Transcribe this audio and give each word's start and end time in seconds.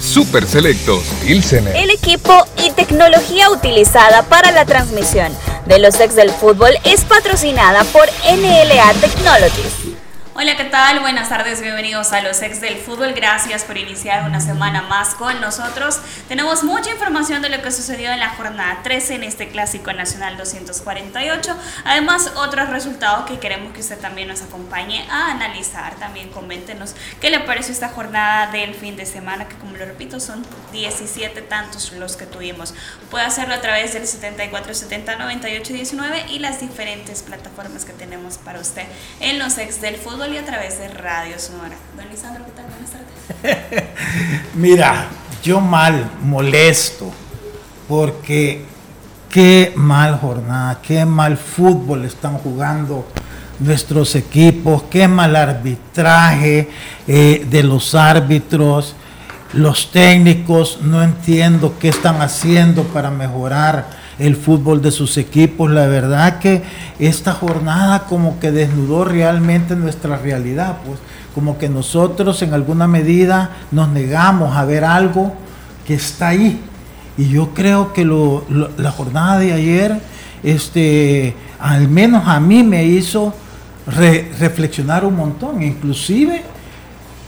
Super 0.00 0.46
Selectos. 0.46 1.04
El 1.74 1.90
equipo 1.90 2.46
y 2.64 2.70
tecnología 2.70 3.50
utilizada 3.50 4.22
para 4.22 4.52
la 4.52 4.64
transmisión 4.64 5.32
de 5.66 5.78
los 5.78 5.98
ex 6.00 6.14
del 6.14 6.30
fútbol 6.30 6.72
es 6.84 7.04
patrocinada 7.04 7.84
por 7.84 8.06
NLA 8.30 8.92
Technologies. 9.00 9.83
Hola, 10.36 10.56
¿qué 10.56 10.64
tal? 10.64 10.98
Buenas 10.98 11.28
tardes, 11.28 11.60
bienvenidos 11.60 12.12
a 12.12 12.20
los 12.20 12.42
ex 12.42 12.60
del 12.60 12.76
fútbol. 12.78 13.12
Gracias 13.12 13.62
por 13.62 13.78
iniciar 13.78 14.24
una 14.24 14.40
semana 14.40 14.82
más 14.82 15.14
con 15.14 15.40
nosotros. 15.40 16.00
Tenemos 16.26 16.64
mucha 16.64 16.90
información 16.90 17.40
de 17.40 17.50
lo 17.50 17.62
que 17.62 17.70
sucedió 17.70 18.10
en 18.10 18.18
la 18.18 18.30
jornada 18.30 18.80
13 18.82 19.14
en 19.14 19.22
este 19.22 19.46
Clásico 19.46 19.92
Nacional 19.92 20.36
248. 20.36 21.56
Además, 21.84 22.32
otros 22.34 22.68
resultados 22.68 23.26
que 23.26 23.38
queremos 23.38 23.72
que 23.72 23.80
usted 23.80 23.96
también 24.00 24.26
nos 24.26 24.42
acompañe 24.42 25.06
a 25.08 25.30
analizar. 25.30 25.94
También 26.00 26.30
coméntenos 26.30 26.96
qué 27.20 27.30
le 27.30 27.38
pareció 27.38 27.72
esta 27.72 27.90
jornada 27.90 28.50
del 28.50 28.74
fin 28.74 28.96
de 28.96 29.06
semana, 29.06 29.46
que 29.46 29.54
como 29.54 29.76
lo 29.76 29.84
repito, 29.84 30.18
son 30.18 30.44
17 30.72 31.42
tantos 31.42 31.92
los 31.92 32.16
que 32.16 32.26
tuvimos. 32.26 32.74
Puede 33.08 33.24
hacerlo 33.24 33.54
a 33.54 33.60
través 33.60 33.92
del 33.92 34.04
74 34.04 34.74
70 34.74 35.14
98 35.14 35.72
19 35.72 36.24
y 36.30 36.40
las 36.40 36.60
diferentes 36.60 37.22
plataformas 37.22 37.84
que 37.84 37.92
tenemos 37.92 38.38
para 38.38 38.58
usted 38.58 38.82
en 39.20 39.38
los 39.38 39.58
ex 39.58 39.80
del 39.80 39.94
fútbol 39.94 40.23
y 40.32 40.38
a 40.38 40.44
través 40.44 40.78
de 40.78 40.88
Radio 40.88 41.38
Sonora. 41.38 41.76
Don 41.96 42.08
Lisandro, 42.08 42.44
¿qué 42.46 42.52
tal? 42.52 42.64
Buenas 42.70 42.90
tardes. 42.90 43.84
Mira, 44.54 45.08
yo 45.42 45.60
mal, 45.60 46.10
molesto, 46.22 47.12
porque 47.86 48.64
qué 49.28 49.74
mal 49.76 50.18
jornada, 50.18 50.80
qué 50.80 51.04
mal 51.04 51.36
fútbol 51.36 52.06
están 52.06 52.38
jugando 52.38 53.06
nuestros 53.58 54.16
equipos, 54.16 54.84
qué 54.84 55.08
mal 55.08 55.36
arbitraje 55.36 56.70
eh, 57.06 57.46
de 57.50 57.62
los 57.62 57.94
árbitros, 57.94 58.94
los 59.52 59.92
técnicos, 59.92 60.78
no 60.80 61.02
entiendo 61.02 61.78
qué 61.78 61.90
están 61.90 62.22
haciendo 62.22 62.84
para 62.84 63.10
mejorar 63.10 64.03
el 64.18 64.36
fútbol 64.36 64.82
de 64.82 64.90
sus 64.90 65.16
equipos. 65.16 65.70
La 65.70 65.86
verdad 65.86 66.38
que 66.38 66.62
esta 66.98 67.32
jornada 67.32 68.04
como 68.06 68.38
que 68.40 68.50
desnudó 68.50 69.04
realmente 69.04 69.76
nuestra 69.76 70.16
realidad, 70.16 70.78
pues 70.86 70.98
como 71.34 71.58
que 71.58 71.68
nosotros 71.68 72.40
en 72.42 72.54
alguna 72.54 72.86
medida 72.86 73.50
nos 73.72 73.88
negamos 73.88 74.56
a 74.56 74.64
ver 74.64 74.84
algo 74.84 75.34
que 75.86 75.94
está 75.94 76.28
ahí. 76.28 76.60
Y 77.16 77.28
yo 77.28 77.54
creo 77.54 77.92
que 77.92 78.04
la 78.04 78.90
jornada 78.90 79.38
de 79.38 79.52
ayer, 79.52 80.00
este, 80.42 81.34
al 81.58 81.88
menos 81.88 82.26
a 82.26 82.40
mí 82.40 82.62
me 82.62 82.84
hizo 82.84 83.34
reflexionar 83.86 85.04
un 85.04 85.16
montón, 85.16 85.62
inclusive 85.62 86.42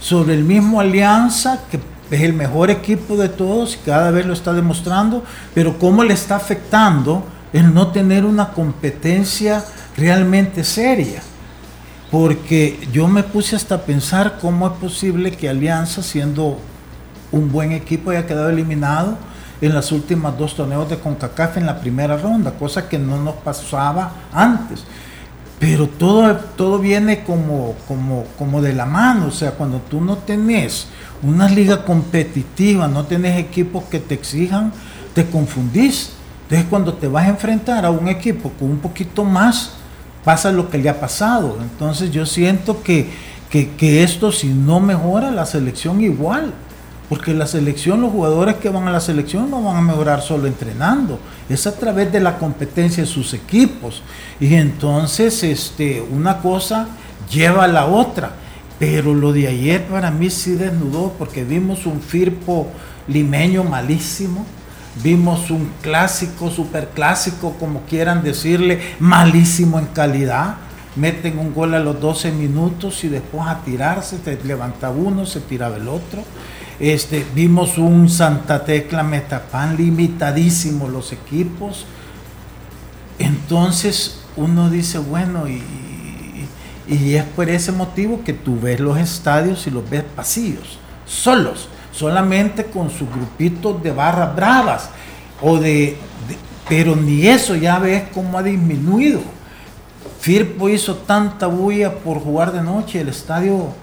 sobre 0.00 0.34
el 0.34 0.44
mismo 0.44 0.80
Alianza 0.80 1.60
que 1.70 1.78
es 2.10 2.22
el 2.22 2.32
mejor 2.32 2.70
equipo 2.70 3.16
de 3.16 3.28
todos 3.28 3.74
y 3.74 3.78
cada 3.84 4.10
vez 4.10 4.26
lo 4.26 4.32
está 4.32 4.52
demostrando, 4.52 5.24
pero 5.54 5.78
cómo 5.78 6.04
le 6.04 6.14
está 6.14 6.36
afectando 6.36 7.24
el 7.52 7.72
no 7.72 7.88
tener 7.88 8.24
una 8.24 8.50
competencia 8.50 9.64
realmente 9.96 10.64
seria. 10.64 11.22
Porque 12.10 12.88
yo 12.92 13.08
me 13.08 13.22
puse 13.22 13.56
hasta 13.56 13.76
a 13.76 13.82
pensar 13.82 14.38
cómo 14.40 14.66
es 14.68 14.72
posible 14.74 15.32
que 15.32 15.48
Alianza, 15.48 16.02
siendo 16.02 16.58
un 17.32 17.50
buen 17.50 17.72
equipo, 17.72 18.10
haya 18.10 18.26
quedado 18.26 18.50
eliminado 18.50 19.18
en 19.60 19.74
las 19.74 19.90
últimas 19.90 20.38
dos 20.38 20.54
torneos 20.54 20.88
de 20.88 20.98
CONCACAF 20.98 21.56
en 21.56 21.66
la 21.66 21.80
primera 21.80 22.16
ronda, 22.16 22.52
cosa 22.52 22.88
que 22.88 22.98
no 22.98 23.18
nos 23.22 23.34
pasaba 23.36 24.12
antes. 24.32 24.84
Pero 25.58 25.88
todo, 25.88 26.36
todo 26.56 26.78
viene 26.78 27.24
como, 27.24 27.74
como, 27.88 28.24
como 28.38 28.60
de 28.60 28.74
la 28.74 28.84
mano, 28.84 29.28
o 29.28 29.30
sea, 29.30 29.52
cuando 29.52 29.78
tú 29.78 30.02
no 30.02 30.18
tenés 30.18 30.86
una 31.22 31.48
liga 31.48 31.84
competitiva, 31.84 32.88
no 32.88 33.04
tenés 33.04 33.38
equipos 33.38 33.84
que 33.84 33.98
te 33.98 34.14
exijan, 34.14 34.72
te 35.14 35.24
confundís. 35.26 36.10
Entonces 36.42 36.66
cuando 36.68 36.94
te 36.94 37.08
vas 37.08 37.24
a 37.24 37.30
enfrentar 37.30 37.84
a 37.84 37.90
un 37.90 38.06
equipo 38.06 38.50
con 38.50 38.70
un 38.70 38.78
poquito 38.78 39.24
más, 39.24 39.72
pasa 40.22 40.52
lo 40.52 40.68
que 40.68 40.78
le 40.78 40.88
ha 40.88 41.00
pasado. 41.00 41.56
Entonces 41.60 42.10
yo 42.10 42.26
siento 42.26 42.82
que, 42.82 43.08
que, 43.50 44.02
esto 44.02 44.30
si 44.30 44.48
no 44.48 44.78
mejora 44.78 45.30
la 45.30 45.46
selección 45.46 46.02
igual. 46.02 46.52
Porque 47.08 47.34
la 47.34 47.46
selección, 47.46 48.00
los 48.00 48.10
jugadores 48.10 48.56
que 48.56 48.68
van 48.68 48.88
a 48.88 48.90
la 48.90 49.00
selección 49.00 49.48
no 49.48 49.62
van 49.62 49.76
a 49.76 49.80
mejorar 49.80 50.22
solo 50.22 50.48
entrenando, 50.48 51.20
es 51.48 51.66
a 51.66 51.76
través 51.76 52.10
de 52.10 52.18
la 52.18 52.36
competencia 52.38 53.04
de 53.04 53.08
sus 53.08 53.32
equipos. 53.32 54.02
Y 54.40 54.54
entonces 54.54 55.44
este, 55.44 56.00
una 56.00 56.38
cosa 56.38 56.88
lleva 57.30 57.64
a 57.64 57.68
la 57.68 57.86
otra. 57.86 58.32
Pero 58.78 59.14
lo 59.14 59.32
de 59.32 59.48
ayer 59.48 59.84
para 59.86 60.10
mí 60.10 60.30
sí 60.30 60.52
desnudó 60.52 61.14
porque 61.18 61.44
vimos 61.44 61.86
un 61.86 62.00
Firpo 62.00 62.68
limeño 63.08 63.64
malísimo, 63.64 64.44
vimos 65.02 65.50
un 65.50 65.70
clásico, 65.80 66.50
super 66.50 66.90
clásico, 66.90 67.54
como 67.58 67.82
quieran 67.82 68.22
decirle, 68.22 68.80
malísimo 68.98 69.78
en 69.78 69.86
calidad. 69.86 70.56
Meten 70.96 71.38
un 71.38 71.54
gol 71.54 71.74
a 71.74 71.78
los 71.78 72.00
12 72.00 72.32
minutos 72.32 73.04
y 73.04 73.08
después 73.08 73.46
a 73.46 73.60
tirarse, 73.60 74.18
se 74.22 74.38
levanta 74.44 74.90
uno, 74.90 75.26
se 75.26 75.40
tiraba 75.40 75.76
el 75.76 75.88
otro. 75.88 76.22
Este, 76.78 77.24
vimos 77.34 77.78
un 77.78 78.10
Santa 78.10 78.64
Tecla 78.64 79.02
Metapan 79.02 79.76
limitadísimo 79.76 80.88
los 80.88 81.12
equipos. 81.12 81.86
Entonces 83.18 84.20
uno 84.36 84.68
dice, 84.68 84.98
bueno, 84.98 85.48
y, 85.48 85.62
es 86.88 87.24
por 87.24 87.48
ese 87.48 87.72
motivo 87.72 88.22
que 88.22 88.32
tú 88.32 88.60
ves 88.60 88.78
los 88.78 88.98
estadios 88.98 89.66
y 89.66 89.70
los 89.70 89.88
ves 89.88 90.04
vacíos, 90.14 90.78
solos, 91.06 91.68
solamente 91.90 92.66
con 92.66 92.90
sus 92.90 93.08
grupitos 93.10 93.82
de 93.82 93.90
barras 93.90 94.36
bravas. 94.36 94.90
O 95.40 95.58
de, 95.58 95.96
pero 96.68 96.94
ni 96.94 97.26
eso 97.26 97.56
ya 97.56 97.78
ves 97.78 98.04
cómo 98.12 98.38
ha 98.38 98.42
disminuido. 98.42 99.20
Firpo 100.20 100.68
hizo 100.68 100.94
tanta 100.94 101.46
bulla 101.46 101.94
por 101.94 102.20
jugar 102.20 102.52
de 102.52 102.62
noche, 102.62 103.00
el 103.00 103.08
estadio 103.08 103.74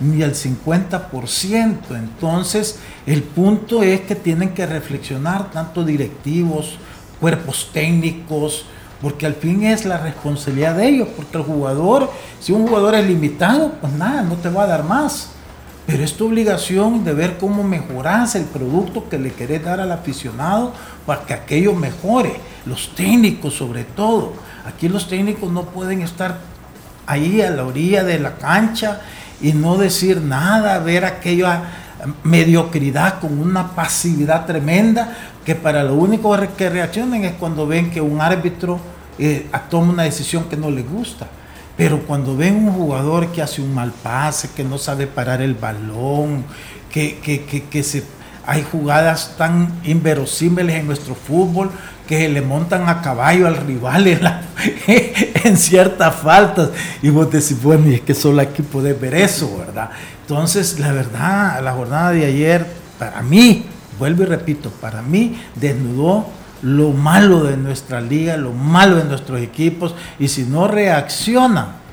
ni 0.00 0.22
al 0.22 0.34
50%. 0.34 1.78
Entonces, 1.90 2.78
el 3.06 3.22
punto 3.22 3.82
es 3.82 4.02
que 4.02 4.14
tienen 4.14 4.50
que 4.50 4.66
reflexionar 4.66 5.50
tanto 5.50 5.84
directivos, 5.84 6.78
cuerpos 7.20 7.70
técnicos, 7.72 8.66
porque 9.00 9.26
al 9.26 9.34
fin 9.34 9.64
es 9.64 9.84
la 9.84 9.98
responsabilidad 9.98 10.76
de 10.76 10.88
ellos, 10.88 11.08
porque 11.14 11.36
el 11.36 11.44
jugador, 11.44 12.10
si 12.40 12.52
un 12.52 12.66
jugador 12.66 12.94
es 12.94 13.06
limitado, 13.06 13.72
pues 13.80 13.92
nada, 13.92 14.22
no 14.22 14.34
te 14.34 14.48
va 14.48 14.64
a 14.64 14.66
dar 14.66 14.84
más. 14.84 15.30
Pero 15.86 16.02
es 16.02 16.14
tu 16.14 16.26
obligación 16.26 17.04
de 17.04 17.14
ver 17.14 17.38
cómo 17.38 17.62
mejoras 17.62 18.34
el 18.34 18.44
producto 18.44 19.08
que 19.08 19.18
le 19.18 19.32
querés 19.32 19.64
dar 19.64 19.78
al 19.78 19.92
aficionado 19.92 20.72
para 21.06 21.22
que 21.22 21.34
aquello 21.34 21.74
mejore. 21.74 22.40
Los 22.64 22.92
técnicos 22.96 23.54
sobre 23.54 23.84
todo. 23.84 24.32
Aquí 24.66 24.88
los 24.88 25.08
técnicos 25.08 25.52
no 25.52 25.62
pueden 25.66 26.02
estar 26.02 26.38
ahí 27.06 27.40
a 27.40 27.50
la 27.50 27.64
orilla 27.64 28.02
de 28.02 28.18
la 28.18 28.36
cancha 28.36 29.00
y 29.40 29.52
no 29.52 29.76
decir 29.76 30.20
nada, 30.20 30.78
ver 30.78 31.04
aquella 31.04 31.62
mediocridad 32.22 33.20
con 33.20 33.38
una 33.38 33.74
pasividad 33.74 34.46
tremenda, 34.46 35.16
que 35.44 35.54
para 35.54 35.82
lo 35.82 35.94
único 35.94 36.36
que 36.56 36.68
reaccionen 36.68 37.24
es 37.24 37.32
cuando 37.32 37.66
ven 37.66 37.90
que 37.90 38.00
un 38.00 38.20
árbitro 38.20 38.80
eh, 39.18 39.48
toma 39.70 39.92
una 39.92 40.02
decisión 40.02 40.44
que 40.44 40.56
no 40.56 40.70
le 40.70 40.82
gusta. 40.82 41.26
Pero 41.76 42.00
cuando 42.06 42.36
ven 42.36 42.68
un 42.68 42.72
jugador 42.72 43.32
que 43.32 43.42
hace 43.42 43.60
un 43.60 43.74
mal 43.74 43.92
pase, 44.02 44.50
que 44.56 44.64
no 44.64 44.78
sabe 44.78 45.06
parar 45.06 45.42
el 45.42 45.54
balón, 45.54 46.44
que, 46.90 47.18
que, 47.70 47.82
se, 47.82 48.02
hay 48.46 48.62
jugadas 48.62 49.34
tan 49.36 49.70
inverosímiles 49.84 50.76
en 50.76 50.86
nuestro 50.86 51.14
fútbol 51.14 51.70
que 52.06 52.28
le 52.28 52.40
montan 52.40 52.88
a 52.88 53.02
caballo 53.02 53.46
al 53.46 53.56
rival 53.56 54.06
en, 54.86 55.56
ciertas 55.56 56.14
faltas. 56.14 56.70
Y 57.02 57.10
vos 57.10 57.30
decís, 57.30 57.60
bueno, 57.62 57.88
y 57.88 57.94
es 57.94 58.00
que 58.00 58.14
solo 58.14 58.40
aquí 58.42 58.62
podés 58.62 58.98
ver 59.00 59.14
eso, 59.14 59.58
¿verdad? 59.58 59.90
Entonces, 60.22 60.78
la 60.78 60.92
verdad, 60.92 61.62
la 61.62 61.72
jornada 61.72 62.12
de 62.12 62.26
ayer, 62.26 62.66
para 62.98 63.22
mí, 63.22 63.66
vuelvo 63.98 64.22
y 64.22 64.26
repito, 64.26 64.70
para 64.70 65.02
mí 65.02 65.38
desnudó 65.54 66.26
lo 66.62 66.92
malo 66.92 67.44
de 67.44 67.56
nuestra 67.56 68.00
liga, 68.00 68.36
lo 68.36 68.52
malo 68.52 68.96
de 68.96 69.04
nuestros 69.04 69.40
equipos, 69.40 69.94
y 70.18 70.28
si 70.28 70.44
no 70.44 70.68
reaccionan 70.68 71.85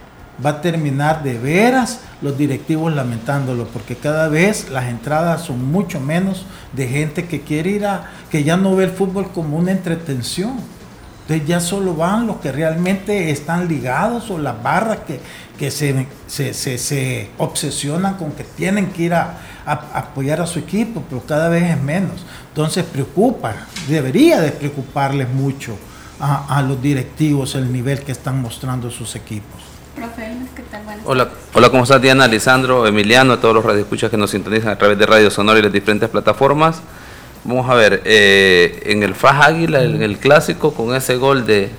va 0.43 0.51
a 0.51 0.61
terminar 0.61 1.23
de 1.23 1.37
veras 1.37 1.99
los 2.21 2.37
directivos 2.37 2.93
lamentándolo, 2.93 3.67
porque 3.67 3.95
cada 3.95 4.27
vez 4.27 4.69
las 4.69 4.85
entradas 4.85 5.41
son 5.43 5.71
mucho 5.71 5.99
menos 5.99 6.45
de 6.73 6.87
gente 6.87 7.25
que 7.27 7.41
quiere 7.41 7.71
ir 7.71 7.85
a, 7.85 8.09
que 8.31 8.43
ya 8.43 8.57
no 8.57 8.75
ve 8.75 8.85
el 8.85 8.91
fútbol 8.91 9.31
como 9.31 9.57
una 9.57 9.71
entretención. 9.71 10.57
Entonces 11.21 11.47
ya 11.47 11.61
solo 11.61 11.95
van 11.95 12.27
los 12.27 12.37
que 12.37 12.51
realmente 12.51 13.31
están 13.31 13.69
ligados 13.69 14.29
o 14.29 14.37
las 14.37 14.61
barras 14.61 14.99
que, 15.07 15.21
que 15.57 15.71
se, 15.71 16.05
se, 16.27 17.29
obsesionan 17.37 18.15
con 18.15 18.33
que 18.33 18.43
tienen 18.43 18.87
que 18.87 19.03
ir 19.03 19.13
a, 19.13 19.37
apoyar 19.65 20.41
a 20.41 20.47
su 20.47 20.59
equipo, 20.59 21.01
pero 21.09 21.23
cada 21.25 21.47
vez 21.47 21.71
es 21.71 21.81
menos. 21.81 22.25
Entonces 22.49 22.83
preocupa, 22.83 23.53
debería 23.87 24.41
de 24.41 24.51
preocuparles 24.51 25.29
mucho 25.29 25.77
a, 26.19 26.57
a 26.57 26.61
los 26.61 26.81
directivos 26.81 27.55
el 27.55 27.71
nivel 27.71 28.01
que 28.01 28.11
están 28.11 28.41
mostrando 28.41 28.91
sus 28.91 29.15
equipos. 29.15 29.72
Hola, 31.05 31.29
hola, 31.53 31.69
¿cómo 31.69 31.83
estás 31.83 32.01
Diana, 32.01 32.27
Lisandro, 32.27 32.87
Emiliano, 32.87 33.33
a 33.33 33.39
todos 33.39 33.53
los 33.53 33.63
radioescuchas 33.63 34.09
que 34.09 34.17
nos 34.17 34.31
sintonizan 34.31 34.71
a 34.71 34.77
través 34.77 34.97
de 34.97 35.05
Radio 35.05 35.29
Sonora 35.29 35.59
y 35.59 35.61
las 35.61 35.71
diferentes 35.71 36.09
plataformas? 36.09 36.81
Vamos 37.43 37.69
a 37.69 37.75
ver, 37.75 38.01
eh, 38.05 38.81
en 38.87 39.03
el 39.03 39.13
Faj 39.13 39.43
Águila, 39.43 39.83
en 39.83 40.01
el 40.01 40.17
clásico, 40.17 40.73
con 40.73 40.95
ese 40.95 41.17
gol 41.17 41.45
de, 41.45 41.69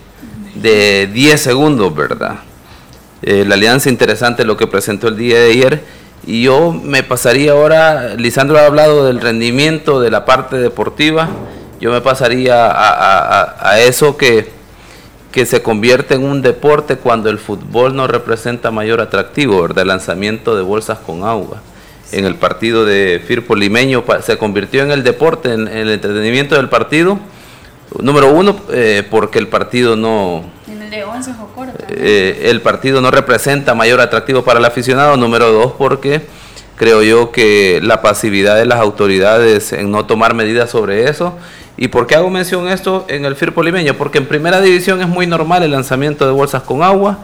de 0.54 1.10
10 1.12 1.40
segundos, 1.40 1.94
¿verdad? 1.94 2.36
Eh, 3.22 3.44
la 3.46 3.56
alianza 3.56 3.88
interesante 3.88 4.44
lo 4.44 4.56
que 4.56 4.68
presentó 4.68 5.08
el 5.08 5.16
día 5.16 5.40
de 5.40 5.50
ayer. 5.50 5.84
Y 6.26 6.42
yo 6.42 6.70
me 6.72 7.02
pasaría 7.02 7.52
ahora, 7.52 8.14
Lisandro 8.14 8.58
ha 8.58 8.66
hablado 8.66 9.06
del 9.06 9.20
rendimiento 9.20 10.00
de 10.00 10.10
la 10.10 10.24
parte 10.24 10.56
deportiva, 10.56 11.28
yo 11.80 11.90
me 11.90 12.00
pasaría 12.00 12.70
a, 12.70 13.70
a 13.70 13.80
eso 13.80 14.16
que 14.16 14.53
que 15.34 15.46
se 15.46 15.62
convierte 15.62 16.14
en 16.14 16.22
un 16.22 16.42
deporte 16.42 16.94
cuando 16.94 17.28
el 17.28 17.40
fútbol 17.40 17.96
no 17.96 18.06
representa 18.06 18.70
mayor 18.70 19.00
atractivo, 19.00 19.62
¿verdad? 19.62 19.82
El 19.82 19.88
lanzamiento 19.88 20.54
de 20.54 20.62
bolsas 20.62 21.00
con 21.00 21.24
agua. 21.24 21.60
En 22.12 22.24
el 22.24 22.36
partido 22.36 22.84
de 22.84 23.20
Firpo 23.26 23.56
Limeño 23.56 24.04
se 24.22 24.38
convirtió 24.38 24.84
en 24.84 24.92
el 24.92 25.02
deporte, 25.02 25.52
en, 25.52 25.66
el 25.66 25.90
entretenimiento 25.90 26.54
del 26.54 26.68
partido. 26.68 27.18
Número 27.98 28.32
uno, 28.32 28.60
eh, 28.70 29.02
porque 29.10 29.40
el 29.40 29.48
partido 29.48 29.96
no... 29.96 30.44
En 30.68 30.80
el 30.80 30.88
de 30.88 31.02
11 31.02 31.32
eh, 31.88 32.42
El 32.44 32.60
partido 32.60 33.00
no 33.00 33.10
representa 33.10 33.74
mayor 33.74 34.00
atractivo 34.00 34.44
para 34.44 34.60
el 34.60 34.64
aficionado. 34.64 35.16
Número 35.16 35.50
dos, 35.50 35.72
porque 35.76 36.22
creo 36.76 37.02
yo 37.02 37.32
que 37.32 37.80
la 37.82 38.02
pasividad 38.02 38.54
de 38.54 38.66
las 38.66 38.78
autoridades 38.78 39.72
en 39.72 39.90
no 39.90 40.06
tomar 40.06 40.34
medidas 40.34 40.70
sobre 40.70 41.10
eso 41.10 41.36
¿Y 41.76 41.88
por 41.88 42.06
qué 42.06 42.14
hago 42.14 42.30
mención 42.30 42.68
esto 42.68 43.04
en 43.08 43.24
el 43.24 43.34
Firpo 43.34 43.62
Limeño? 43.62 43.94
Porque 43.94 44.18
en 44.18 44.26
primera 44.26 44.60
división 44.60 45.00
es 45.00 45.08
muy 45.08 45.26
normal 45.26 45.62
el 45.64 45.72
lanzamiento 45.72 46.24
de 46.24 46.32
bolsas 46.32 46.62
con 46.62 46.82
agua 46.82 47.18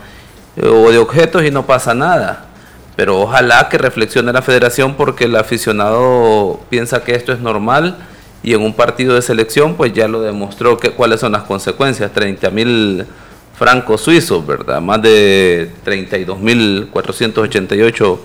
eh, 0.57 0.67
o 0.67 0.91
de 0.91 0.99
objetos 0.99 1.45
y 1.45 1.51
no 1.51 1.67
pasa 1.67 1.95
nada. 1.95 2.47
Pero 2.97 3.21
ojalá 3.21 3.69
que 3.69 3.79
reflexione 3.79 4.33
la 4.33 4.43
federación 4.43 4.95
porque 4.95 5.25
el 5.25 5.37
aficionado 5.37 6.61
piensa 6.69 7.05
que 7.05 7.15
esto 7.15 7.33
es 7.33 7.39
normal 7.39 7.97
y 8.43 8.55
en 8.55 8.63
un 8.63 8.75
partido 8.75 9.15
de 9.15 9.23
selección 9.23 9.75
pues 9.75 9.93
ya 9.93 10.09
lo 10.09 10.21
demostró 10.21 10.79
que, 10.79 10.91
cuáles 10.91 11.21
son 11.21 11.33
las 11.33 11.43
consecuencias. 11.45 12.13
30 12.13 12.51
mil 12.51 13.07
francos 13.57 14.01
suizos, 14.01 14.45
¿verdad? 14.45 14.81
Más 14.81 15.01
de 15.01 15.71
32 15.85 16.41
mil 16.41 16.89
488 16.91 18.21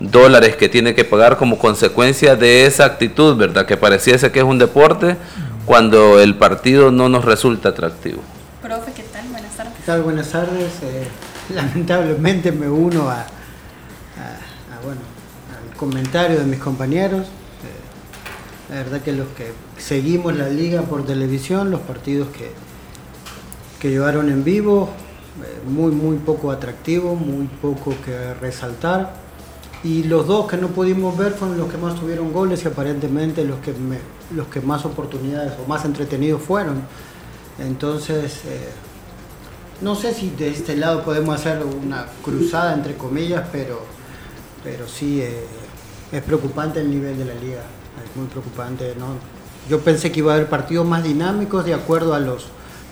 dólares 0.00 0.56
que 0.56 0.68
tiene 0.68 0.94
que 0.94 1.04
pagar 1.04 1.36
como 1.36 1.58
consecuencia 1.58 2.36
de 2.36 2.66
esa 2.66 2.84
actitud, 2.84 3.36
¿verdad? 3.36 3.64
Que 3.64 3.76
pareciese 3.76 4.30
que 4.30 4.40
es 4.40 4.44
un 4.44 4.58
deporte 4.58 5.16
cuando 5.64 6.20
el 6.20 6.36
partido 6.36 6.90
no 6.90 7.08
nos 7.08 7.24
resulta 7.24 7.70
atractivo. 7.70 8.20
Profe, 8.60 8.92
¿qué 8.92 9.02
tal? 9.04 9.28
Buenas 9.28 9.56
tardes. 9.56 9.72
¿Qué 9.76 9.82
tal? 9.84 10.02
Buenas 10.02 10.28
tardes. 10.30 10.72
Eh, 10.82 11.08
lamentablemente 11.54 12.52
me 12.52 12.68
uno 12.68 13.08
a, 13.08 13.26
bueno, 14.84 15.00
al 15.50 15.76
comentario 15.76 16.38
de 16.38 16.44
mis 16.44 16.58
compañeros. 16.58 17.26
Eh, 17.26 18.70
la 18.70 18.76
verdad 18.76 19.00
que 19.02 19.12
los 19.12 19.28
que 19.28 19.52
seguimos 19.78 20.36
la 20.36 20.48
liga 20.48 20.82
por 20.82 21.04
televisión, 21.04 21.70
los 21.70 21.80
partidos 21.80 22.28
que, 22.28 22.52
que 23.80 23.90
llevaron 23.90 24.28
en 24.28 24.44
vivo, 24.44 24.90
eh, 25.42 25.68
muy, 25.68 25.92
muy 25.92 26.16
poco 26.16 26.50
atractivo, 26.50 27.14
muy 27.14 27.46
poco 27.46 27.94
que 28.04 28.34
resaltar 28.34 29.21
y 29.84 30.04
los 30.04 30.26
dos 30.26 30.46
que 30.46 30.56
no 30.56 30.68
pudimos 30.68 31.16
ver 31.16 31.32
fueron 31.32 31.58
los 31.58 31.70
que 31.70 31.76
más 31.76 31.98
tuvieron 31.98 32.32
goles 32.32 32.64
y 32.64 32.68
aparentemente 32.68 33.44
los 33.44 33.58
que, 33.60 33.74
los 34.34 34.46
que 34.46 34.60
más 34.60 34.84
oportunidades 34.84 35.54
o 35.62 35.68
más 35.68 35.84
entretenidos 35.84 36.40
fueron. 36.40 36.82
Entonces, 37.58 38.42
eh, 38.46 38.68
no 39.80 39.96
sé 39.96 40.14
si 40.14 40.30
de 40.30 40.50
este 40.50 40.76
lado 40.76 41.02
podemos 41.02 41.34
hacer 41.34 41.62
una 41.64 42.06
cruzada 42.22 42.74
entre 42.74 42.96
comillas, 42.96 43.48
pero, 43.50 43.80
pero 44.62 44.86
sí 44.86 45.20
eh, 45.20 45.44
es 46.12 46.22
preocupante 46.22 46.80
el 46.80 46.90
nivel 46.90 47.18
de 47.18 47.24
la 47.24 47.34
liga, 47.34 47.62
es 48.04 48.16
muy 48.16 48.26
preocupante. 48.28 48.94
¿no? 48.96 49.16
Yo 49.68 49.80
pensé 49.80 50.12
que 50.12 50.20
iba 50.20 50.32
a 50.32 50.36
haber 50.36 50.48
partidos 50.48 50.86
más 50.86 51.02
dinámicos 51.02 51.64
de 51.64 51.74
acuerdo 51.74 52.14
a 52.14 52.20
los 52.20 52.46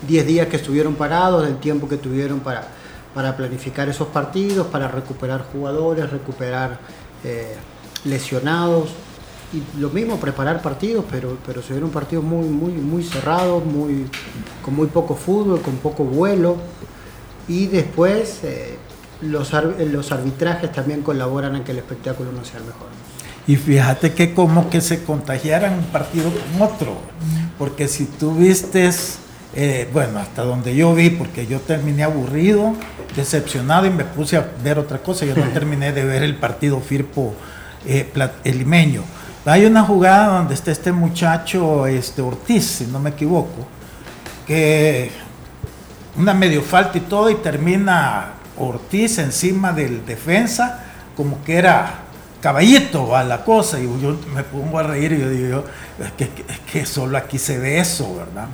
10 0.09 0.27
días 0.27 0.49
que 0.49 0.57
estuvieron 0.57 0.97
parados, 0.97 1.45
del 1.45 1.59
tiempo 1.59 1.89
que 1.89 1.97
tuvieron 1.97 2.41
para 2.41 2.80
para 3.15 3.37
planificar 3.37 3.89
esos 3.89 4.09
partidos, 4.09 4.67
para 4.69 4.89
recuperar 4.89 5.45
jugadores, 5.53 6.11
recuperar 6.11 6.79
eh, 7.25 7.57
lesionados 8.05 8.91
y 9.53 9.81
lo 9.81 9.91
mismo 9.91 10.19
preparar 10.19 10.63
partidos, 10.63 11.05
pero, 11.11 11.37
pero 11.45 11.61
se 11.63 11.73
vieron 11.73 11.91
partidos 11.91 12.25
muy, 12.25 12.47
muy, 12.47 12.73
muy 12.73 13.03
cerrados, 13.03 13.65
muy, 13.65 14.07
con 14.65 14.75
muy 14.77 14.87
poco 14.87 15.17
fútbol, 15.17 15.61
con 15.61 15.77
poco 15.77 16.05
vuelo 16.05 16.57
y 17.49 17.67
después 17.67 18.41
eh, 18.45 18.77
los, 19.23 19.53
los 19.53 20.13
arbitrajes 20.13 20.71
también 20.73 21.03
colaboran 21.03 21.57
a 21.57 21.65
que 21.65 21.73
el 21.73 21.79
espectáculo 21.79 22.31
no 22.31 22.45
sea 22.45 22.61
el 22.61 22.67
mejor. 22.67 22.89
Y 23.47 23.57
fíjate 23.57 24.15
que 24.15 24.33
como 24.35 24.71
que 24.71 24.81
se 24.81 25.03
contagiaran 25.03 25.75
un 25.75 25.85
partido 25.87 26.31
con 26.31 26.63
otro, 26.63 26.97
porque 27.59 27.89
si 27.89 28.05
tú 28.05 28.35
vistes 28.35 29.19
eh, 29.55 29.89
bueno, 29.93 30.21
hasta 30.21 30.43
donde 30.43 30.77
yo 30.77 30.95
vi, 30.95 31.11
porque 31.11 31.47
yo 31.47 31.61
terminé 31.61 32.05
aburrido, 32.05 32.75
decepcionado 33.17 33.87
y 33.87 33.91
me 33.91 34.05
puse 34.05 34.37
a 34.37 34.47
ver 34.63 34.79
otra 34.79 34.99
cosa. 34.99 35.25
Yo 35.25 35.35
no 35.35 35.49
terminé 35.53 35.93
de 35.93 36.05
ver 36.05 36.23
el 36.23 36.37
partido 36.37 36.81
Firpo 36.81 37.35
eh, 37.87 38.11
Limeño. 38.45 39.03
Hay 39.47 39.65
una 39.65 39.83
jugada 39.83 40.39
donde 40.39 40.55
está 40.55 40.71
este 40.71 40.93
muchacho 40.93 41.87
este, 41.87 42.23
Ortiz, 42.23 42.65
si 42.65 42.87
no 42.87 43.01
me 43.01 43.11
equivoco, 43.11 43.67
que 44.47 45.11
una 46.17 46.35
medio 46.35 46.63
falta 46.63 46.99
y 46.99 47.01
todo, 47.03 47.31
y 47.31 47.37
termina 47.37 48.35
Ortiz 48.59 49.19
encima 49.19 49.73
del 49.73 50.05
defensa, 50.05 50.85
como 51.17 51.43
que 51.43 51.57
era 51.57 52.01
caballito 52.43 53.17
a 53.17 53.25
la 53.25 53.45
cosa, 53.45 53.81
y 53.81 53.85
yo 54.01 54.19
me 54.35 54.45
pongo 54.45 54.79
a 54.79 54.83
reír 54.83 55.13
y 55.13 55.21
yo 55.21 55.31
digo, 55.31 55.65
es 55.99 56.13
que, 56.13 56.25
es 56.25 56.59
que 56.71 56.87
solo 56.87 57.17
aquí 57.17 57.39
se 57.39 57.59
ve 57.59 57.79
eso, 57.79 58.15
¿verdad? 58.17 58.47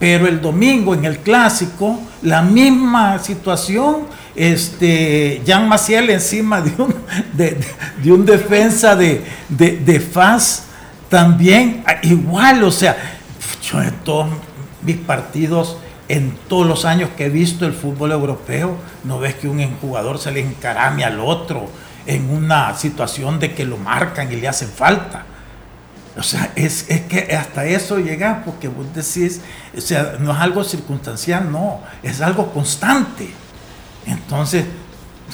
Pero 0.00 0.26
el 0.26 0.40
domingo 0.40 0.94
en 0.94 1.04
el 1.04 1.18
clásico, 1.18 2.00
la 2.22 2.40
misma 2.40 3.18
situación, 3.18 4.06
este, 4.34 5.42
Jean 5.44 5.68
Maciel 5.68 6.08
encima 6.08 6.62
de 6.62 6.72
un, 6.82 6.94
de, 7.34 8.10
un 8.10 8.24
defensa 8.24 8.96
de, 8.96 9.22
de, 9.50 10.00
Faz, 10.00 10.64
también 11.10 11.84
ah, 11.86 11.96
igual, 12.02 12.64
o 12.64 12.70
sea, 12.70 12.96
yo 13.62 13.82
en 13.82 13.92
todos 14.02 14.28
mis 14.80 14.96
partidos, 14.96 15.76
en 16.08 16.32
todos 16.48 16.66
los 16.66 16.86
años 16.86 17.10
que 17.14 17.26
he 17.26 17.28
visto 17.28 17.66
el 17.66 17.74
fútbol 17.74 18.12
europeo, 18.12 18.76
no 19.04 19.18
ves 19.18 19.34
que 19.34 19.48
un 19.48 19.62
jugador 19.76 20.18
se 20.18 20.32
le 20.32 20.40
encarame 20.40 21.04
al 21.04 21.20
otro 21.20 21.68
en 22.06 22.30
una 22.30 22.74
situación 22.74 23.38
de 23.38 23.52
que 23.52 23.66
lo 23.66 23.76
marcan 23.76 24.32
y 24.32 24.36
le 24.36 24.48
hacen 24.48 24.70
falta. 24.70 25.26
O 26.18 26.22
sea, 26.22 26.52
es, 26.56 26.84
que 27.08 27.36
hasta 27.36 27.66
eso 27.66 27.98
llega 27.98 28.42
porque 28.44 28.68
vos 28.68 28.86
decís, 28.94 29.40
o 29.76 29.80
sea, 29.80 30.16
no 30.18 30.32
es 30.32 30.38
algo 30.38 30.64
circunstancial, 30.64 31.50
no, 31.50 31.80
es 32.02 32.20
algo 32.20 32.52
constante. 32.52 33.28
Entonces, 34.06 34.64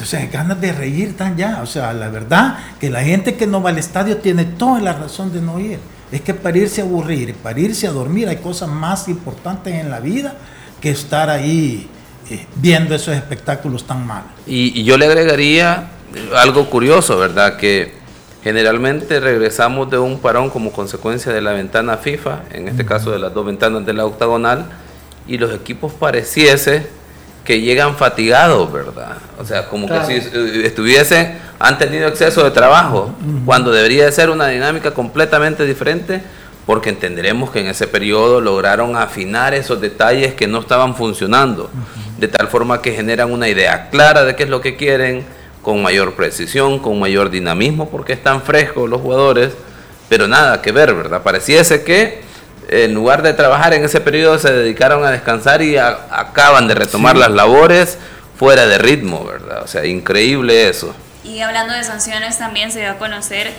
sea, 0.05 0.25
ganas 0.27 0.61
de 0.61 0.71
reír 0.71 1.17
tan 1.17 1.35
ya. 1.35 1.61
O 1.63 1.65
sea, 1.65 1.93
la 1.93 2.09
verdad 2.09 2.59
que 2.79 2.89
la 2.89 3.03
gente 3.03 3.35
que 3.35 3.47
no 3.47 3.61
va 3.61 3.71
al 3.71 3.77
estadio 3.77 4.17
tiene 4.17 4.45
toda 4.45 4.79
la 4.79 4.93
razón 4.93 5.33
de 5.33 5.41
no 5.41 5.59
ir. 5.59 5.79
Es 6.11 6.21
que 6.21 6.33
para 6.33 6.57
irse 6.57 6.81
a 6.81 6.85
aburrir, 6.85 7.33
para 7.35 7.59
irse 7.59 7.87
a 7.87 7.91
dormir, 7.91 8.29
hay 8.29 8.37
cosas 8.37 8.69
más 8.69 9.07
importantes 9.07 9.73
en 9.73 9.89
la 9.89 9.99
vida 9.99 10.35
que 10.79 10.91
estar 10.91 11.29
ahí 11.29 11.89
eh, 12.29 12.45
viendo 12.55 12.95
esos 12.95 13.15
espectáculos 13.15 13.85
tan 13.85 14.05
mal. 14.05 14.23
y 14.45 14.83
yo 14.83 14.97
le 14.97 15.05
agregaría 15.05 15.89
algo 16.35 16.69
curioso, 16.69 17.17
¿verdad? 17.17 17.57
Que 17.57 17.96
Generalmente 18.47 19.19
regresamos 19.19 19.91
de 19.91 19.97
un 19.97 20.19
parón 20.19 20.49
como 20.49 20.71
consecuencia 20.71 21.33
de 21.33 21.41
la 21.41 21.51
ventana 21.51 21.97
FIFA, 21.97 22.43
en 22.51 22.69
este 22.69 22.85
caso 22.85 23.11
de 23.11 23.19
las 23.19 23.33
dos 23.33 23.45
ventanas 23.45 23.85
de 23.85 23.91
la 23.91 24.05
octagonal, 24.05 24.67
y 25.27 25.37
los 25.37 25.53
equipos 25.53 25.91
pareciese 25.91 26.87
que 27.43 27.59
llegan 27.59 27.97
fatigados, 27.97 28.71
¿verdad? 28.71 29.17
O 29.37 29.43
sea, 29.43 29.67
como 29.67 29.89
que 29.89 30.01
si 30.05 30.13
estuviesen, 30.63 31.37
han 31.59 31.77
tenido 31.77 32.07
exceso 32.07 32.41
de 32.41 32.51
trabajo, 32.51 33.13
cuando 33.43 33.69
debería 33.69 34.05
de 34.05 34.13
ser 34.13 34.29
una 34.29 34.47
dinámica 34.47 34.91
completamente 34.91 35.65
diferente, 35.65 36.21
porque 36.65 36.87
entenderemos 36.87 37.51
que 37.51 37.59
en 37.59 37.67
ese 37.67 37.85
periodo 37.85 38.39
lograron 38.39 38.95
afinar 38.95 39.55
esos 39.55 39.81
detalles 39.81 40.35
que 40.35 40.47
no 40.47 40.59
estaban 40.61 40.95
funcionando. 40.95 41.69
de 42.17 42.29
tal 42.29 42.47
forma 42.47 42.81
que 42.81 42.93
generan 42.93 43.29
una 43.29 43.49
idea 43.49 43.89
clara 43.89 44.23
de 44.23 44.37
qué 44.37 44.43
es 44.43 44.49
lo 44.49 44.61
que 44.61 44.77
quieren, 44.77 45.25
con 45.67 45.81
mayor 45.81 46.13
precisión, 46.13 46.79
con 46.79 46.97
mayor 46.97 47.29
dinamismo, 47.29 47.89
porque 47.89 48.13
están 48.13 48.41
frescos 48.41 48.89
los 48.89 49.01
jugadores, 49.01 49.51
pero 50.07 50.25
nada 50.25 50.61
que 50.61 50.71
ver, 50.71 50.93
¿verdad? 50.93 51.23
Pareciese 51.23 51.83
que 51.83 52.21
en 52.69 52.93
lugar 52.93 53.21
de 53.21 53.33
trabajar 53.33 53.73
en 53.73 53.83
ese 53.83 53.99
periodo 53.99 54.39
se 54.39 54.49
dedicaron 54.49 55.03
a 55.03 55.11
descansar 55.11 55.61
y 55.61 55.75
acaban 55.75 56.69
de 56.69 56.75
retomar 56.75 57.17
las 57.17 57.31
labores 57.31 57.97
fuera 58.39 58.65
de 58.65 58.77
ritmo, 58.77 59.25
¿verdad? 59.25 59.61
O 59.61 59.67
sea, 59.67 59.85
increíble 59.85 60.69
eso. 60.69 60.95
Y 61.25 61.41
hablando 61.41 61.73
de 61.73 61.83
sanciones, 61.83 62.37
también 62.37 62.71
se 62.71 62.79
dio 62.79 62.91
a 62.91 62.97
conocer 62.97 63.51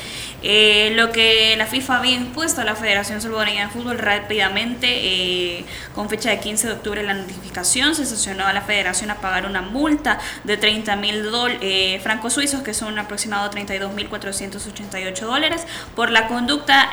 eh, 0.43 0.93
lo 0.95 1.11
que 1.11 1.57
la 1.57 1.67
FIFA 1.67 1.99
había 1.99 2.15
impuesto 2.15 2.61
a 2.61 2.65
la 2.65 2.77
Federación 2.77 3.21
Salvadoreña 3.21 3.67
de 3.67 3.73
Fútbol 3.73 3.99
rápidamente, 3.99 4.87
eh, 4.89 5.65
con 5.95 6.09
fecha 6.09 6.31
de 6.31 6.39
15 6.39 6.69
de 6.69 6.73
octubre, 6.75 7.03
la 7.03 7.15
notificación 7.15 7.95
se 7.97 8.07
sancionó 8.07 8.47
a 8.47 8.53
la 8.53 8.63
Federación 8.63 9.11
a 9.11 9.17
pagar 9.17 9.47
una 9.47 9.63
multa 9.63 10.21
de 10.45 10.57
30 10.57 10.95
mil 10.97 11.29
eh, 11.61 11.99
francos 12.03 12.35
suizos, 12.35 12.63
que 12.63 12.73
son 12.73 12.99
aproximadamente 12.99 13.49
32 13.49 13.93
mil 13.95 14.09
488 14.09 15.27
dólares, 15.27 15.67
por 15.97 16.11
la 16.11 16.29
conducta 16.29 16.91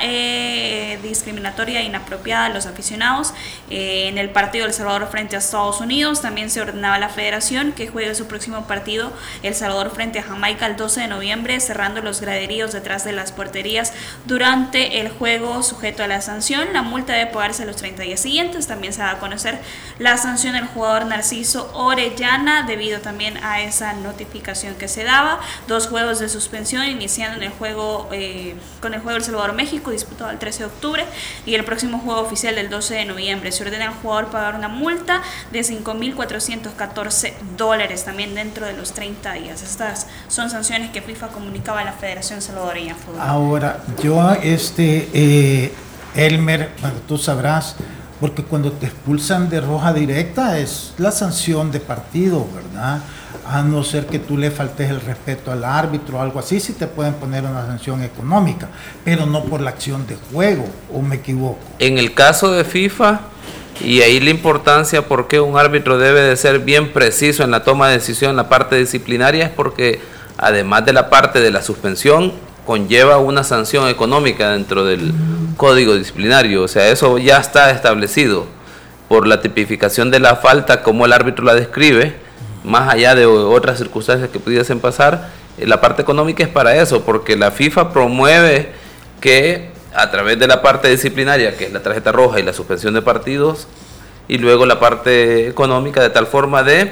discriminatoria 1.02 1.80
e 1.80 1.84
inapropiada 1.84 2.48
de 2.48 2.54
los 2.54 2.66
aficionados 2.66 3.32
en 3.70 4.18
el 4.18 4.30
partido 4.30 4.64
del 4.64 4.74
Salvador 4.74 5.08
frente 5.10 5.36
a 5.36 5.38
Estados 5.38 5.80
Unidos. 5.80 6.22
También 6.22 6.50
se 6.50 6.60
ordenaba 6.60 6.96
a 6.96 6.98
la 6.98 7.08
Federación 7.08 7.72
que 7.72 7.88
juegue 7.88 8.14
su 8.14 8.26
próximo 8.26 8.66
partido 8.66 9.12
El 9.42 9.54
Salvador 9.54 9.90
frente 9.90 10.18
a 10.18 10.22
Jamaica 10.22 10.66
el 10.66 10.76
12 10.76 11.02
de 11.02 11.08
noviembre, 11.08 11.60
cerrando 11.60 12.00
los 12.02 12.20
graderíos 12.20 12.72
detrás 12.72 13.04
de 13.04 13.12
las 13.12 13.32
porterías 13.36 13.92
durante 14.24 15.00
el 15.00 15.10
juego 15.10 15.62
sujeto 15.62 16.02
a 16.02 16.08
la 16.08 16.20
sanción. 16.20 16.72
La 16.72 16.82
multa 16.82 17.12
debe 17.12 17.30
pagarse 17.30 17.64
los 17.64 17.76
30 17.76 18.02
días 18.02 18.20
siguientes. 18.20 18.66
También 18.66 18.92
se 18.92 19.02
va 19.02 19.12
a 19.12 19.18
conocer 19.18 19.60
la 19.98 20.16
sanción 20.16 20.54
del 20.54 20.66
jugador 20.66 21.06
Narciso 21.06 21.70
Orellana 21.74 22.64
debido 22.64 23.00
también 23.00 23.36
a 23.44 23.60
esa 23.60 23.92
notificación 23.92 24.74
que 24.74 24.88
se 24.88 25.04
daba. 25.04 25.40
Dos 25.68 25.86
juegos 25.86 26.18
de 26.18 26.28
suspensión 26.28 26.84
iniciando 26.84 27.36
en 27.36 27.44
el 27.44 27.50
juego 27.50 28.08
eh, 28.12 28.56
con 28.80 28.94
el 28.94 29.00
juego 29.00 29.18
El 29.18 29.24
Salvador 29.24 29.52
México 29.52 29.90
disputado 29.90 30.30
el 30.30 30.38
13 30.38 30.60
de 30.60 30.64
octubre 30.66 31.04
y 31.44 31.54
el 31.54 31.64
próximo 31.64 31.98
juego 31.98 32.20
oficial 32.20 32.54
del 32.54 32.70
12 32.70 32.94
de 32.94 33.04
noviembre. 33.04 33.52
Se 33.52 33.62
ordena 33.62 33.86
al 33.86 33.94
jugador 33.94 34.30
pagar 34.30 34.54
una 34.54 34.68
multa 34.68 35.22
de 35.52 35.60
5.414 35.60 37.34
dólares 37.56 38.04
también 38.04 38.34
dentro 38.34 38.66
de 38.66 38.72
los 38.72 38.92
30 38.92 39.32
días. 39.34 39.62
Estas 39.62 40.06
son 40.28 40.50
sanciones 40.50 40.90
que 40.90 41.02
FIFA 41.02 41.28
comunicaba 41.28 41.80
a 41.80 41.84
la 41.84 41.92
Federación 41.92 42.40
Salvadoreña 42.42 42.94
de 42.94 43.00
Fútbol. 43.00 43.20
Ahora, 43.26 43.80
yo, 44.04 44.30
este, 44.40 45.08
eh, 45.12 45.72
Elmer, 46.14 46.70
tú 47.08 47.18
sabrás, 47.18 47.74
porque 48.20 48.44
cuando 48.44 48.70
te 48.70 48.86
expulsan 48.86 49.50
de 49.50 49.60
roja 49.60 49.92
directa 49.92 50.60
es 50.60 50.94
la 50.98 51.10
sanción 51.10 51.72
de 51.72 51.80
partido, 51.80 52.46
¿verdad? 52.54 53.00
A 53.44 53.62
no 53.62 53.82
ser 53.82 54.06
que 54.06 54.20
tú 54.20 54.38
le 54.38 54.52
faltes 54.52 54.90
el 54.90 55.00
respeto 55.00 55.50
al 55.50 55.64
árbitro 55.64 56.18
o 56.18 56.20
algo 56.20 56.38
así, 56.38 56.60
sí 56.60 56.74
te 56.74 56.86
pueden 56.86 57.14
poner 57.14 57.42
una 57.42 57.66
sanción 57.66 58.04
económica, 58.04 58.68
pero 59.04 59.26
no 59.26 59.42
por 59.42 59.60
la 59.60 59.70
acción 59.70 60.06
de 60.06 60.16
juego, 60.32 60.64
o 60.94 61.02
me 61.02 61.16
equivoco. 61.16 61.58
En 61.80 61.98
el 61.98 62.14
caso 62.14 62.52
de 62.52 62.62
FIFA, 62.62 63.22
y 63.80 64.02
ahí 64.02 64.20
la 64.20 64.30
importancia 64.30 65.08
por 65.08 65.26
qué 65.26 65.40
un 65.40 65.58
árbitro 65.58 65.98
debe 65.98 66.20
de 66.20 66.36
ser 66.36 66.60
bien 66.60 66.92
preciso 66.92 67.42
en 67.42 67.50
la 67.50 67.64
toma 67.64 67.88
de 67.88 67.94
decisión 67.94 68.30
en 68.30 68.36
la 68.36 68.48
parte 68.48 68.76
disciplinaria 68.76 69.46
es 69.46 69.50
porque 69.50 70.00
además 70.38 70.86
de 70.86 70.92
la 70.92 71.10
parte 71.10 71.40
de 71.40 71.50
la 71.50 71.62
suspensión, 71.62 72.32
conlleva 72.66 73.18
una 73.18 73.44
sanción 73.44 73.88
económica 73.88 74.50
dentro 74.50 74.84
del 74.84 75.12
código 75.56 75.94
disciplinario. 75.94 76.64
O 76.64 76.68
sea, 76.68 76.88
eso 76.88 77.16
ya 77.16 77.38
está 77.38 77.70
establecido 77.70 78.46
por 79.08 79.26
la 79.26 79.40
tipificación 79.40 80.10
de 80.10 80.18
la 80.18 80.36
falta, 80.36 80.82
como 80.82 81.06
el 81.06 81.12
árbitro 81.12 81.44
la 81.44 81.54
describe, 81.54 82.16
más 82.64 82.92
allá 82.92 83.14
de 83.14 83.24
otras 83.24 83.78
circunstancias 83.78 84.28
que 84.30 84.40
pudiesen 84.40 84.80
pasar. 84.80 85.30
Eh, 85.58 85.66
la 85.66 85.80
parte 85.80 86.02
económica 86.02 86.42
es 86.42 86.50
para 86.50 86.76
eso, 86.76 87.02
porque 87.04 87.36
la 87.36 87.52
FIFA 87.52 87.92
promueve 87.92 88.72
que 89.20 89.70
a 89.94 90.10
través 90.10 90.38
de 90.38 90.48
la 90.48 90.60
parte 90.60 90.88
disciplinaria, 90.88 91.56
que 91.56 91.66
es 91.66 91.72
la 91.72 91.80
tarjeta 91.80 92.12
roja 92.12 92.40
y 92.40 92.42
la 92.42 92.52
suspensión 92.52 92.92
de 92.94 93.00
partidos, 93.00 93.68
y 94.28 94.38
luego 94.38 94.66
la 94.66 94.80
parte 94.80 95.46
económica, 95.46 96.02
de 96.02 96.10
tal 96.10 96.26
forma 96.26 96.64
de 96.64 96.90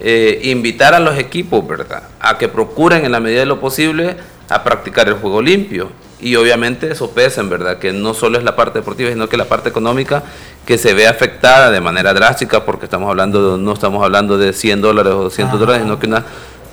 eh, 0.00 0.40
invitar 0.44 0.94
a 0.94 1.00
los 1.00 1.18
equipos, 1.18 1.66
¿verdad?, 1.66 2.02
a 2.20 2.36
que 2.36 2.48
procuren 2.48 3.06
en 3.06 3.12
la 3.12 3.20
medida 3.20 3.40
de 3.40 3.46
lo 3.46 3.58
posible 3.58 4.16
a 4.48 4.64
practicar 4.64 5.08
el 5.08 5.14
juego 5.14 5.42
limpio. 5.42 5.90
Y 6.20 6.34
obviamente 6.34 6.90
eso 6.90 7.10
pesa, 7.10 7.40
en 7.40 7.48
verdad, 7.48 7.78
que 7.78 7.92
no 7.92 8.12
solo 8.12 8.38
es 8.38 8.44
la 8.44 8.56
parte 8.56 8.80
deportiva, 8.80 9.10
sino 9.10 9.28
que 9.28 9.36
la 9.36 9.44
parte 9.44 9.68
económica 9.68 10.22
que 10.66 10.76
se 10.76 10.92
ve 10.92 11.06
afectada 11.06 11.70
de 11.70 11.80
manera 11.80 12.12
drástica, 12.12 12.64
porque 12.64 12.86
estamos 12.86 13.08
hablando, 13.08 13.56
no 13.56 13.72
estamos 13.72 14.02
hablando 14.02 14.36
de 14.36 14.52
100 14.52 14.80
dólares 14.80 15.12
o 15.12 15.22
200 15.24 15.60
dólares, 15.60 15.82
sino 15.82 15.98
que 15.98 16.06
una 16.06 16.24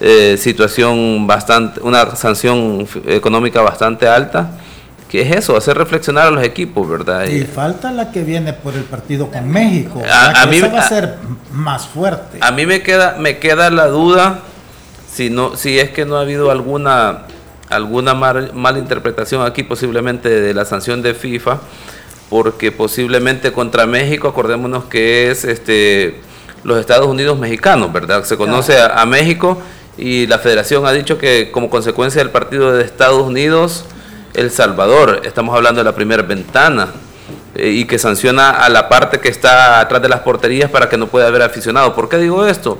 eh, 0.02 0.36
situación 0.40 1.28
bastante, 1.28 1.80
una 1.82 2.16
sanción 2.16 2.88
económica 3.08 3.62
bastante 3.62 4.08
alta. 4.08 4.52
que 5.08 5.22
es 5.22 5.36
eso? 5.36 5.56
Hacer 5.56 5.78
reflexionar 5.78 6.28
a 6.28 6.32
los 6.32 6.44
equipos, 6.44 6.90
¿verdad? 6.90 7.26
Y 7.26 7.44
falta 7.44 7.92
la 7.92 8.12
que 8.12 8.24
viene 8.24 8.52
por 8.52 8.74
el 8.74 8.84
partido 8.84 9.30
con 9.30 9.48
México. 9.48 10.02
A, 10.12 10.46
mí 10.48 10.60
va 10.60 10.80
a 10.80 10.90
ser 10.90 11.18
más 11.52 11.86
fuerte. 11.86 12.40
A 12.42 12.52
mí 12.52 12.66
me 12.66 12.82
queda, 12.82 13.16
me 13.20 13.38
queda 13.38 13.70
la 13.70 13.88
duda 13.88 14.40
si 15.16 15.30
no, 15.30 15.56
si 15.56 15.80
es 15.80 15.92
que 15.92 16.04
no 16.04 16.18
ha 16.18 16.22
habido 16.22 16.52
alguna 16.52 17.20
alguna 17.70 18.14
mala 18.14 18.80
interpretación 18.80 19.46
aquí 19.46 19.64
posiblemente 19.64 20.30
de 20.30 20.54
la 20.54 20.66
sanción 20.66 21.02
de 21.02 21.14
FIFA, 21.14 21.60
porque 22.30 22.72
posiblemente 22.72 23.52
contra 23.52 23.86
México, 23.86 24.28
acordémonos 24.28 24.86
que 24.86 25.32
es 25.32 25.44
este 25.46 26.22
los 26.64 26.80
Estados 26.80 27.06
Unidos 27.08 27.38
mexicanos, 27.38 27.94
¿verdad? 27.94 28.24
Se 28.24 28.38
conoce 28.38 28.80
a, 28.82 29.06
México 29.06 29.62
y 29.98 30.26
la 30.26 30.40
federación 30.40 30.88
ha 30.88 30.92
dicho 30.92 31.20
que 31.20 31.52
como 31.52 31.70
consecuencia 31.70 32.22
del 32.22 32.32
partido 32.32 32.74
de 32.74 32.84
Estados 32.84 33.22
Unidos, 33.22 33.86
El 34.34 34.50
Salvador, 34.50 35.22
estamos 35.26 35.56
hablando 35.56 35.82
de 35.82 35.86
la 35.86 35.94
primera 35.94 36.24
ventana, 36.24 36.88
eh, 37.56 37.70
y 37.70 37.86
que 37.86 37.98
sanciona 37.98 38.50
a 38.50 38.68
la 38.70 38.90
parte 38.90 39.20
que 39.20 39.30
está 39.30 39.80
atrás 39.80 40.02
de 40.02 40.10
las 40.10 40.20
porterías 40.22 40.70
para 40.70 40.90
que 40.90 40.98
no 40.98 41.08
pueda 41.08 41.28
haber 41.28 41.42
aficionado. 41.42 41.96
¿Por 41.96 42.10
qué 42.10 42.18
digo 42.18 42.46
esto? 42.46 42.80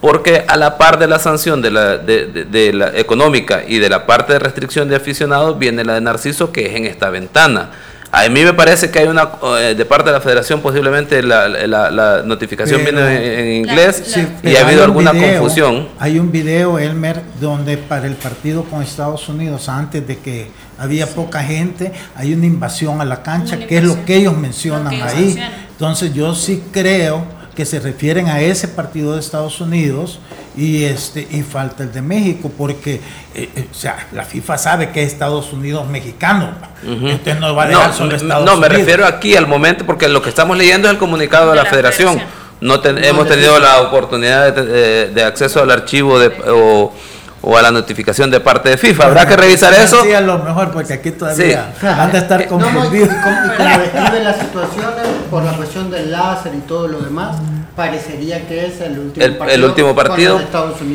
Porque 0.00 0.44
a 0.46 0.56
la 0.56 0.78
par 0.78 0.98
de 0.98 1.08
la 1.08 1.18
sanción 1.18 1.60
de 1.60 1.70
la, 1.70 1.98
de, 1.98 2.72
la 2.72 2.96
económica 2.96 3.62
y 3.66 3.78
de 3.78 3.88
la 3.88 4.06
parte 4.06 4.34
de 4.34 4.38
restricción 4.38 4.88
de 4.88 4.96
aficionados 4.96 5.58
viene 5.58 5.84
la 5.84 5.94
de 5.94 6.00
Narciso 6.00 6.52
que 6.52 6.66
es 6.66 6.76
en 6.76 6.86
esta 6.86 7.10
ventana. 7.10 7.70
A 8.10 8.26
mí 8.30 8.42
me 8.42 8.54
parece 8.54 8.90
que 8.90 9.00
hay 9.00 9.08
una, 9.08 9.28
eh, 9.60 9.74
de 9.76 9.84
parte 9.84 10.06
de 10.06 10.12
la 10.12 10.22
federación 10.22 10.62
posiblemente 10.62 11.22
la, 11.22 12.22
notificación 12.24 12.82
viene 12.82 13.40
en 13.40 13.66
inglés 13.66 14.16
y 14.42 14.56
ha 14.56 14.66
habido 14.66 14.84
alguna 14.84 15.12
confusión. 15.12 15.88
Hay 15.98 16.18
un 16.18 16.32
video, 16.32 16.78
Elmer, 16.78 17.20
donde 17.38 17.76
para 17.76 18.06
el 18.06 18.14
partido 18.14 18.64
con 18.64 18.82
Estados 18.82 19.28
Unidos, 19.28 19.68
antes 19.68 20.06
de 20.06 20.16
que 20.18 20.50
había 20.78 21.06
poca 21.06 21.42
gente, 21.42 21.92
hay 22.14 22.32
una 22.32 22.46
invasión 22.46 23.00
a 23.00 23.04
la 23.04 23.22
cancha, 23.22 23.58
que 23.58 23.78
es 23.78 23.84
lo 23.84 24.04
que 24.06 24.16
ellos 24.16 24.36
mencionan 24.36 24.94
ahí. 25.02 25.38
Entonces 25.72 26.14
yo 26.14 26.34
sí 26.34 26.62
creo 26.72 27.37
que 27.58 27.66
se 27.66 27.80
refieren 27.80 28.28
a 28.28 28.40
ese 28.40 28.68
partido 28.68 29.14
de 29.14 29.18
Estados 29.18 29.60
Unidos 29.60 30.20
y 30.56 30.84
este 30.84 31.26
y 31.28 31.42
falta 31.42 31.82
el 31.82 31.92
de 31.92 32.02
México 32.02 32.52
porque 32.56 33.00
eh, 33.34 33.48
eh, 33.52 33.66
o 33.68 33.74
sea 33.74 34.06
la 34.12 34.22
FIFA 34.22 34.58
sabe 34.58 34.90
que 34.90 35.02
es 35.02 35.12
Estados 35.12 35.52
Unidos 35.52 35.88
mexicano 35.88 36.52
usted 36.84 37.36
no 37.40 37.56
va 37.56 37.64
a 37.64 37.66
dejar 37.66 37.92
solo 37.92 38.14
Estados 38.14 38.44
no 38.44 38.58
me 38.58 38.68
refiero 38.68 39.04
aquí 39.04 39.34
al 39.34 39.48
momento 39.48 39.84
porque 39.84 40.06
lo 40.08 40.22
que 40.22 40.28
estamos 40.28 40.56
leyendo 40.56 40.86
es 40.86 40.92
el 40.92 41.00
comunicado 41.00 41.50
de, 41.50 41.56
la, 41.56 41.64
Federación. 41.64 42.22
no, 42.60 42.80
hemos 42.84 43.26
tenido 43.26 43.58
la 43.58 43.80
oportunidad 43.80 44.54
de, 44.54 45.24
acceso 45.24 45.60
al 45.60 45.72
archivo 45.72 46.20
de 46.20 46.28
o, 46.46 46.92
o 47.40 47.56
a 47.56 47.62
la 47.62 47.70
notificación 47.70 48.30
de 48.30 48.40
parte 48.40 48.70
de 48.70 48.78
FIFA. 48.78 49.06
Habrá 49.06 49.26
que 49.26 49.36
revisar 49.36 49.72
eso. 49.74 50.02
Sí, 50.02 50.12
a 50.12 50.20
lo 50.20 50.38
mejor, 50.38 50.70
porque 50.72 50.94
aquí 50.94 51.12
todavía 51.12 51.72
van 51.82 52.14
a 52.14 52.18
estar 52.18 52.46
confundidos. 52.48 53.08
No, 53.08 53.14
y, 53.14 53.56
como 53.56 53.78
describe 53.78 54.24
las 54.24 54.38
situaciones, 54.38 55.06
por 55.30 55.44
la 55.44 55.52
cuestión 55.52 55.90
del 55.90 56.10
láser 56.10 56.54
y 56.54 56.60
todo 56.60 56.88
lo 56.88 57.00
demás, 57.00 57.36
parecería 57.76 58.46
que 58.48 58.66
es 58.66 58.80
el 58.80 58.98
último 58.98 59.24
el, 59.24 59.36
partido. 59.36 59.54
El 59.54 59.64
último 59.64 59.94
partido, 59.94 60.40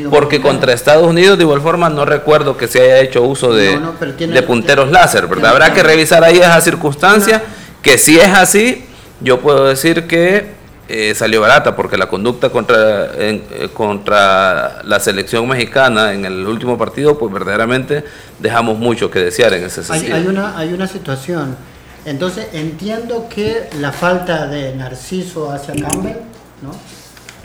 porque 0.09 0.41
contra 0.41 0.73
Estados 0.73 1.07
Unidos, 1.07 1.37
de 1.37 1.45
igual 1.45 1.61
forma, 1.61 1.89
no 1.89 2.03
recuerdo 2.03 2.57
que 2.57 2.67
se 2.67 2.81
haya 2.81 2.99
hecho 2.99 3.23
uso 3.23 3.53
de, 3.53 3.79
de 4.17 4.41
punteros 4.43 4.91
láser, 4.91 5.27
¿verdad? 5.27 5.51
Habrá 5.51 5.73
que 5.73 5.81
revisar 5.81 6.23
ahí 6.23 6.39
esa 6.39 6.59
circunstancia, 6.59 7.41
que 7.81 7.97
si 7.97 8.19
es 8.19 8.27
así, 8.27 8.85
yo 9.21 9.39
puedo 9.39 9.65
decir 9.65 10.07
que 10.07 10.62
eh, 10.89 11.15
salió 11.15 11.39
barata 11.39 11.77
porque 11.77 11.95
la 11.95 12.09
conducta 12.09 12.49
contra, 12.49 13.11
eh, 13.15 13.69
contra 13.73 14.81
la 14.83 14.99
selección 14.99 15.47
mexicana 15.47 16.11
en 16.11 16.25
el 16.25 16.45
último 16.45 16.77
partido, 16.77 17.17
pues 17.17 17.31
verdaderamente 17.31 18.03
dejamos 18.39 18.77
mucho 18.77 19.09
que 19.09 19.19
desear 19.19 19.53
en 19.53 19.63
ese 19.63 19.81
sentido. 19.81 20.17
Hay, 20.17 20.27
una, 20.27 20.57
hay 20.57 20.73
una 20.73 20.87
situación. 20.87 21.55
Entonces 22.03 22.47
entiendo 22.51 23.29
que 23.29 23.69
la 23.79 23.93
falta 23.93 24.47
de 24.47 24.75
Narciso 24.75 25.53
hacia 25.53 25.73
Campbell, 25.73 26.17
¿no? 26.61 26.71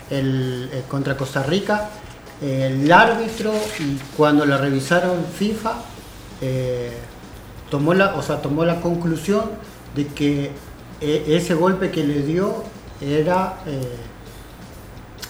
el, 0.09 0.69
eh, 0.73 0.83
contra 0.89 1.15
Costa 1.15 1.41
Rica, 1.41 1.89
el 2.41 2.91
árbitro 2.91 3.53
y 3.79 3.97
cuando 4.17 4.45
la 4.45 4.57
revisaron 4.57 5.25
FIFA 5.37 5.73
tomó 7.69 7.93
la, 7.93 8.15
o 8.15 8.21
sea, 8.21 8.41
tomó 8.41 8.63
la 8.63 8.79
conclusión 8.81 9.43
de 9.95 10.07
que 10.07 10.51
ese 11.01 11.53
golpe 11.53 11.91
que 11.91 12.03
le 12.03 12.21
dio 12.21 12.63
era, 13.01 13.55
eh, 13.65 13.95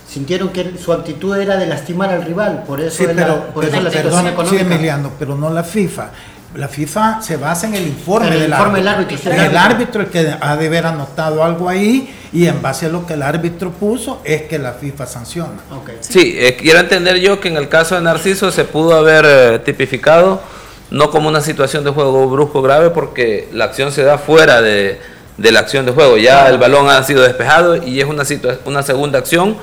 sintieron 0.07 0.49
que 0.49 0.77
su 0.77 0.91
actitud 0.91 1.35
era 1.37 1.57
de 1.57 1.67
lastimar 1.67 2.09
al 2.09 2.23
rival, 2.23 2.63
por 2.65 2.81
eso, 2.81 3.03
sí, 3.03 3.09
pero, 3.15 3.47
por 3.53 3.65
eso 3.65 3.79
la 3.81 3.91
situación 3.91 4.27
económica. 4.27 4.63
Sí, 4.63 4.73
Emiliano, 4.73 5.11
pero 5.19 5.35
no 5.35 5.49
la 5.49 5.63
FIFA. 5.63 6.09
La 6.55 6.67
FIFA 6.67 7.21
se 7.21 7.37
basa 7.37 7.67
en 7.67 7.75
el 7.75 7.85
informe, 7.85 8.31
del, 8.31 8.49
informe 8.49 8.79
árbitro. 8.79 9.17
Del 9.17 9.39
árbitro. 9.39 9.49
El 9.49 9.57
árbitro 9.57 10.01
el 10.01 10.07
que 10.07 10.19
ha 10.39 10.57
de 10.57 10.65
haber 10.65 10.87
anotado 10.87 11.43
algo 11.43 11.69
ahí 11.69 12.11
y 12.33 12.47
en 12.47 12.59
base 12.59 12.87
a 12.87 12.89
lo 12.89 13.05
que 13.05 13.13
el 13.13 13.21
árbitro 13.21 13.69
puso 13.71 14.19
es 14.23 14.43
que 14.43 14.57
la 14.57 14.73
FIFA 14.73 15.05
sanciona. 15.05 15.59
Okay. 15.81 15.97
Sí, 15.99 16.35
eh, 16.39 16.57
quiero 16.59 16.79
entender 16.79 17.17
yo 17.19 17.39
que 17.39 17.49
en 17.49 17.57
el 17.57 17.69
caso 17.69 17.93
de 17.93 18.01
Narciso 18.01 18.49
se 18.49 18.65
pudo 18.65 18.95
haber 18.95 19.25
eh, 19.27 19.59
tipificado 19.59 20.41
no 20.89 21.11
como 21.11 21.29
una 21.29 21.41
situación 21.41 21.83
de 21.83 21.91
juego 21.91 22.27
brusco 22.27 22.63
grave 22.63 22.89
porque 22.89 23.47
la 23.53 23.65
acción 23.65 23.91
se 23.91 24.03
da 24.03 24.17
fuera 24.17 24.59
de, 24.59 24.99
de 25.39 25.51
la 25.51 25.59
acción 25.59 25.85
de 25.85 25.91
juego. 25.91 26.17
Ya 26.17 26.47
el 26.49 26.57
balón 26.57 26.89
ha 26.89 27.03
sido 27.03 27.21
despejado 27.23 27.75
y 27.83 27.99
es 27.99 28.05
una, 28.05 28.23
una 28.65 28.83
segunda 28.83 29.19
acción 29.19 29.57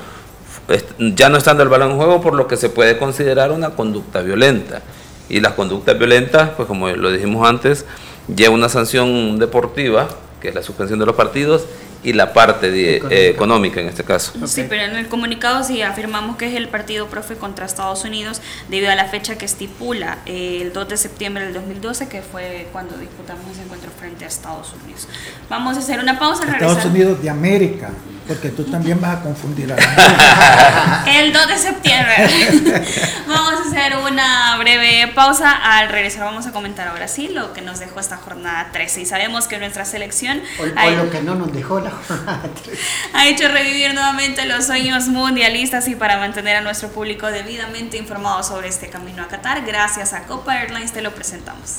ya 0.99 1.29
no 1.29 1.37
estando 1.37 1.63
el 1.63 1.69
balón 1.69 1.91
en 1.91 1.97
juego, 1.97 2.21
por 2.21 2.33
lo 2.33 2.47
que 2.47 2.57
se 2.57 2.69
puede 2.69 2.97
considerar 2.97 3.51
una 3.51 3.71
conducta 3.71 4.21
violenta. 4.21 4.81
Y 5.29 5.39
las 5.39 5.53
conductas 5.53 5.97
violentas, 5.97 6.51
pues 6.55 6.67
como 6.67 6.89
lo 6.89 7.11
dijimos 7.11 7.47
antes, 7.47 7.85
lleva 8.33 8.53
una 8.53 8.69
sanción 8.69 9.39
deportiva, 9.39 10.07
que 10.41 10.49
es 10.49 10.55
la 10.55 10.63
suspensión 10.63 10.99
de 10.99 11.05
los 11.05 11.15
partidos, 11.15 11.65
y 12.03 12.13
la 12.13 12.33
parte 12.33 12.71
de, 12.71 12.97
eh, 13.09 13.29
económica 13.29 13.81
en 13.81 13.87
este 13.87 14.03
caso. 14.03 14.33
Sí, 14.45 14.65
pero 14.67 14.83
en 14.83 14.95
el 14.95 15.07
comunicado 15.07 15.63
sí 15.63 15.81
afirmamos 15.81 16.37
que 16.37 16.47
es 16.47 16.55
el 16.55 16.67
partido 16.67 17.07
profe 17.07 17.35
contra 17.35 17.65
Estados 17.65 18.03
Unidos 18.03 18.41
debido 18.69 18.91
a 18.91 18.95
la 18.95 19.05
fecha 19.05 19.37
que 19.37 19.45
estipula 19.45 20.19
eh, 20.25 20.59
el 20.61 20.73
2 20.73 20.89
de 20.89 20.97
septiembre 20.97 21.45
del 21.45 21.53
2012, 21.53 22.07
que 22.07 22.21
fue 22.21 22.67
cuando 22.71 22.97
disputamos 22.97 23.43
ese 23.51 23.63
encuentro 23.63 23.89
frente 23.97 24.25
a 24.25 24.27
Estados 24.27 24.73
Unidos. 24.83 25.07
Vamos 25.49 25.77
a 25.77 25.79
hacer 25.79 25.99
una 25.99 26.19
pausa. 26.19 26.43
Estados 26.43 26.85
Unidos 26.85 27.21
de 27.21 27.29
América. 27.29 27.89
Porque 28.27 28.49
tú 28.49 28.65
también 28.65 28.99
vas 28.99 29.19
a 29.19 29.21
confundir 29.21 29.71
a 29.71 29.77
la 29.77 31.05
El 31.19 31.31
2 31.31 31.47
de 31.47 31.57
septiembre. 31.57 32.15
vamos 33.27 33.46
hacer 33.87 33.97
una 34.11 34.57
breve 34.57 35.11
pausa. 35.13 35.51
Al 35.51 35.89
regresar 35.89 36.23
vamos 36.23 36.45
a 36.47 36.51
comentar 36.51 36.87
ahora 36.87 37.07
sí 37.07 37.29
lo 37.29 37.53
que 37.53 37.61
nos 37.61 37.79
dejó 37.79 37.99
esta 37.99 38.17
jornada 38.17 38.69
13. 38.71 39.01
Y 39.01 39.05
sabemos 39.05 39.47
que 39.47 39.57
nuestra 39.57 39.85
selección... 39.85 40.41
O, 40.59 40.65
lo 40.65 41.09
que 41.09 41.21
no 41.21 41.35
nos 41.35 41.53
dejó 41.53 41.79
la 41.79 41.91
jornada 41.91 42.41
13. 42.63 42.81
Ha 43.13 43.27
hecho 43.27 43.47
revivir 43.47 43.93
nuevamente 43.93 44.45
los 44.45 44.65
sueños 44.65 45.07
mundialistas 45.07 45.87
y 45.87 45.95
para 45.95 46.17
mantener 46.17 46.57
a 46.57 46.61
nuestro 46.61 46.89
público 46.89 47.27
debidamente 47.27 47.97
informado 47.97 48.43
sobre 48.43 48.67
este 48.67 48.89
camino 48.89 49.23
a 49.23 49.27
Qatar, 49.27 49.65
gracias 49.65 50.13
a 50.13 50.23
Copa 50.23 50.59
Airlines 50.59 50.91
te 50.91 51.01
lo 51.01 51.13
presentamos. 51.13 51.77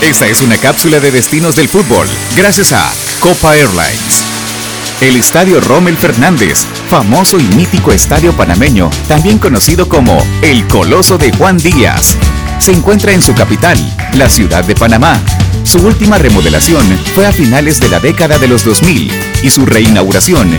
Esta 0.00 0.26
es 0.26 0.42
una 0.42 0.56
cápsula 0.56 1.00
de 1.00 1.10
destinos 1.10 1.54
del 1.54 1.68
fútbol, 1.68 2.08
gracias 2.34 2.72
a 2.72 2.90
Copa 3.20 3.56
Airlines. 3.56 4.24
El 5.00 5.16
Estadio 5.16 5.60
Rommel 5.60 5.96
Fernández, 5.96 6.64
famoso 6.92 7.40
y 7.40 7.44
mítico 7.56 7.90
estadio 7.90 8.34
panameño, 8.34 8.90
también 9.08 9.38
conocido 9.38 9.88
como 9.88 10.22
el 10.42 10.68
Coloso 10.68 11.16
de 11.16 11.32
Juan 11.32 11.56
Díaz, 11.56 12.18
se 12.58 12.70
encuentra 12.70 13.12
en 13.12 13.22
su 13.22 13.32
capital, 13.32 13.78
la 14.12 14.28
ciudad 14.28 14.62
de 14.62 14.74
Panamá. 14.74 15.18
Su 15.64 15.78
última 15.78 16.18
remodelación 16.18 16.86
fue 17.14 17.26
a 17.26 17.32
finales 17.32 17.80
de 17.80 17.88
la 17.88 17.98
década 17.98 18.38
de 18.38 18.46
los 18.46 18.62
2000 18.66 19.10
y 19.42 19.48
su 19.48 19.64
reinauguración 19.64 20.58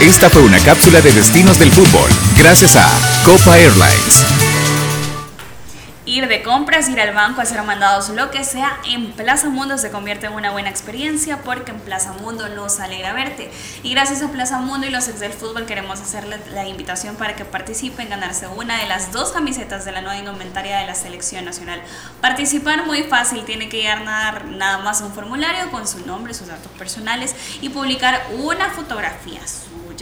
Esta 0.00 0.28
fue 0.28 0.42
una 0.42 0.58
cápsula 0.58 1.00
de 1.00 1.12
destinos 1.12 1.58
del 1.58 1.70
fútbol, 1.70 2.10
gracias 2.36 2.74
a 2.74 2.88
Copa 3.24 3.56
Airlines 3.56 4.24
ir 6.06 6.28
de 6.28 6.42
compras, 6.42 6.88
ir 6.88 7.00
al 7.00 7.14
banco, 7.14 7.40
hacer 7.40 7.62
mandados, 7.62 8.10
lo 8.10 8.30
que 8.30 8.44
sea, 8.44 8.78
en 8.84 9.12
Plaza 9.12 9.48
Mundo 9.48 9.78
se 9.78 9.90
convierte 9.90 10.26
en 10.26 10.34
una 10.34 10.50
buena 10.50 10.68
experiencia 10.68 11.38
porque 11.38 11.70
en 11.70 11.80
Plaza 11.80 12.12
Mundo 12.12 12.48
nos 12.50 12.78
alegra 12.80 13.12
verte. 13.14 13.50
Y 13.82 13.90
gracias 13.92 14.22
a 14.22 14.28
Plaza 14.28 14.60
Mundo 14.60 14.86
y 14.86 14.90
los 14.90 15.08
ex 15.08 15.20
del 15.20 15.32
fútbol 15.32 15.66
queremos 15.66 16.00
hacerle 16.00 16.38
la 16.52 16.68
invitación 16.68 17.16
para 17.16 17.34
que 17.36 17.44
participen, 17.44 18.10
ganarse 18.10 18.46
una 18.48 18.78
de 18.80 18.86
las 18.86 19.12
dos 19.12 19.32
camisetas 19.32 19.84
de 19.84 19.92
la 19.92 20.02
nueva 20.02 20.18
indumentaria 20.18 20.78
de 20.78 20.86
la 20.86 20.94
selección 20.94 21.44
nacional. 21.44 21.80
Participar 22.20 22.86
muy 22.86 23.04
fácil, 23.04 23.44
tiene 23.44 23.68
que 23.68 23.78
llenar 23.78 24.44
nada 24.46 24.78
más 24.78 25.00
un 25.00 25.12
formulario 25.12 25.70
con 25.70 25.88
su 25.88 26.04
nombre, 26.06 26.34
sus 26.34 26.48
datos 26.48 26.70
personales 26.72 27.34
y 27.60 27.70
publicar 27.70 28.26
una 28.38 28.68
fotografía 28.70 29.40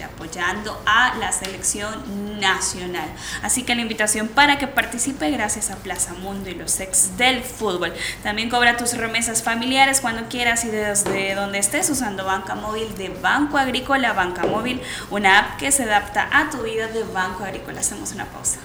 apoyando 0.01 0.81
a 0.87 1.15
la 1.17 1.33
selección 1.33 2.41
nacional. 2.41 3.09
Así 3.43 3.65
que 3.65 3.75
la 3.75 3.83
invitación 3.83 4.29
para 4.29 4.59
que 4.59 4.67
participe 4.67 5.31
gracias 5.31 5.71
a 5.71 5.77
Plaza 5.77 6.15
Mundo 6.15 6.49
y 6.49 6.55
los 6.55 6.81
ex 6.81 7.17
del 7.17 7.43
fútbol. 7.43 7.93
También 8.23 8.49
cobra 8.49 8.77
tus 8.77 8.97
remesas 8.97 9.43
familiares 9.43 10.01
cuando 10.01 10.29
quieras 10.29 10.65
y 10.65 10.69
desde 10.69 11.35
donde 11.35 11.59
estés 11.59 11.91
usando 11.91 12.25
banca 12.25 12.55
móvil 12.55 12.97
de 12.97 13.11
Banco 13.11 13.59
Agrícola, 13.59 14.13
Banca 14.13 14.45
Móvil, 14.47 14.81
una 15.11 15.39
app 15.39 15.59
que 15.59 15.73
se 15.73 15.83
adapta 15.85 16.29
a 16.33 16.49
tu 16.51 16.63
vida 16.63 16.87
de 16.87 17.03
Banco 17.05 17.45
Agrícola. 17.45 17.81
Hacemos 17.81 18.13
una 18.13 18.25
pausa. 18.27 18.59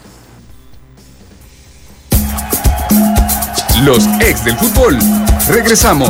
Los 3.84 4.08
ex 4.22 4.44
del 4.44 4.58
fútbol. 4.58 4.98
Regresamos. 5.48 6.10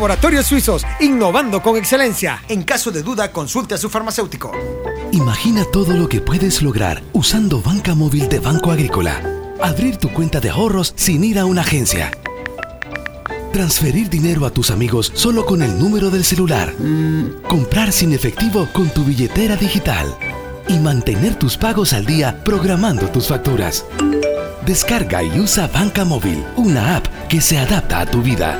Laboratorios 0.01 0.47
Suizos, 0.47 0.83
innovando 0.99 1.61
con 1.61 1.77
excelencia. 1.77 2.41
En 2.47 2.63
caso 2.63 2.89
de 2.89 3.03
duda, 3.03 3.31
consulte 3.31 3.75
a 3.75 3.77
su 3.77 3.87
farmacéutico. 3.87 4.51
Imagina 5.11 5.63
todo 5.71 5.93
lo 5.93 6.09
que 6.09 6.19
puedes 6.19 6.63
lograr 6.63 7.03
usando 7.13 7.61
banca 7.61 7.93
móvil 7.93 8.27
de 8.27 8.39
Banco 8.39 8.71
Agrícola. 8.71 9.21
Abrir 9.61 9.97
tu 9.97 10.11
cuenta 10.11 10.39
de 10.39 10.49
ahorros 10.49 10.93
sin 10.95 11.23
ir 11.23 11.37
a 11.37 11.45
una 11.45 11.61
agencia. 11.61 12.09
Transferir 13.53 14.09
dinero 14.09 14.47
a 14.47 14.49
tus 14.49 14.71
amigos 14.71 15.11
solo 15.13 15.45
con 15.45 15.61
el 15.61 15.77
número 15.77 16.09
del 16.09 16.25
celular. 16.25 16.73
Comprar 17.47 17.91
sin 17.91 18.11
efectivo 18.11 18.67
con 18.73 18.89
tu 18.89 19.03
billetera 19.03 19.55
digital. 19.55 20.17
Y 20.67 20.79
mantener 20.79 21.35
tus 21.35 21.57
pagos 21.57 21.93
al 21.93 22.07
día 22.07 22.43
programando 22.43 23.05
tus 23.09 23.27
facturas. 23.27 23.85
Descarga 24.65 25.21
y 25.21 25.39
usa 25.39 25.67
Banca 25.67 26.05
Móvil, 26.05 26.43
una 26.55 26.95
app 26.95 27.05
que 27.29 27.39
se 27.39 27.59
adapta 27.59 27.99
a 27.99 28.07
tu 28.07 28.23
vida. 28.23 28.59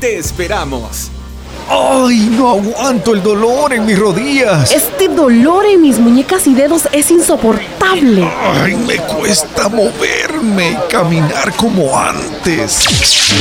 Te 0.00 0.18
esperamos. 0.18 1.10
¡Ay, 1.68 2.28
no 2.30 2.50
aguanto 2.50 3.14
el 3.14 3.22
dolor 3.22 3.72
en 3.72 3.86
mis 3.86 3.98
rodillas! 3.98 4.70
Este 4.72 5.08
dolor 5.08 5.64
en 5.64 5.80
mis 5.80 5.98
muñecas 5.98 6.46
y 6.46 6.54
dedos 6.54 6.82
es 6.92 7.10
insoportable. 7.10 8.28
¡Ay, 8.62 8.76
me 8.76 8.96
cuesta 8.96 9.68
moverme 10.46 10.70
y 10.72 10.90
caminar 10.90 11.54
como 11.56 11.98
antes! 11.98 12.72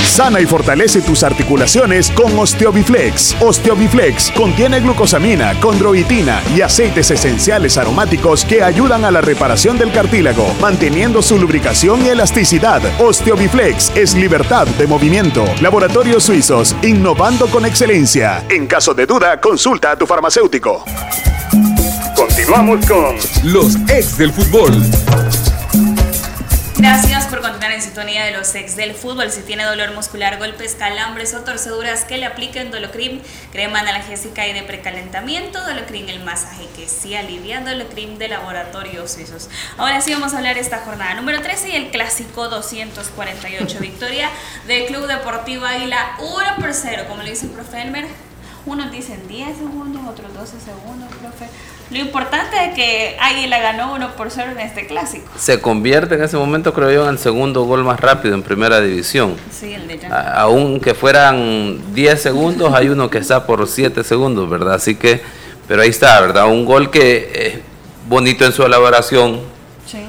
Sana 0.08 0.40
y 0.40 0.46
fortalece 0.46 1.02
tus 1.02 1.24
articulaciones 1.24 2.12
con 2.12 2.38
Osteobiflex. 2.38 3.36
Osteobiflex 3.40 4.32
contiene 4.32 4.80
glucosamina, 4.80 5.60
condroitina 5.60 6.42
y 6.56 6.62
aceites 6.62 7.12
esenciales 7.12 7.78
aromáticos 7.78 8.46
que 8.46 8.64
ayudan 8.64 9.06
a 9.06 9.12
la 9.12 9.22
reparación 9.22 9.78
del 9.78 9.92
cartílago, 9.92 10.54
manteniendo 10.60 11.22
su 11.22 11.38
lubricación 11.38 12.06
y 12.06 12.10
elasticidad. 12.10 12.82
Osteobiflex 13.00 13.92
es 13.96 14.16
libertad 14.16 14.68
de 14.68 14.88
movimiento. 14.88 15.46
Laboratorios 15.62 16.24
Suizos, 16.24 16.76
innovando 16.82 17.48
con 17.48 17.66
excelencia. 17.66 18.44
En 18.50 18.68
caso 18.68 18.94
de 18.94 19.06
duda, 19.06 19.40
consulta 19.40 19.92
a 19.92 19.98
tu 19.98 20.06
farmacéutico. 20.06 20.84
Continuamos 22.16 22.86
con 22.86 23.16
los 23.44 23.76
ex 23.90 24.18
del 24.18 24.32
fútbol. 24.32 24.74
Gracias 26.88 27.26
por 27.26 27.42
continuar 27.42 27.72
en 27.72 27.82
sintonía 27.82 28.26
de 28.26 28.32
los 28.32 28.54
ex 28.54 28.76
del 28.76 28.94
fútbol. 28.94 29.32
Si 29.32 29.42
tiene 29.42 29.64
dolor 29.64 29.96
muscular, 29.96 30.38
golpes, 30.38 30.76
calambres 30.76 31.34
o 31.34 31.40
torceduras, 31.40 32.06
que 32.06 32.20
le 32.20 32.28
apliquen 32.28 32.70
Dolocrim, 32.70 33.22
crema 33.52 33.80
analgésica 33.80 34.48
y 34.48 34.54
de 34.54 34.62
precalentamiento. 34.62 35.60
Dolocrim, 35.66 36.08
el 36.10 36.24
masaje 36.24 36.68
que 36.76 36.88
sí 36.88 37.16
alivia. 37.16 37.62
Dolocrim 37.62 38.20
de 38.20 38.28
laboratorios 38.28 39.14
suizos. 39.14 39.50
Ahora 39.78 40.00
sí 40.00 40.14
vamos 40.14 40.36
a 40.36 40.38
hablar 40.38 40.60
esta 40.60 40.78
jornada 40.82 41.16
número 41.16 41.42
13 41.42 41.70
y 41.70 41.76
el 41.76 41.90
clásico 41.90 42.50
248. 42.50 43.80
Victoria 43.80 44.30
del 44.68 44.86
Club 44.86 45.08
Deportivo 45.08 45.66
Águila 45.66 46.18
1 46.20 46.56
por 46.60 46.72
0. 46.72 47.06
Como 47.10 47.24
le 47.24 47.32
dice 47.32 47.48
el 47.48 47.54
profe 47.54 47.82
Elmer, 47.82 48.06
unos 48.68 48.92
dicen 48.92 49.28
10 49.28 49.58
segundos, 49.58 50.04
otros 50.08 50.32
12 50.36 50.60
segundos, 50.60 51.10
profe. 51.16 51.50
Lo 51.92 52.00
importante 52.00 52.56
es 52.66 52.74
que 52.74 53.16
Águila 53.20 53.60
ganó 53.60 53.94
1 53.94 54.16
por 54.16 54.32
0 54.32 54.52
en 54.54 54.60
este 54.60 54.88
clásico. 54.88 55.26
Se 55.38 55.62
convierte 55.62 56.16
en 56.16 56.24
ese 56.24 56.36
momento, 56.36 56.74
creo 56.74 56.92
yo, 56.92 57.04
en 57.04 57.10
el 57.10 57.20
segundo 57.20 57.64
gol 57.64 57.84
más 57.84 58.00
rápido 58.00 58.34
en 58.34 58.42
primera 58.42 58.82
división. 58.82 59.36
Sí, 59.52 59.74
el 59.74 59.88
de 59.88 60.00
Aunque 60.34 60.96
fueran 60.96 61.94
10 61.94 62.22
segundos, 62.22 62.74
hay 62.74 62.90
uno 62.90 63.10
que 63.10 63.20
está 63.20 63.46
por 63.46 63.68
7 63.68 64.04
segundos, 64.04 64.50
¿verdad? 64.50 64.74
Así 64.76 64.96
que, 64.96 65.22
pero 65.68 65.84
ahí 65.84 65.90
está, 65.90 66.20
¿verdad? 66.22 66.48
Un 66.48 66.66
gol 66.66 66.90
que 66.90 67.32
es 67.34 67.60
bonito 68.10 68.46
en 68.46 68.52
su 68.52 68.64
elaboración. 68.64 69.42
Sí. 69.86 70.00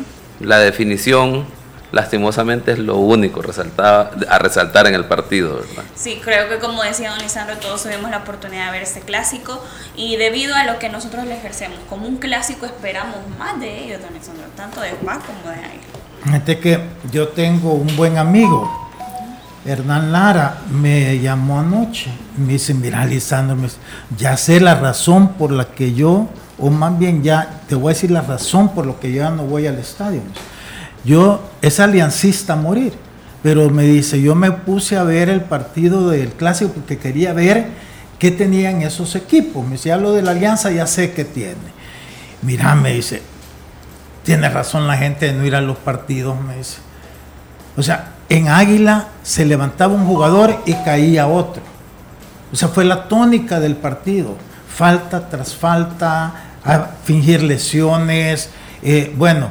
La 0.41 0.59
definición, 0.59 1.45
lastimosamente 1.93 2.73
es 2.73 2.79
lo 2.79 2.97
único 2.97 3.41
a 3.41 4.39
resaltar 4.39 4.87
en 4.87 4.95
el 4.95 5.05
partido, 5.05 5.55
¿verdad? 5.55 5.85
Sí, 5.95 6.21
creo 6.23 6.49
que 6.49 6.59
como 6.59 6.83
decía 6.83 7.11
don 7.11 7.21
Lisandro, 7.21 7.57
todos 7.59 7.85
tuvimos 7.85 8.11
la 8.11 8.19
oportunidad 8.19 8.67
de 8.67 8.73
ver 8.73 8.83
este 8.83 9.01
clásico 9.01 9.63
y 9.97 10.17
debido 10.17 10.55
a 10.55 10.65
lo 10.65 10.79
que 10.79 10.89
nosotros 10.89 11.25
le 11.25 11.37
ejercemos 11.37 11.79
como 11.89 12.07
un 12.07 12.17
clásico 12.17 12.67
esperamos 12.67 13.17
más 13.39 13.61
de 13.61 13.85
ellos, 13.85 14.03
don 14.03 14.13
Lisandro, 14.15 14.45
tanto 14.57 14.81
de 14.81 14.91
Paz 14.91 15.19
como 15.25 15.55
de 15.55 15.61
ahí. 15.65 15.81
Fíjate 16.25 16.59
que 16.59 16.81
yo 17.13 17.29
tengo 17.29 17.73
un 17.73 17.97
buen 17.97 18.19
amigo, 18.19 18.91
Hernán 19.65 20.13
Lara, 20.13 20.59
me 20.71 21.19
llamó 21.19 21.61
anoche, 21.61 22.11
me 22.37 22.55
dice, 22.55 22.75
mira 22.75 23.05
Lisandro, 23.05 23.57
ya 24.17 24.37
sé 24.37 24.61
la 24.61 24.75
razón 24.75 25.35
por 25.35 25.53
la 25.53 25.67
que 25.67 25.95
yo, 25.95 26.29
o 26.59 26.71
más 26.71 26.99
bien 26.99 27.23
ya 27.23 27.61
te 27.69 27.75
voy 27.75 27.91
a 27.91 27.95
decir 27.95 28.11
la 28.11 28.23
razón 28.23 28.71
por 28.71 28.87
la 28.87 28.95
que 28.95 29.13
yo 29.13 29.23
ya 29.23 29.31
no 29.31 29.45
voy 29.45 29.67
al 29.67 29.79
estadio. 29.79 30.21
Yo 31.07 31.41
es 31.63 31.79
aliancista 31.79 32.57
morir, 32.57 32.93
pero 33.43 33.71
me 33.71 33.85
dice, 33.85 34.21
yo 34.21 34.35
me 34.35 34.51
puse 34.51 34.97
a 34.97 35.05
ver 35.05 35.29
el 35.29 35.41
partido 35.41 36.11
del 36.11 36.31
clásico 36.33 36.73
porque 36.73 36.99
quería 36.99 37.33
ver 37.33 37.69
qué 38.19 38.33
tenían 38.33 38.83
esos 38.83 39.15
equipos. 39.15 39.65
Me 39.65 39.73
decía, 39.73 39.97
lo 39.97 40.13
de 40.13 40.23
la 40.23 40.33
alianza 40.33 40.73
ya 40.73 40.87
sé 40.89 41.13
qué 41.13 41.25
tiene. 41.25 41.77
Mira, 42.43 42.75
me 42.75 42.93
dice, 42.93 43.23
tiene 44.25 44.49
razón 44.49 44.89
la 44.89 44.97
gente 44.97 45.27
de 45.27 45.35
no 45.35 45.47
ir 45.47 45.55
a 45.55 45.61
los 45.61 45.77
partidos, 45.77 46.41
me 46.41 46.57
dice. 46.57 46.79
O 47.77 47.83
sea, 47.85 48.13
en 48.29 48.49
Águila 48.49 49.09
se 49.23 49.45
levantaba 49.45 49.95
un 49.95 50.07
jugador 50.07 50.61
y 50.67 50.75
caía 50.75 51.29
otro. 51.29 51.63
O 52.53 52.57
sea, 52.57 52.69
fue 52.69 52.85
la 52.85 53.07
tónica 53.07 53.61
del 53.61 53.77
partido. 53.77 54.37
Falta 54.69 55.29
tras 55.29 55.55
falta, 55.55 56.35
a 56.65 56.91
fingir 57.05 57.45
lesiones. 57.45 58.51
Eh, 58.83 59.15
bueno, 59.17 59.51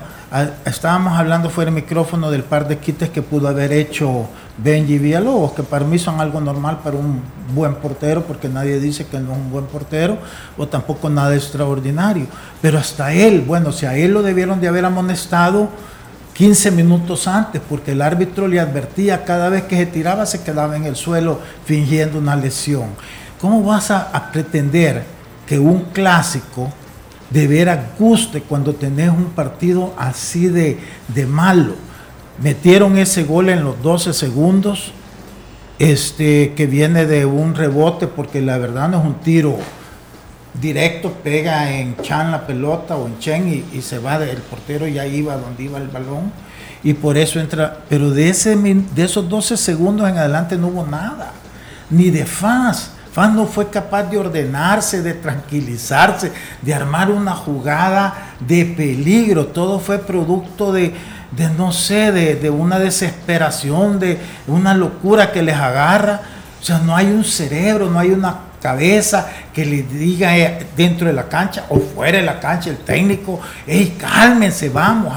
estábamos 0.65 1.17
hablando 1.17 1.50
fuera 1.50 1.71
del 1.71 1.82
micrófono 1.82 2.32
del 2.32 2.43
par 2.43 2.67
de 2.67 2.78
quites 2.78 3.10
que 3.10 3.21
pudo 3.21 3.48
haber 3.48 3.71
hecho 3.71 4.28
Benji 4.58 4.98
Villalobos, 4.98 5.54
que 5.54 5.63
para 5.63 5.86
mí 5.86 6.00
son 6.00 6.19
algo 6.19 6.41
normal 6.41 6.80
para 6.84 6.98
un 6.98 7.21
buen 7.54 7.76
portero, 7.76 8.24
porque 8.24 8.50
nadie 8.50 8.80
dice 8.80 9.06
que 9.06 9.19
no 9.19 9.32
es 9.32 9.38
un 9.38 9.52
buen 9.52 9.65
portero, 9.65 10.17
o 10.58 10.67
tampoco 10.67 11.10
nada 11.10 11.36
extraordinario. 11.36 12.28
Pero 12.62 12.80
hasta 12.80 13.13
él, 13.13 13.41
bueno, 13.41 13.71
si 13.71 13.86
a 13.86 13.95
él 13.95 14.12
lo 14.12 14.24
debieron 14.24 14.60
de 14.60 14.67
haber 14.67 14.86
amonestado 14.86 15.69
15 16.34 16.71
minutos 16.71 17.28
antes, 17.28 17.62
porque 17.69 17.91
el 17.91 18.02
árbitro 18.02 18.48
le 18.48 18.60
advertía 18.60 19.24
cada 19.24 19.50
vez 19.50 19.63
que 19.63 19.78
se 19.78 19.86
tiraba 19.86 20.26
se 20.26 20.43
quedaba 20.43 20.76
en 20.76 20.86
el 20.86 20.95
suelo 20.95 21.39
fingiendo 21.65 22.19
una 22.19 22.36
lesión. 22.36 22.89
¿Cómo 23.39 23.63
vas 23.63 23.91
a 23.91 24.32
pretender 24.32 25.04
que 25.45 25.60
un 25.60 25.86
clásico 25.93 26.71
de 27.29 27.47
ver 27.47 27.69
a 27.69 27.91
guste 27.97 28.41
cuando 28.41 28.73
tenés 28.73 29.09
un 29.09 29.25
partido 29.25 29.93
así 29.97 30.47
de, 30.47 30.77
de 31.07 31.25
malo. 31.25 31.75
Metieron 32.41 32.97
ese 32.97 33.23
gol 33.23 33.49
en 33.49 33.63
los 33.63 33.81
12 33.81 34.13
segundos, 34.13 34.91
este, 35.79 36.53
que 36.53 36.67
viene 36.67 37.05
de 37.05 37.25
un 37.25 37.55
rebote, 37.55 38.07
porque 38.07 38.41
la 38.41 38.57
verdad 38.57 38.89
no 38.89 38.99
es 38.99 39.05
un 39.05 39.15
tiro 39.15 39.57
directo, 40.61 41.11
pega 41.23 41.71
en 41.71 41.97
Chan 41.97 42.31
la 42.31 42.47
pelota 42.47 42.95
o 42.95 43.07
en 43.07 43.19
Chen 43.19 43.65
y, 43.73 43.81
se 43.81 43.99
va, 43.99 44.23
el 44.23 44.38
portero 44.38 44.88
ya 44.88 45.05
iba 45.05 45.35
donde 45.35 45.63
iba 45.63 45.77
el 45.77 45.88
balón, 45.88 46.31
y 46.83 46.93
por 46.93 47.17
eso 47.17 47.39
entra, 47.39 47.79
pero 47.89 48.11
de, 48.11 48.29
ese, 48.29 48.55
de 48.55 49.03
esos 49.03 49.27
12 49.27 49.57
segundos 49.57 50.07
en 50.07 50.17
adelante 50.17 50.57
no 50.57 50.67
hubo 50.67 50.85
nada, 50.85 51.33
ni 51.89 52.09
de 52.09 52.25
faz 52.25 52.94
Fan 53.15 53.34
no 53.34 53.47
fue 53.47 53.69
capaz 53.69 54.04
de 54.04 54.17
ordenarse, 54.17 55.01
de 55.01 55.13
tranquilizarse, 55.13 56.34
de 56.62 56.73
armar 56.73 57.10
una 57.10 57.32
jugada 57.32 58.34
de 58.41 58.65
peligro. 58.65 59.45
Todo 59.45 59.80
fue 59.80 59.99
producto 59.99 60.73
de, 60.73 60.93
no 61.58 61.71
sé, 61.71 62.12
de, 62.12 62.36
de, 62.36 62.49
una 62.49 62.78
desesperación, 62.78 64.01
de 64.01 64.19
una 64.47 64.73
locura 64.73 65.32
que 65.32 65.41
les 65.41 65.56
agarra. 65.56 66.19
O 66.62 66.65
sea, 66.65 66.80
no 66.80 66.93
hay 66.93 67.06
un 67.06 67.23
cerebro, 67.23 67.89
no 67.89 67.99
hay 67.99 68.12
una 68.12 68.36
cabeza 68.61 69.27
que 69.53 69.65
le 69.65 69.83
diga 69.83 70.37
eh, 70.37 70.65
dentro 70.75 71.07
de 71.07 71.13
la 71.13 71.27
cancha 71.27 71.65
o 71.69 71.79
fuera 71.79 72.17
de 72.17 72.23
la 72.23 72.39
cancha 72.39 72.69
el 72.69 72.77
técnico, 72.77 73.39
hey, 73.67 73.95
cálmense, 73.99 74.69
vamos, 74.69 75.13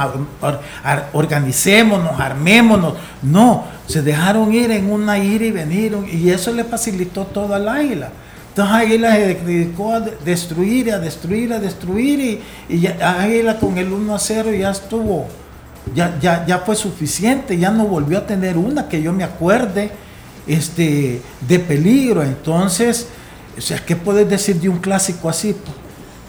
organicémonos, 1.12 2.18
armémonos. 2.18 2.94
No, 3.22 3.64
se 3.86 4.02
dejaron 4.02 4.52
ir 4.52 4.70
en 4.70 4.90
una 4.90 5.18
ir 5.18 5.42
y 5.42 5.50
venir 5.50 5.96
y 6.12 6.30
eso 6.30 6.52
le 6.52 6.64
facilitó 6.64 7.24
todo 7.24 7.54
al 7.54 7.68
águila. 7.68 8.10
Entonces 8.48 8.74
Águila 8.74 9.12
se 9.12 9.34
dedicó 9.34 9.94
a 9.94 10.00
destruir, 10.00 10.92
a 10.92 10.98
destruir, 10.98 11.52
a 11.52 11.60
destruir 11.60 12.42
y, 12.68 12.74
y 12.74 12.86
Águila 12.86 13.56
con 13.56 13.78
el 13.78 13.92
1 13.92 14.14
a 14.14 14.18
0 14.18 14.52
ya 14.52 14.70
estuvo, 14.70 15.28
ya, 15.94 16.18
ya, 16.20 16.44
ya 16.44 16.58
fue 16.58 16.74
suficiente, 16.74 17.56
ya 17.56 17.70
no 17.70 17.86
volvió 17.86 18.18
a 18.18 18.26
tener 18.26 18.58
una 18.58 18.88
que 18.88 19.00
yo 19.00 19.12
me 19.12 19.22
acuerde 19.22 19.92
este, 20.48 21.22
de 21.46 21.58
peligro. 21.60 22.22
Entonces, 22.24 23.08
o 23.58 23.60
sea, 23.60 23.78
¿qué 23.84 23.96
puedes 23.96 24.28
decir 24.28 24.60
de 24.60 24.68
un 24.68 24.78
clásico 24.78 25.28
así? 25.28 25.56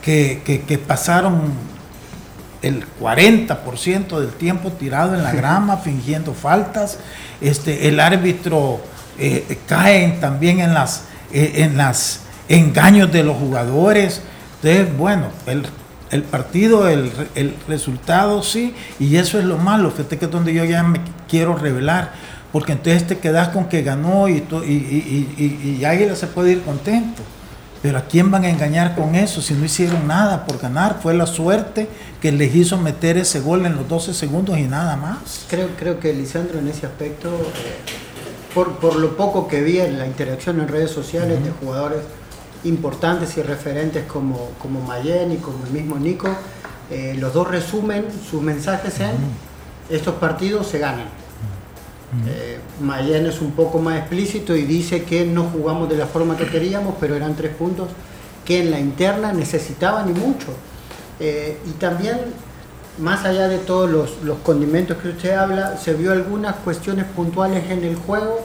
Que, 0.01 0.81
pasaron 0.87 1.53
el 2.61 2.83
40% 2.99 4.19
del 4.19 4.31
tiempo 4.31 4.71
tirado 4.71 5.13
en 5.13 5.23
la 5.23 5.31
grama, 5.31 5.77
fingiendo 5.77 6.33
faltas. 6.33 6.97
Este, 7.39 7.87
el 7.87 7.99
árbitro 7.99 8.81
eh, 9.19 9.59
cae 9.67 10.17
también 10.19 10.59
en 10.59 10.73
las, 10.73 11.03
eh, 11.31 11.53
en 11.57 11.77
las 11.77 12.21
engaños 12.47 13.11
de 13.11 13.23
los 13.23 13.37
jugadores. 13.37 14.21
Entonces, 14.63 14.97
bueno, 14.97 15.27
el, 15.45 16.23
partido, 16.23 16.89
el, 16.89 17.11
el, 17.35 17.55
resultado 17.67 18.41
sí, 18.41 18.73
y 18.99 19.17
eso 19.17 19.37
es 19.37 19.45
lo 19.45 19.57
malo, 19.57 19.91
fíjate 19.91 20.17
que 20.17 20.25
es 20.25 20.31
donde 20.31 20.53
yo 20.53 20.65
ya 20.65 20.83
me 20.83 20.99
quiero 21.29 21.55
revelar 21.55 22.11
porque 22.51 22.71
entonces 22.71 23.05
te 23.05 23.17
quedas 23.19 23.49
con 23.49 23.65
que 23.65 23.83
ganó 23.83 24.27
y, 24.27 24.43
y, 24.65 25.77
y, 25.79 25.85
Águila 25.85 26.15
se 26.15 26.27
puede 26.27 26.53
ir 26.53 26.61
contento. 26.61 27.21
Pero 27.81 27.97
¿a 27.97 28.01
quién 28.01 28.29
van 28.29 28.43
a 28.43 28.49
engañar 28.49 28.93
con 28.95 29.15
eso 29.15 29.41
si 29.41 29.53
no 29.53 29.63
hicieron 29.63 30.05
nada 30.05 30.45
por 30.45 30.59
ganar? 30.59 30.99
Fue 31.01 31.13
la 31.13 31.25
suerte 31.25 31.87
que 32.21 32.31
les 32.31 32.53
hizo 32.53 32.77
meter 32.77 33.17
ese 33.17 33.39
gol 33.39 33.65
en 33.65 33.75
los 33.75 33.87
12 33.87 34.13
segundos 34.13 34.57
y 34.57 34.63
nada 34.63 34.97
más. 34.97 35.45
Creo, 35.49 35.69
creo 35.77 35.99
que 35.99 36.13
Lisandro 36.13 36.59
en 36.59 36.67
ese 36.67 36.87
aspecto, 36.87 37.29
eh, 37.29 37.93
por, 38.53 38.95
lo 38.97 39.15
poco 39.15 39.47
que 39.47 39.61
vi 39.61 39.79
en 39.79 39.97
la 39.97 40.07
interacción 40.07 40.59
en 40.59 40.67
redes 40.67 40.91
sociales 40.91 41.41
de 41.41 41.51
jugadores 41.51 42.01
importantes 42.65 43.37
y 43.37 43.43
referentes 43.43 44.03
como, 44.05 44.49
como 44.61 44.81
Mayen 44.81 45.31
y 45.31 45.37
como 45.37 45.65
el 45.65 45.71
mismo 45.71 45.97
Nico, 45.97 46.27
eh, 46.89 47.15
los 47.17 47.33
dos 47.33 47.47
resumen 47.47 48.05
sus 48.29 48.41
mensajes 48.41 48.99
en 48.99 49.11
estos 49.89 50.15
partidos 50.15 50.67
se 50.67 50.79
ganan. 50.79 51.07
Eh, 52.27 52.57
Mayen 52.81 53.27
es 53.27 53.39
un 53.39 53.51
poco 53.51 53.79
más 53.79 53.97
explícito 53.97 54.55
y 54.55 54.63
dice 54.63 55.03
que 55.03 55.25
no 55.25 55.43
jugamos 55.43 55.89
de 55.89 55.95
la 55.95 56.07
forma 56.07 56.35
que 56.35 56.47
queríamos, 56.47 56.95
pero 56.99 57.15
eran 57.15 57.35
tres 57.35 57.53
puntos 57.55 57.89
que 58.43 58.61
en 58.61 58.71
la 58.71 58.79
interna 58.79 59.31
necesitaban 59.31 60.09
y 60.09 60.19
mucho. 60.19 60.47
Eh, 61.19 61.57
y 61.67 61.71
también, 61.71 62.17
más 62.97 63.25
allá 63.25 63.47
de 63.47 63.59
todos 63.59 63.89
los, 63.89 64.23
los, 64.23 64.39
condimentos 64.39 64.97
que 64.97 65.09
usted 65.09 65.35
habla, 65.35 65.77
se 65.77 65.93
vio 65.93 66.11
algunas 66.11 66.55
cuestiones 66.55 67.05
puntuales 67.05 67.69
en 67.69 67.83
el 67.83 67.95
juego 67.95 68.39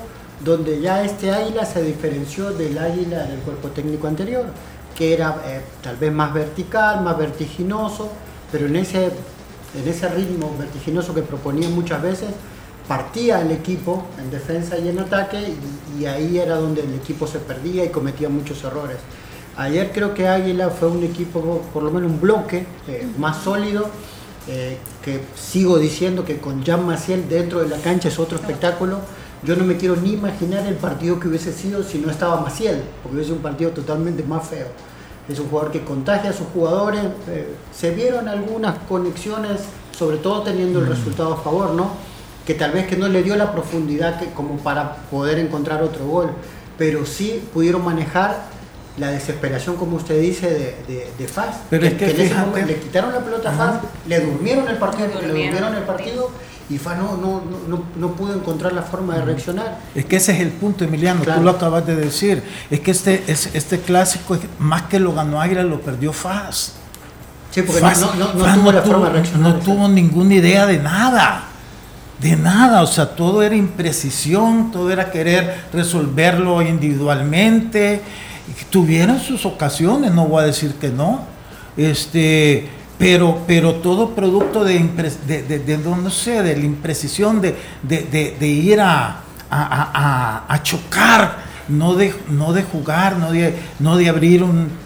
donde 0.45 0.81
ya 0.81 1.03
este 1.03 1.33
águila 1.33 1.65
se 1.65 1.83
diferenció 1.83 2.51
del 2.51 2.77
águila 2.79 3.25
del 3.25 3.39
cuerpo 3.41 3.69
técnico 3.69 4.07
anterior, 4.07 4.45
que 4.95 5.15
era 5.15 5.37
eh, 5.47 5.63
tal 5.83 5.97
vez 5.97 6.13
más 6.13 6.35
vertical, 6.35 7.03
más 7.03 7.17
vertiginoso, 7.17 8.11
pero 8.53 8.67
en 8.67 8.77
ese, 8.77 9.07
en 9.07 9.89
ese 9.89 10.09
ritmo 10.09 10.55
vertiginoso 10.59 11.15
que 11.15 11.23
proponía 11.23 11.69
muchas 11.69 12.03
veces, 12.03 12.29
partía 12.89 13.41
el 13.41 13.51
equipo 13.51 14.05
en 14.19 14.31
defensa 14.31 14.79
y 14.79 14.89
en 14.89 14.99
ataque 14.99 15.55
y, 15.99 16.05
ahí 16.07 16.39
era 16.39 16.57
donde 16.57 16.83
el 16.83 16.95
equipo 16.95 17.27
se 17.27 17.39
perdía 17.39 17.85
y 17.85 17.89
cometía 17.89 18.29
muchos 18.29 18.63
errores. 18.65 18.99
Ayer 19.57 19.93
creo 19.93 20.13
que 20.13 20.27
Águila 20.27 20.71
fue 20.71 20.89
un 20.89 21.05
equipo, 21.05 21.63
por 21.73 21.83
lo 21.83 21.91
menos 21.91 22.11
un 22.11 22.21
bloque 22.21 22.67
eh, 22.89 23.07
más 23.17 23.43
sólido, 23.43 23.89
eh, 24.49 24.77
que 25.03 25.21
sigo 25.37 25.79
diciendo 25.79 26.25
que 26.25 26.39
con 26.39 26.65
Jan 26.65 26.85
Maciel 26.85 27.29
dentro 27.29 27.61
de 27.61 27.69
la 27.69 27.79
cancha 27.79 28.09
es 28.09 28.19
otro 28.19 28.37
espectáculo. 28.37 28.99
Yo 29.45 29.57
no 29.57 29.65
me 29.65 29.77
quiero 29.77 29.97
ni 29.97 30.13
imaginar 30.15 30.67
el 30.67 30.75
partido 30.75 31.21
que 31.21 31.29
hubiese 31.29 31.53
sido 31.53 31.83
si 31.83 31.99
no 31.99 32.11
estaba 32.11 32.41
Maciel, 32.41 32.83
porque 33.03 33.17
hubiese 33.17 33.33
un 33.33 33.39
partido 33.39 33.71
totalmente 33.71 34.23
más 34.25 34.49
feo. 34.49 34.67
Es 35.29 35.39
un 35.39 35.49
jugador 35.49 35.71
que 35.73 35.85
contagia 35.85 36.31
a 36.31 36.33
sus 36.33 36.49
jugadores. 36.49 37.03
Eh, 37.29 37.55
se 37.73 37.93
vieron 37.93 38.29
algunas 38.29 38.79
conexiones, 38.81 39.61
sobre 39.97 40.17
todo 40.19 40.43
teniendo 40.43 40.81
el 40.81 40.87
resultado 40.87 41.35
a 41.35 41.37
favor, 41.37 41.71
¿no? 41.71 42.14
Que 42.47 42.55
tal 42.55 42.73
vez 42.73 42.87
que 42.87 42.97
no 42.97 43.09
le 43.09 43.23
dio 43.23 43.37
la 43.37 43.53
profundidad 43.53 44.19
que, 44.19 44.27
como 44.27 44.57
para 44.59 44.97
poder 45.11 45.39
encontrar 45.39 45.83
otro 45.83 46.07
gol, 46.07 46.31
pero 46.77 47.07
sí 47.07 47.43
pudieron 47.53 47.85
manejar 47.85 48.55
la 48.97 49.11
desesperación, 49.11 49.77
como 49.77 49.97
usted 49.97 50.21
dice, 50.21 50.77
de, 50.87 51.11
de, 51.19 51.29
Faz. 51.29 51.57
Pero 51.69 51.87
es 51.87 51.95
que, 51.95 52.07
le 52.07 52.77
quitaron 52.79 53.13
la 53.13 53.21
pelota 53.21 53.51
a 53.51 53.53
Faz, 53.53 53.81
le 54.07 54.21
durmieron 54.21 54.69
el 54.69 54.77
partido, 54.77 55.09
le 55.21 55.27
durmieron 55.29 55.75
el 55.75 55.83
partido 55.83 56.31
y 56.71 56.79
Faz 56.79 56.99
no, 56.99 57.17
no, 57.17 57.43
no, 57.69 57.83
no, 57.97 58.13
pudo 58.13 58.35
encontrar 58.35 58.73
la 58.73 58.83
forma 58.83 59.17
de 59.17 59.25
reaccionar. 59.25 59.79
Es 59.95 60.05
que 60.05 60.17
ese 60.17 60.33
es 60.33 60.41
el 60.41 60.51
punto, 60.51 60.85
Emiliano, 60.85 61.23
tú 61.23 61.43
lo 61.43 61.51
acabas 61.51 61.87
de 61.87 61.97
decir. 61.97 62.43
Es 62.71 62.81
que 62.81 62.91
este, 62.91 63.25
este 63.27 63.81
clásico, 63.81 64.39
más 64.59 64.83
que 64.83 65.01
lo 65.01 65.13
ganó 65.13 65.41
Águila, 65.41 65.65
lo 65.65 65.81
perdió 65.81 66.13
Faz. 66.13 66.75
Sí, 67.51 67.63
porque 67.63 67.81
no, 67.81 68.29
tuvo 68.29 68.73
la 68.73 68.83
forma 68.83 69.07
de 69.07 69.13
reaccionar. 69.13 69.55
No 69.55 69.61
tuvo 69.61 69.89
ninguna 69.89 70.35
idea 70.35 70.67
de 70.67 70.79
nada 70.79 71.45
de 72.25 72.37
nada, 72.37 72.83
o 72.83 72.87
sea, 72.87 73.15
todo 73.15 73.43
era 73.43 73.55
imprecisión, 73.55 74.71
todo 74.73 74.91
era 74.91 75.11
querer 75.11 75.67
resolverlo 75.71 76.63
individualmente. 76.63 78.01
Tuvieron 78.71 79.21
sus 79.21 79.45
ocasiones, 79.45 80.11
no 80.11 80.27
voy 80.27 80.43
a 80.43 80.47
decir 80.47 80.73
que 80.81 80.89
no, 80.89 81.21
este, 81.77 82.67
pero, 82.97 83.43
pero 83.47 83.75
todo 83.75 84.15
producto 84.15 84.65
de, 84.65 84.79
de, 85.27 85.79
no 85.79 86.09
sé, 86.09 86.43
de 86.43 86.57
la 86.57 86.65
imprecisión, 86.65 87.43
de, 87.43 88.39
ir 88.41 88.81
a, 88.81 89.21
a, 89.51 90.61
chocar, 90.63 91.45
no 91.69 91.93
de, 91.95 92.15
no 92.31 92.55
de 92.55 92.63
jugar, 92.63 93.19
no 93.19 93.33
de, 93.33 93.55
no 93.81 93.99
de 93.99 94.09
abrir 94.09 94.43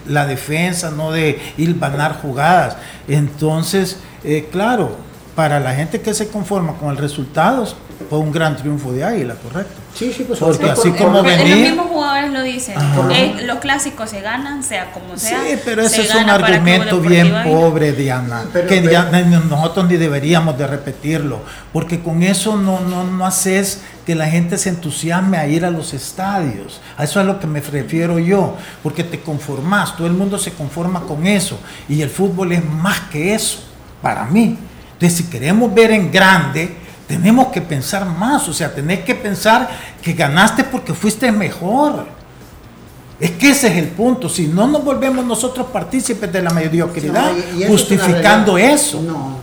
la 0.07 0.25
defensa, 0.25 0.91
no 0.91 1.13
de 1.13 1.39
ir 1.57 1.79
ganar 1.79 2.21
jugadas. 2.21 2.75
Entonces, 3.07 3.97
eh, 4.25 4.49
claro, 4.51 5.07
para 5.39 5.57
la 5.61 5.73
gente 5.73 6.01
que 6.01 6.13
se 6.13 6.27
conforma 6.27 6.73
con 6.73 6.89
el 6.89 6.97
resultado, 6.97 7.65
fue 8.09 8.19
un 8.19 8.29
gran 8.29 8.57
triunfo 8.57 8.91
de 8.91 9.05
Águila, 9.05 9.35
¿correcto? 9.35 9.79
Sí, 9.95 10.11
sí, 10.11 10.25
pues 10.25 10.37
porque 10.37 10.69
así 10.69 10.91
como 10.91 11.23
venía, 11.23 11.55
Los 11.55 11.59
mismos 11.59 11.87
jugadores 11.87 12.33
lo 12.33 12.43
dicen. 12.43 12.75
Eh, 13.13 13.43
los 13.45 13.59
clásicos 13.59 14.09
se 14.09 14.19
ganan, 14.19 14.65
sea 14.65 14.91
como 14.91 15.15
sea. 15.15 15.39
Sí, 15.41 15.57
pero 15.63 15.81
ese 15.81 16.01
es 16.01 16.13
un 16.13 16.29
argumento 16.29 16.99
bien 16.99 17.33
pobre, 17.45 17.93
Diana, 17.93 18.47
que 18.67 18.81
nosotros 19.49 19.87
ni 19.87 19.95
deberíamos 19.95 20.57
de 20.57 20.67
repetirlo, 20.67 21.39
porque 21.71 22.01
con 22.01 22.21
eso 22.21 22.57
no, 22.57 22.81
no, 22.81 23.05
no 23.05 23.25
haces 23.25 23.81
que 24.05 24.15
la 24.15 24.27
gente 24.27 24.57
se 24.57 24.67
entusiasme 24.67 25.37
a 25.37 25.47
ir 25.47 25.63
a 25.63 25.71
los 25.71 25.93
estadios. 25.93 26.81
A 26.97 27.05
eso 27.05 27.21
es 27.21 27.23
a 27.25 27.29
lo 27.29 27.39
que 27.39 27.47
me 27.47 27.61
refiero 27.61 28.19
yo, 28.19 28.57
porque 28.83 29.05
te 29.05 29.21
conformas, 29.21 29.95
todo 29.95 30.05
el 30.05 30.13
mundo 30.13 30.37
se 30.37 30.51
conforma 30.51 30.99
con 31.03 31.25
eso, 31.25 31.57
y 31.87 32.01
el 32.01 32.09
fútbol 32.09 32.51
es 32.51 32.65
más 32.65 32.99
que 33.09 33.33
eso, 33.33 33.59
para 34.01 34.25
mí. 34.25 34.57
Entonces, 34.99 35.17
si 35.17 35.23
queremos 35.31 35.73
ver 35.73 35.91
en 35.91 36.11
grande, 36.11 36.75
tenemos 37.07 37.47
que 37.47 37.61
pensar 37.61 38.05
más, 38.05 38.49
o 38.49 38.53
sea, 38.53 38.75
tenés 38.75 38.99
que 38.99 39.15
pensar 39.15 39.69
que 40.01 40.11
ganaste 40.11 40.65
porque 40.65 40.93
fuiste 40.93 41.31
mejor. 41.31 42.05
Es 43.17 43.31
que 43.31 43.51
ese 43.51 43.69
es 43.69 43.77
el 43.77 43.87
punto. 43.87 44.27
Si 44.27 44.47
no 44.47 44.67
nos 44.67 44.83
volvemos 44.83 45.25
nosotros 45.25 45.67
partícipes 45.67 46.29
de 46.33 46.41
la 46.41 46.49
mediocridad, 46.49 47.31
justificando 47.65 48.57
eso. 48.57 49.01
No, 49.01 49.37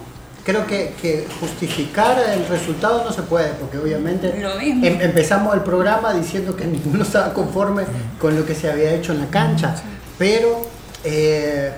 creo 0.44 0.66
que, 0.66 1.26
justificar 1.40 2.18
el 2.34 2.46
resultado 2.48 3.02
no 3.02 3.10
se 3.10 3.22
puede, 3.22 3.54
porque 3.54 3.78
obviamente 3.78 4.28
em, 4.38 5.00
empezamos 5.00 5.54
el 5.54 5.62
programa 5.62 6.12
diciendo 6.12 6.54
que 6.54 6.66
ninguno 6.66 7.02
estaba 7.02 7.32
conforme 7.32 7.84
con 8.20 8.36
lo 8.36 8.44
que 8.44 8.54
se 8.54 8.70
había 8.70 8.92
hecho 8.92 9.12
en 9.12 9.20
la 9.20 9.26
cancha, 9.28 9.74
pero 10.18 10.68
eh, 11.02 11.72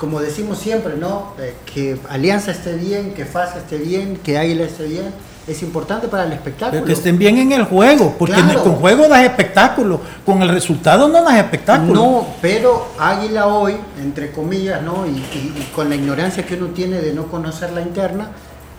como 0.00 0.18
decimos 0.18 0.58
siempre, 0.58 0.96
¿no? 0.96 1.34
Eh, 1.38 1.54
que 1.72 1.98
Alianza 2.08 2.52
esté 2.52 2.74
bien, 2.74 3.12
que 3.12 3.26
FASA 3.26 3.58
esté 3.58 3.76
bien, 3.76 4.16
que 4.16 4.38
Águila 4.38 4.64
esté 4.64 4.84
bien, 4.84 5.12
es 5.46 5.62
importante 5.62 6.08
para 6.08 6.24
el 6.24 6.32
espectáculo. 6.32 6.70
Pero 6.72 6.86
que 6.86 6.94
estén 6.94 7.18
bien 7.18 7.36
en 7.36 7.52
el 7.52 7.64
juego, 7.64 8.16
porque 8.18 8.40
con 8.64 8.76
juego 8.76 9.08
das 9.08 9.24
espectáculo, 9.24 10.00
con 10.24 10.40
el 10.40 10.48
resultado 10.48 11.06
no 11.06 11.22
das 11.22 11.36
espectáculo. 11.36 11.92
No, 11.92 12.26
pero 12.40 12.88
Águila 12.98 13.48
hoy, 13.48 13.76
entre 14.02 14.32
comillas, 14.32 14.80
¿no? 14.80 15.06
Y, 15.06 15.22
con 15.74 15.90
la 15.90 15.96
ignorancia 15.96 16.46
que 16.46 16.54
uno 16.54 16.68
tiene 16.68 17.02
de 17.02 17.12
no 17.12 17.26
conocer 17.26 17.70
la 17.72 17.82
interna, 17.82 18.30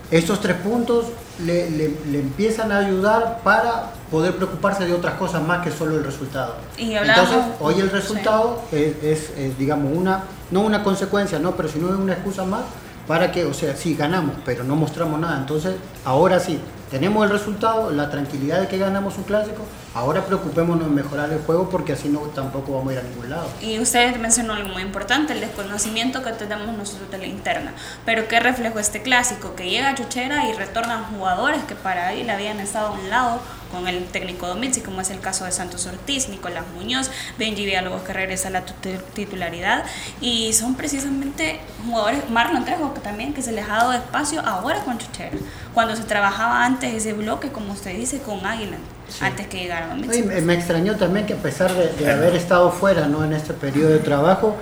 estos 0.10 0.42
tres 0.42 0.58
puntos 0.58 1.06
le, 1.46 1.86
empiezan 2.14 2.72
a 2.72 2.80
ayudar 2.80 3.42
para 3.44 3.92
poder 4.10 4.36
preocuparse 4.36 4.86
de 4.86 4.94
otras 4.94 5.14
cosas 5.16 5.44
más 5.44 5.64
que 5.64 5.72
solo 5.72 5.98
el 5.98 6.04
resultado. 6.04 6.56
Y 6.80 6.94
Entonces, 6.96 7.38
hoy 7.60 7.76
el 7.80 7.92
resultado 7.92 8.64
es, 8.72 9.58
digamos, 9.60 9.96
una 9.96 10.24
no 10.52 10.62
una 10.62 10.84
consecuencia, 10.84 11.40
no, 11.40 11.56
pero 11.56 11.70
si 11.70 11.80
no 11.80 11.90
es 11.90 11.96
una 11.96 12.14
excusa 12.14 12.46
más 12.46 12.64
para 13.08 13.32
que, 13.32 13.46
o 13.46 13.54
sea, 13.54 13.76
sí, 13.76 13.96
ganamos, 13.96 14.36
pero 14.46 14.64
no 14.64 14.76
mostramos 14.76 15.20
nada. 15.20 15.38
Entonces, 15.38 15.76
ahora 16.06 16.40
sí, 16.40 16.60
tenemos 16.90 17.24
el 17.24 17.32
resultado, 17.32 17.90
la 17.90 18.10
tranquilidad 18.10 18.60
de 18.60 18.68
que 18.68 18.78
ganamos 18.78 19.18
un 19.18 19.24
clásico, 19.24 19.64
ahora 19.94 20.26
preocupémonos 20.26 20.88
en 20.88 20.94
mejorar 20.94 21.32
el 21.32 21.40
juego 21.40 21.70
porque 21.70 21.94
así 21.94 22.10
no 22.10 22.20
tampoco 22.20 22.74
vamos 22.74 22.90
a 22.90 22.94
ir 22.94 23.00
a 23.00 23.04
ningún 23.04 23.30
lado. 23.30 23.48
Y 23.62 23.80
usted 23.80 24.18
mencionó 24.18 24.54
algo 24.54 24.70
muy 24.70 24.82
importante, 24.82 25.34
el 25.34 25.40
desconocimiento 25.40 26.22
que 26.22 26.32
tenemos 26.34 26.78
nosotros 26.78 27.10
de 27.10 27.18
la 27.18 27.28
interna. 27.28 27.74
Pero 28.06 28.28
¿qué 28.28 28.40
reflejo 28.40 28.78
este 28.78 29.02
clásico? 29.02 29.56
Que 29.56 29.70
llega 29.70 29.90
a 29.90 29.96
Chuchera 29.96 30.50
y 30.50 30.54
retornan 30.54 31.06
jugadores 31.06 31.64
que 31.64 31.76
para 31.76 32.12
le 32.12 32.30
habían 32.30 32.60
estado 32.60 32.90
a 32.90 32.92
un 32.92 33.10
lado 33.10 33.40
con 33.72 33.88
el 33.88 34.06
técnico 34.06 34.48
Domínguez, 34.48 34.84
como 34.84 35.02
es 35.02 35.10
el 35.10 35.20
caso 35.20 35.46
de 35.46 35.52
Santos 35.52 35.86
Ortiz, 35.86 36.30
Nicolás 36.30 36.66
Muñoz, 36.76 37.10
Benji 37.40 37.66
Villalobos 37.66 38.02
que 38.04 38.14
regresa 38.14 38.50
a 38.50 38.52
la 38.52 38.66
titularidad 39.14 39.86
y 40.20 40.54
son 40.54 40.76
precisamente 40.76 41.60
jugadores, 41.86 42.30
Marlon 42.30 42.66
Trejo 42.66 42.94
que 42.94 43.00
también 43.00 43.34
que 43.34 43.42
se 43.42 43.52
les 43.52 43.66
ha 43.66 43.78
dado 43.78 43.94
espacio 43.94 44.42
ahora 44.42 44.84
con 44.84 44.98
Chuchera, 44.98 45.38
cuando 45.74 45.96
se 45.96 46.04
trabajaba 46.04 46.66
antes 46.66 46.94
ese 46.94 47.14
bloque, 47.14 47.50
como 47.50 47.74
usted 47.74 47.96
dice, 47.96 48.20
con 48.20 48.46
Águila. 48.46 48.78
Antes 49.20 49.48
que 49.48 49.58
llegara 49.58 49.88
Domínguez. 49.90 50.44
me 50.44 50.54
extrañó 50.54 50.96
también 50.96 51.26
que 51.26 51.34
a 51.34 51.38
pesar 51.38 51.74
de, 51.74 52.12
haber 52.12 52.34
estado 52.34 52.72
fuera 52.72 53.08
¿no? 53.08 53.26
en 53.26 53.34
este 53.34 53.54
periodo 53.54 53.90
de 53.90 54.00
trabajo, 54.00 54.56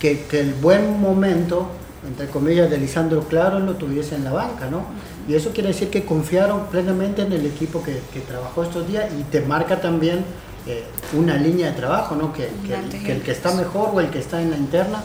que, 0.00 0.24
que 0.24 0.40
el 0.40 0.54
buen 0.54 1.00
momento 1.00 1.70
entre 2.06 2.26
comillas, 2.26 2.68
de 2.70 2.78
Lisandro 2.78 3.22
Claro 3.28 3.60
lo 3.60 3.74
tuviese 3.74 4.16
en 4.16 4.24
la 4.24 4.32
banca, 4.32 4.68
¿no? 4.68 4.84
Y 5.28 5.34
eso 5.34 5.50
quiere 5.50 5.68
decir 5.68 5.90
que 5.90 6.04
confiaron 6.04 6.66
plenamente 6.66 7.22
en 7.22 7.32
el 7.32 7.46
equipo 7.46 7.82
que, 7.82 8.00
trabajó 8.20 8.62
estos 8.62 8.86
días 8.88 9.06
y 9.18 9.22
te 9.24 9.40
marca 9.40 9.80
también 9.80 10.24
eh, 10.66 10.84
una 11.14 11.36
línea 11.36 11.70
de 11.70 11.76
trabajo, 11.76 12.14
¿no? 12.14 12.32
Que, 12.32 12.48
que, 12.66 13.12
el 13.12 13.22
que 13.22 13.30
está 13.30 13.52
mejor 13.54 13.90
o 13.92 14.00
el 14.00 14.10
que 14.10 14.18
está 14.18 14.40
en 14.40 14.50
la 14.50 14.56
interna 14.56 15.02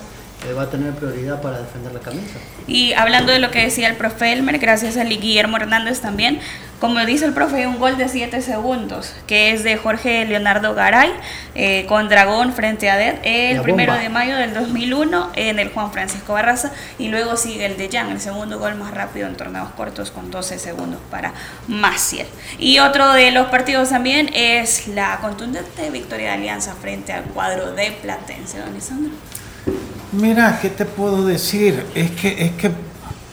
va 0.55 0.63
a 0.63 0.69
tener 0.69 0.93
prioridad 0.93 1.41
para 1.41 1.59
defender 1.59 1.93
la 1.93 1.99
camisa. 1.99 2.37
Y 2.67 2.93
hablando 2.93 3.31
de 3.31 3.39
lo 3.39 3.51
que 3.51 3.59
decía 3.59 3.87
el 3.87 3.95
profe 3.95 4.31
Elmer, 4.31 4.59
gracias 4.59 4.97
a 4.97 5.03
Guillermo 5.03 5.57
Hernández 5.57 5.99
también, 5.99 6.39
como 6.79 7.03
dice 7.05 7.25
el 7.25 7.33
profe, 7.33 7.57
hay 7.57 7.65
un 7.65 7.79
gol 7.79 7.97
de 7.97 8.07
7 8.07 8.39
segundos, 8.41 9.15
que 9.25 9.51
es 9.51 9.63
de 9.63 9.77
Jorge 9.77 10.25
Leonardo 10.25 10.75
Garay 10.75 11.11
eh, 11.55 11.85
con 11.87 12.07
Dragón 12.07 12.53
frente 12.53 12.91
a 12.91 12.97
DED 12.97 13.15
el 13.23 13.61
primero 13.61 13.95
de 13.95 14.09
mayo 14.09 14.35
del 14.35 14.53
2001 14.53 15.31
en 15.35 15.57
el 15.57 15.69
Juan 15.69 15.91
Francisco 15.91 16.33
Barraza 16.33 16.71
y 16.99 17.07
luego 17.07 17.35
sigue 17.35 17.65
el 17.65 17.77
de 17.77 17.89
Jan, 17.91 18.11
el 18.11 18.21
segundo 18.21 18.59
gol 18.59 18.75
más 18.75 18.93
rápido 18.93 19.27
en 19.27 19.35
torneos 19.35 19.69
cortos 19.71 20.11
con 20.11 20.29
12 20.29 20.59
segundos 20.59 20.99
para 21.09 21.33
Maciel. 21.67 22.27
Y 22.59 22.77
otro 22.77 23.11
de 23.13 23.31
los 23.31 23.47
partidos 23.47 23.89
también 23.89 24.29
es 24.35 24.87
la 24.87 25.17
contundente 25.19 25.89
victoria 25.89 26.27
de 26.27 26.33
Alianza 26.33 26.75
frente 26.75 27.11
al 27.11 27.23
cuadro 27.23 27.71
de 27.71 27.91
Platense, 27.91 28.59
don 28.59 28.77
Isandro. 28.77 29.13
Mira, 30.13 30.59
¿qué 30.61 30.69
te 30.69 30.85
puedo 30.85 31.25
decir? 31.25 31.85
Es 31.93 32.11
que, 32.11 32.45
es 32.45 32.51
que 32.53 32.71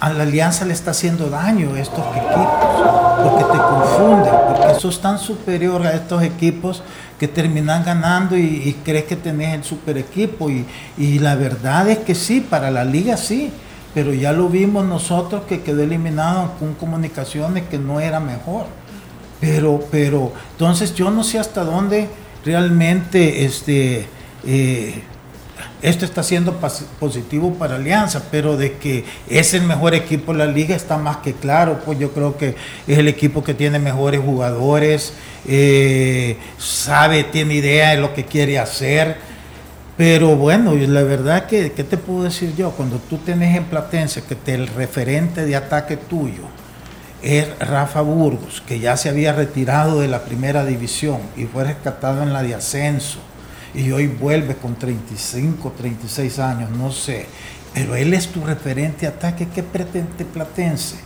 a 0.00 0.12
la 0.12 0.24
alianza 0.24 0.64
le 0.64 0.74
está 0.74 0.90
haciendo 0.90 1.30
daño 1.30 1.76
estos 1.76 2.04
equipos, 2.16 2.82
porque 3.22 3.44
te 3.44 3.58
confunden, 3.58 4.34
porque 4.48 4.80
sos 4.80 5.00
tan 5.00 5.18
superior 5.18 5.87
a 5.87 5.94
estos 5.94 6.22
equipos 6.22 6.82
que 7.18 7.28
terminan 7.28 7.84
ganando 7.84 8.37
y, 8.37 8.76
crees 8.84 9.04
que 9.04 9.14
tenés 9.14 9.54
el 9.54 9.64
super 9.64 9.96
equipo. 9.98 10.50
Y, 10.50 10.66
y, 10.98 11.20
la 11.20 11.37
verdad 11.37 11.88
es 11.88 11.98
que 11.98 12.14
sí, 12.16 12.40
para 12.40 12.72
la 12.72 12.84
liga 12.84 13.16
sí, 13.16 13.52
pero 13.94 14.12
ya 14.12 14.32
lo 14.32 14.48
vimos 14.48 14.84
nosotros 14.84 15.44
que 15.48 15.62
quedó 15.62 15.84
eliminado 15.84 16.50
con 16.58 16.74
comunicaciones 16.74 17.68
que 17.68 17.78
no 17.78 18.00
era 18.00 18.18
mejor. 18.18 18.66
Pero, 19.40 19.80
pero, 19.92 20.32
entonces 20.52 20.92
yo 20.94 21.10
no 21.10 21.22
sé 21.22 21.38
hasta 21.38 21.64
dónde 21.64 22.08
realmente 22.44 23.44
este, 23.44 24.08
eh, 24.44 25.02
esto 25.82 26.04
está 26.04 26.22
siendo 26.22 26.58
positivo 26.98 27.54
para 27.54 27.76
Alianza, 27.76 28.22
pero 28.30 28.56
de 28.56 28.72
que 28.78 29.04
es 29.28 29.54
el 29.54 29.62
mejor 29.62 29.94
equipo 29.94 30.32
de 30.32 30.38
la 30.38 30.46
liga 30.46 30.74
está 30.74 30.96
más 30.96 31.18
que 31.18 31.34
claro, 31.34 31.80
pues 31.84 31.98
yo 31.98 32.12
creo 32.12 32.36
que 32.38 32.56
es 32.86 32.98
el 32.98 33.06
equipo 33.06 33.44
que 33.44 33.54
tiene 33.54 33.78
mejores 33.78 34.20
jugadores, 34.20 35.12
eh, 35.46 36.38
sabe, 36.58 37.24
tiene 37.24 37.54
idea 37.54 37.90
de 37.90 37.98
lo 37.98 38.14
que 38.14 38.24
quiere 38.24 38.58
hacer, 38.58 39.16
pero 39.96 40.36
bueno, 40.36 40.74
la 40.74 41.02
verdad 41.02 41.46
que, 41.46 41.72
¿qué 41.72 41.84
te 41.84 41.96
puedo 41.96 42.24
decir 42.24 42.54
yo? 42.56 42.70
Cuando 42.70 42.96
tú 42.96 43.18
tenés 43.18 43.56
en 43.56 43.64
Platense 43.64 44.22
que 44.22 44.54
el 44.54 44.66
referente 44.66 45.44
de 45.44 45.54
ataque 45.54 45.96
tuyo 45.96 46.42
es 47.22 47.46
Rafa 47.58 48.00
Burgos, 48.00 48.62
que 48.66 48.80
ya 48.80 48.96
se 48.96 49.08
había 49.08 49.32
retirado 49.32 50.00
de 50.00 50.08
la 50.08 50.24
primera 50.24 50.64
división 50.64 51.18
y 51.36 51.44
fue 51.44 51.64
rescatado 51.64 52.22
en 52.22 52.32
la 52.32 52.42
de 52.42 52.54
ascenso, 52.54 53.18
y 53.74 53.90
hoy 53.90 54.06
vuelve 54.06 54.56
con 54.56 54.76
35, 54.76 55.72
36 55.76 56.38
años, 56.38 56.70
no 56.70 56.90
sé. 56.92 57.26
Pero 57.72 57.96
él 57.96 58.14
es 58.14 58.28
tu 58.28 58.44
referente 58.44 59.06
ataque, 59.06 59.48
¿qué 59.52 59.62
pretende 59.62 60.24
Platense? 60.24 60.96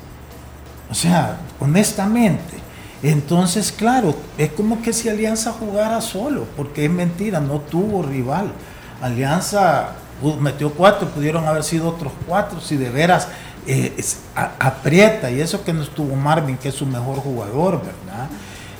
O 0.90 0.94
sea, 0.94 1.38
honestamente. 1.60 2.58
Entonces, 3.02 3.72
claro, 3.72 4.14
es 4.36 4.50
como 4.52 4.82
que 4.82 4.92
si 4.92 5.08
Alianza 5.08 5.52
jugara 5.52 6.00
solo, 6.00 6.46
porque 6.56 6.84
es 6.84 6.90
mentira, 6.90 7.40
no 7.40 7.60
tuvo 7.60 8.02
rival. 8.02 8.52
Alianza 9.00 9.90
metió 10.40 10.72
cuatro, 10.74 11.08
pudieron 11.08 11.46
haber 11.46 11.62
sido 11.62 11.88
otros 11.88 12.12
cuatro, 12.26 12.60
si 12.60 12.76
de 12.76 12.90
veras 12.90 13.28
eh, 13.66 13.94
aprieta, 14.34 15.30
y 15.30 15.40
eso 15.40 15.64
que 15.64 15.72
no 15.72 15.82
estuvo 15.82 16.16
Marvin, 16.16 16.56
que 16.56 16.70
es 16.70 16.74
su 16.74 16.86
mejor 16.86 17.18
jugador, 17.18 17.80
¿verdad? 17.80 18.28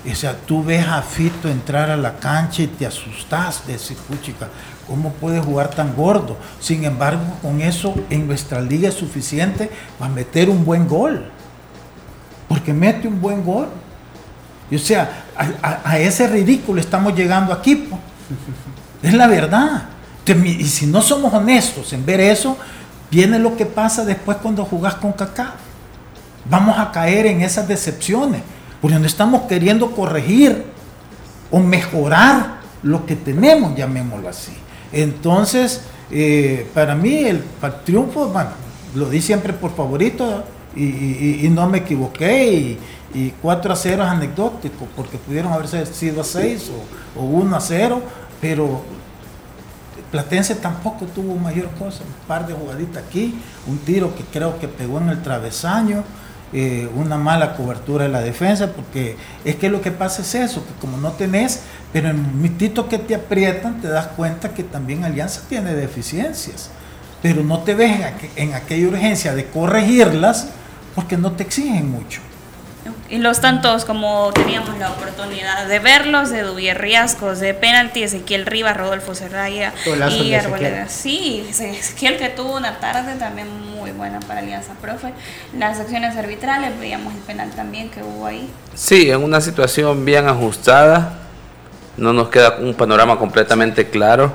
O 0.07 0.15
sea, 0.15 0.37
tú 0.37 0.63
ves 0.63 0.87
a 0.87 1.03
Fito 1.03 1.49
entrar 1.49 1.91
a 1.91 1.97
la 1.97 2.17
cancha 2.17 2.63
y 2.63 2.67
te 2.69 2.87
asustas 2.87 3.67
de 3.67 3.75
decir, 3.75 3.97
puchica, 3.97 4.49
¿cómo 4.87 5.13
puede 5.13 5.41
jugar 5.41 5.71
tan 5.71 5.95
gordo? 5.95 6.37
Sin 6.61 6.85
embargo, 6.85 7.23
con 7.43 7.61
eso 7.61 7.95
en 8.09 8.27
nuestra 8.27 8.61
liga 8.61 8.89
es 8.89 8.95
suficiente 8.95 9.71
para 9.99 10.11
meter 10.11 10.49
un 10.51 10.65
buen 10.65 10.87
gol. 10.87 11.31
Porque 12.49 12.73
mete 12.73 13.09
un 13.09 13.21
buen 13.21 13.45
gol. 13.45 13.69
Y, 14.71 14.77
o 14.77 14.79
sea, 14.79 15.25
a, 15.63 15.99
ese 15.99 16.29
ridículo 16.29 16.81
estamos 16.81 17.15
llegando 17.15 17.53
aquí. 17.53 17.89
Es 19.03 19.15
la 19.15 19.27
verdad. 19.27 19.89
Y 20.27 20.65
si 20.65 20.87
no 20.87 21.03
somos 21.03 21.33
honestos 21.35 21.93
en 21.93 22.05
ver 22.07 22.21
eso, 22.21 22.57
viene 23.11 23.39
lo 23.39 23.57
que 23.57 23.67
pasa 23.67 24.05
después 24.05 24.39
cuando 24.39 24.65
jugás 24.65 24.95
con 24.95 25.13
Kaká. 25.13 25.55
Vamos 26.49 26.79
a 26.79 26.93
caer 26.93 27.27
en 27.27 27.43
esas 27.43 27.67
decepciones 27.67 28.43
porque 28.81 28.99
no 28.99 29.07
estamos 29.07 29.43
queriendo 29.43 29.91
corregir 29.93 30.65
o 31.51 31.61
mejorar 31.61 32.59
lo 32.83 33.07
que 33.07 33.17
tenemos, 33.17 33.77
llamémoslo 33.77 34.29
así. 34.29 34.53
Entonces, 34.93 35.83
eh, 36.11 36.67
para 36.75 36.95
mí 36.95 37.25
el, 37.25 37.43
triunfo, 37.85 38.29
bueno, 38.29 38.51
lo 38.95 39.09
di 39.11 39.21
siempre 39.21 39.53
por 39.53 39.75
favorito 39.75 40.45
y, 40.77 41.49
no 41.51 41.69
me 41.69 41.79
equivoqué 41.79 42.79
y, 43.15 43.35
4 43.43 43.73
a 43.73 43.77
0 43.77 44.03
es 44.03 44.09
anecdótico 44.09 44.87
porque 44.95 45.17
pudieron 45.17 45.53
haberse 45.53 45.87
sido 45.87 46.21
a 46.21 46.25
6 46.25 46.71
o, 47.17 47.21
o 47.21 47.25
1 47.25 47.57
a 47.57 47.61
0, 47.61 48.03
pero 48.41 48.83
Platense 50.11 50.55
tampoco 50.55 51.05
tuvo 51.07 51.35
mayor 51.37 51.69
cosa, 51.79 52.03
un 52.05 52.27
par 52.27 52.47
de 52.47 52.55
jugaditas 52.55 53.03
aquí, 53.05 53.35
un 53.67 53.79
tiro 53.79 54.15
que 54.15 54.25
creo 54.25 54.59
que 54.59 54.69
pegó 54.69 54.99
en 54.99 55.11
el 55.11 55.23
travesaño, 55.23 56.05
eh, 56.53 56.89
una 56.95 57.17
mala 57.17 57.55
cobertura 57.57 58.05
de 58.05 58.11
la 58.11 58.21
defensa, 58.21 58.73
porque 58.73 59.17
es 59.45 59.57
que 59.57 59.69
lo 59.69 59.81
que 59.81 59.91
pasa 59.91 60.23
es 60.23 60.35
eso, 60.35 60.65
que 60.67 60.73
como 60.81 60.97
no 60.97 61.13
tenés, 61.13 61.63
pero 61.93 62.09
en 62.11 62.41
mitito 62.41 62.89
que 62.89 62.99
te 62.99 63.15
aprietan, 63.15 63.81
te 63.81 63.89
das 63.89 64.09
cuenta 64.09 64.55
que 64.55 64.63
también 64.63 65.05
Alianza 65.05 65.43
tiene 65.49 65.75
deficiencias, 65.75 66.71
pero 67.23 67.43
no 67.43 67.61
te 67.61 67.75
ves 67.75 68.01
en 68.37 68.55
aquella 68.55 68.89
urgencia 68.89 69.35
de 69.35 69.47
corregirlas 69.47 70.49
porque 70.95 71.17
no 71.17 71.33
te 71.33 71.43
exigen 71.43 71.91
mucho 71.91 72.21
y 73.11 73.19
los 73.19 73.41
tantos 73.41 73.85
como 73.85 74.31
teníamos 74.35 74.79
la 74.79 74.91
oportunidad 74.91 75.67
de 75.67 75.79
verlos, 75.79 76.31
de 76.31 76.43
Duvier 76.43 76.79
Riascos, 76.79 77.41
de 77.41 77.55
penalti, 77.55 78.03
Ezequiel 78.03 78.45
Rivas, 78.45 78.77
Rodolfo 78.77 79.15
Serraya 79.15 79.73
y 80.11 80.35
Arboleda. 80.35 80.89
Sí, 80.89 81.47
Ezequiel 81.49 82.19
que 82.19 82.29
tuvo 82.29 82.57
una 82.57 82.81
tarde 82.81 83.15
también 83.15 83.49
muy 83.71 83.93
buena 83.93 84.21
para 84.21 84.41
Alianza 84.41 84.75
Profe. 84.75 85.13
Las 85.57 85.81
acciones 85.81 86.17
arbitrales, 86.17 86.79
veíamos 86.79 87.15
el 87.15 87.21
penal 87.21 87.51
también 87.51 87.89
que 87.89 88.03
hubo 88.03 88.27
ahí. 88.27 88.51
Sí, 88.75 89.11
en 89.11 89.23
una 89.23 89.41
situación 89.41 90.05
bien 90.05 90.29
ajustada, 90.29 91.19
no 91.97 92.13
nos 92.13 92.29
queda 92.29 92.57
un 92.59 92.75
panorama 92.75 93.19
completamente 93.19 93.89
claro, 93.89 94.33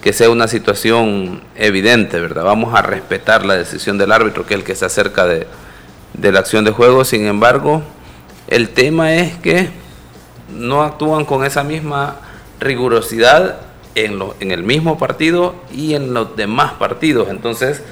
que 0.00 0.12
sea 0.12 0.30
una 0.30 0.48
situación 0.48 1.42
evidente, 1.54 2.18
¿verdad? 2.18 2.42
Vamos 2.42 2.74
a 2.74 2.82
respetar 2.82 3.44
la 3.44 3.54
decisión 3.54 3.98
del 3.98 4.12
árbitro, 4.12 4.46
que 4.46 4.54
es 4.54 4.60
el 4.60 4.64
que 4.64 4.74
se 4.74 4.86
acerca 4.86 5.26
de 5.26 5.46
de 6.14 6.32
la 6.32 6.40
acción 6.40 6.64
de 6.64 6.70
juego. 6.70 7.04
Sin 7.04 7.26
embargo, 7.26 7.82
el 8.48 8.70
tema 8.70 9.14
es 9.14 9.36
que 9.36 9.70
no 10.54 10.82
actúan 10.82 11.24
con 11.24 11.44
esa 11.44 11.62
misma 11.64 12.16
rigurosidad 12.60 13.56
en, 13.94 14.18
lo, 14.18 14.34
en 14.40 14.50
el 14.50 14.62
mismo 14.62 14.98
partido 14.98 15.54
y 15.72 15.94
en 15.94 16.14
los 16.14 16.36
demás 16.36 16.72
partidos. 16.74 17.28
Entonces, 17.30 17.82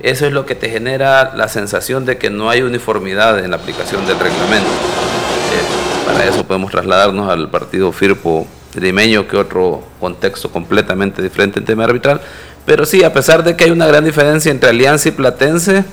eso 0.00 0.26
es 0.26 0.32
lo 0.32 0.46
que 0.46 0.54
te 0.54 0.70
genera 0.70 1.34
la 1.34 1.48
sensación 1.48 2.06
de 2.06 2.16
que 2.16 2.30
no 2.30 2.48
hay 2.48 2.62
uniformidad 2.62 3.38
en 3.44 3.50
la 3.50 3.56
aplicación 3.56 4.06
del 4.06 4.18
reglamento. 4.18 4.70
Eh, 4.70 6.06
para 6.06 6.24
eso 6.24 6.44
podemos 6.46 6.70
trasladarnos 6.70 7.30
al 7.30 7.50
partido 7.50 7.92
Firpo 7.92 8.46
limeño, 8.78 9.26
que 9.26 9.36
otro 9.36 9.82
contexto 9.98 10.50
completamente 10.50 11.20
diferente 11.22 11.58
en 11.58 11.64
tema 11.64 11.84
arbitral. 11.84 12.20
Pero 12.64 12.86
sí, 12.86 13.02
a 13.04 13.12
pesar 13.12 13.42
de 13.42 13.56
que 13.56 13.64
hay 13.64 13.70
una 13.70 13.86
gran 13.86 14.04
diferencia 14.04 14.50
entre 14.50 14.70
Alianza 14.70 15.08
y 15.08 15.12
Platense, 15.12 15.84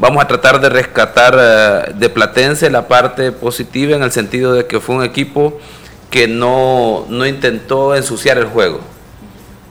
Vamos 0.00 0.24
a 0.24 0.26
tratar 0.26 0.62
de 0.62 0.70
rescatar 0.70 1.36
eh, 1.38 1.92
de 1.94 2.08
Platense 2.08 2.70
la 2.70 2.88
parte 2.88 3.32
positiva 3.32 3.94
en 3.94 4.02
el 4.02 4.10
sentido 4.10 4.54
de 4.54 4.64
que 4.64 4.80
fue 4.80 4.94
un 4.94 5.04
equipo 5.04 5.60
que 6.10 6.26
no, 6.26 7.04
intentó 7.26 7.94
ensuciar 7.94 8.38
el 8.38 8.46
juego. 8.46 8.80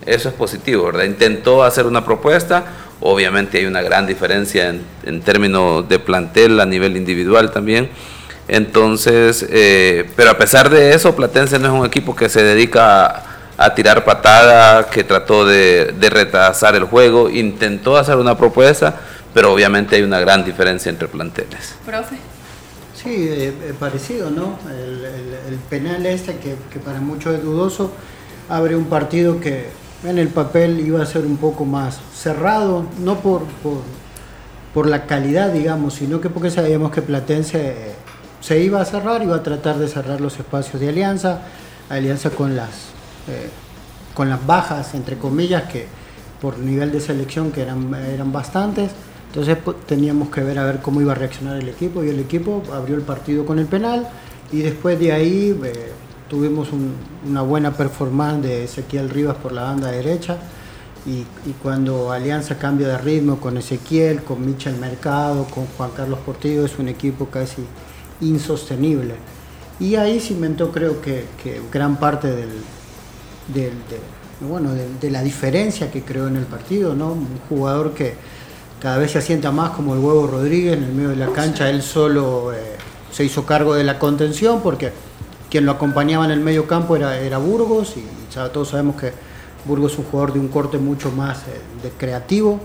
Eso 0.05 0.29
es 0.29 0.35
positivo, 0.35 0.85
¿verdad? 0.85 1.05
Intentó 1.05 1.63
hacer 1.63 1.87
una 1.87 2.05
propuesta. 2.05 2.63
Obviamente 2.99 3.57
hay 3.57 3.65
una 3.65 3.81
gran 3.81 4.05
diferencia 4.05 4.71
en, 5.03 5.21
términos 5.21 5.89
de 5.89 5.97
plantel 5.97 6.59
a 6.59 6.65
nivel 6.67 6.95
individual 6.95 7.49
también. 7.49 7.89
Entonces, 8.47 9.43
eh, 9.49 10.11
pero 10.15 10.29
a 10.29 10.37
pesar 10.37 10.69
de 10.69 10.93
eso, 10.93 11.15
Platense 11.15 11.57
no 11.57 11.73
es 11.73 11.73
un 11.73 11.87
equipo 11.87 12.15
que 12.15 12.29
se 12.29 12.43
dedica 12.43 13.23
a, 13.57 13.73
tirar 13.73 14.05
patada, 14.05 14.91
que 14.91 15.03
trató 15.03 15.43
de, 15.43 15.91
de 15.99 16.09
retrasar 16.11 16.75
el 16.75 16.83
juego, 16.83 17.31
intentó 17.31 17.97
hacer 17.97 18.17
una 18.17 18.37
propuesta, 18.37 18.95
pero 19.33 19.53
obviamente 19.53 19.95
hay 19.95 20.03
una 20.03 20.19
gran 20.19 20.43
diferencia 20.43 20.89
entre 20.89 21.07
planteles. 21.07 21.75
Profe. 21.85 22.17
Sí, 23.01 23.09
eh, 23.09 23.47
eh, 23.47 23.73
parecido, 23.79 24.29
¿no? 24.29 24.57
El, 24.69 25.57
penal 25.69 26.05
este, 26.05 26.35
que, 26.37 26.79
para 26.79 26.99
muchos 26.99 27.35
es 27.35 27.43
dudoso, 27.43 27.91
abre 28.49 28.75
un 28.75 28.85
partido 28.85 29.39
que 29.39 29.69
en 30.03 30.17
el 30.17 30.27
papel 30.27 30.81
iba 30.81 31.01
a 31.01 31.05
ser 31.05 31.25
un 31.25 31.37
poco 31.37 31.63
más 31.63 31.99
cerrado, 32.13 32.85
no 32.99 33.19
por, 33.19 33.43
por, 34.73 34.87
la 34.87 35.05
calidad, 35.05 35.51
digamos, 35.53 35.93
sino 35.93 36.19
que 36.19 36.29
porque 36.29 36.49
sabíamos 36.49 36.91
que 36.91 37.01
Platense 37.01 37.69
eh, 37.69 37.91
se 38.41 38.59
iba 38.59 38.81
a 38.81 38.85
cerrar, 38.85 39.21
iba 39.23 39.35
a 39.35 39.43
tratar 39.43 39.77
de 39.77 39.87
cerrar 39.87 40.19
los 40.19 40.37
espacios 40.37 40.81
de 40.81 40.89
Alianza, 40.89 41.41
Alianza 41.89 42.29
con 42.31 42.55
las, 42.55 42.69
con 44.13 44.29
las 44.29 44.45
bajas, 44.45 44.93
entre 44.93 45.17
comillas, 45.17 45.63
que 45.63 45.87
por 46.41 46.57
nivel 46.59 46.91
de 46.91 46.99
selección 46.99 47.51
que 47.51 47.61
eran, 47.61 47.93
eran 47.93 48.31
bastantes 48.31 48.91
entonces 49.29 49.57
pues, 49.63 49.77
teníamos 49.85 50.29
que 50.29 50.41
ver 50.41 50.57
a 50.57 50.65
ver 50.65 50.79
cómo 50.79 51.01
iba 51.01 51.11
a 51.11 51.15
reaccionar 51.15 51.57
el 51.61 51.69
equipo 51.69 52.03
y 52.03 52.09
el 52.09 52.19
equipo 52.19 52.63
abrió 52.73 52.95
el 52.95 53.03
partido 53.03 53.45
con 53.45 53.59
el 53.59 53.67
penal 53.67 54.09
y 54.51 54.61
después 54.61 54.99
de 54.99 55.11
ahí 55.11 55.59
eh, 55.63 55.91
tuvimos 56.27 56.69
una 57.27 57.43
buena 57.43 57.71
performance 57.71 58.41
de 58.41 58.63
Ezequiel 58.63 59.09
Rivas 59.09 59.37
por 59.37 59.51
la 59.51 59.63
banda 59.63 59.91
derecha 59.91 60.37
y, 61.05 61.25
cuando 61.63 62.11
Alianza 62.11 62.57
cambia 62.57 62.87
de 62.87 62.97
ritmo 62.97 63.39
con 63.39 63.57
Ezequiel, 63.57 64.23
con 64.23 64.45
Michel 64.45 64.77
Mercado, 64.77 65.45
con 65.45 65.65
Juan 65.77 65.91
Carlos 65.95 66.19
Portillo 66.25 66.65
es 66.65 66.77
un 66.77 66.87
equipo 66.89 67.27
casi 67.27 67.63
insostenible. 68.21 69.15
Y 69.79 69.95
ahí 69.95 70.19
se 70.19 70.33
inventó 70.33 70.71
creo 70.71 71.01
que, 71.01 71.25
gran 71.71 71.97
parte 71.97 72.27
del, 72.27 72.49
bueno, 74.41 74.73
de, 74.73 74.87
de 74.99 75.09
la 75.09 75.23
diferencia 75.23 75.89
que 75.89 76.03
creó 76.03 76.27
en 76.27 76.35
el 76.35 76.45
partido, 76.45 76.95
¿no? 76.95 77.13
Un 77.13 77.39
jugador 77.47 77.93
que 77.93 78.15
cada 78.79 78.97
vez 78.97 79.11
se 79.11 79.17
asienta 79.17 79.51
más 79.51 79.71
como 79.71 79.93
el 79.93 79.99
huevo 79.99 80.27
Rodríguez 80.27 80.77
en 80.77 80.83
el 80.83 80.93
medio 80.93 81.09
de 81.09 81.17
la 81.17 81.27
cancha, 81.27 81.69
él 81.69 81.81
solo 81.81 82.53
eh, 82.53 82.57
se 83.11 83.25
hizo 83.25 83.45
cargo 83.45 83.75
de 83.75 83.83
la 83.83 83.99
contención 83.99 84.61
porque 84.61 84.91
quien 85.49 85.65
lo 85.65 85.73
acompañaba 85.73 86.25
en 86.25 86.31
el 86.31 86.39
medio 86.39 86.65
campo 86.67 86.95
era, 86.95 87.19
era 87.19 87.37
Burgos 87.37 87.95
y, 87.97 88.05
todos 88.53 88.69
sabemos 88.69 88.95
que 88.95 89.11
Burgos 89.65 89.93
es 89.93 89.99
un 89.99 90.05
jugador 90.05 90.33
de 90.33 90.39
un 90.39 90.47
corte 90.47 90.77
mucho 90.77 91.11
más 91.11 91.39
eh, 91.39 91.91
creativo 91.97 92.59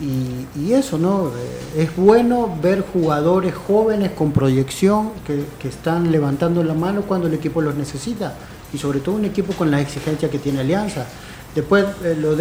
y, 0.00 0.72
eso, 0.72 0.98
¿no? 0.98 1.28
Eh, 1.28 1.82
es 1.82 1.96
bueno 1.96 2.56
ver 2.60 2.84
jugadores 2.92 3.54
jóvenes 3.54 4.12
con 4.12 4.32
proyección 4.32 5.10
que, 5.26 5.68
están 5.68 6.10
levantando 6.10 6.62
la 6.64 6.74
mano 6.74 7.02
cuando 7.02 7.26
el 7.26 7.34
equipo 7.34 7.60
los 7.62 7.74
necesita 7.74 8.34
y 8.72 8.78
sobre 8.78 9.00
todo 9.00 9.14
un 9.16 9.24
equipo 9.24 9.52
con 9.52 9.70
la 9.70 9.80
exigencia 9.80 10.30
que 10.30 10.38
tiene 10.38 10.60
Alianza. 10.60 11.06
Después, 11.54 11.84
lo 12.18 12.36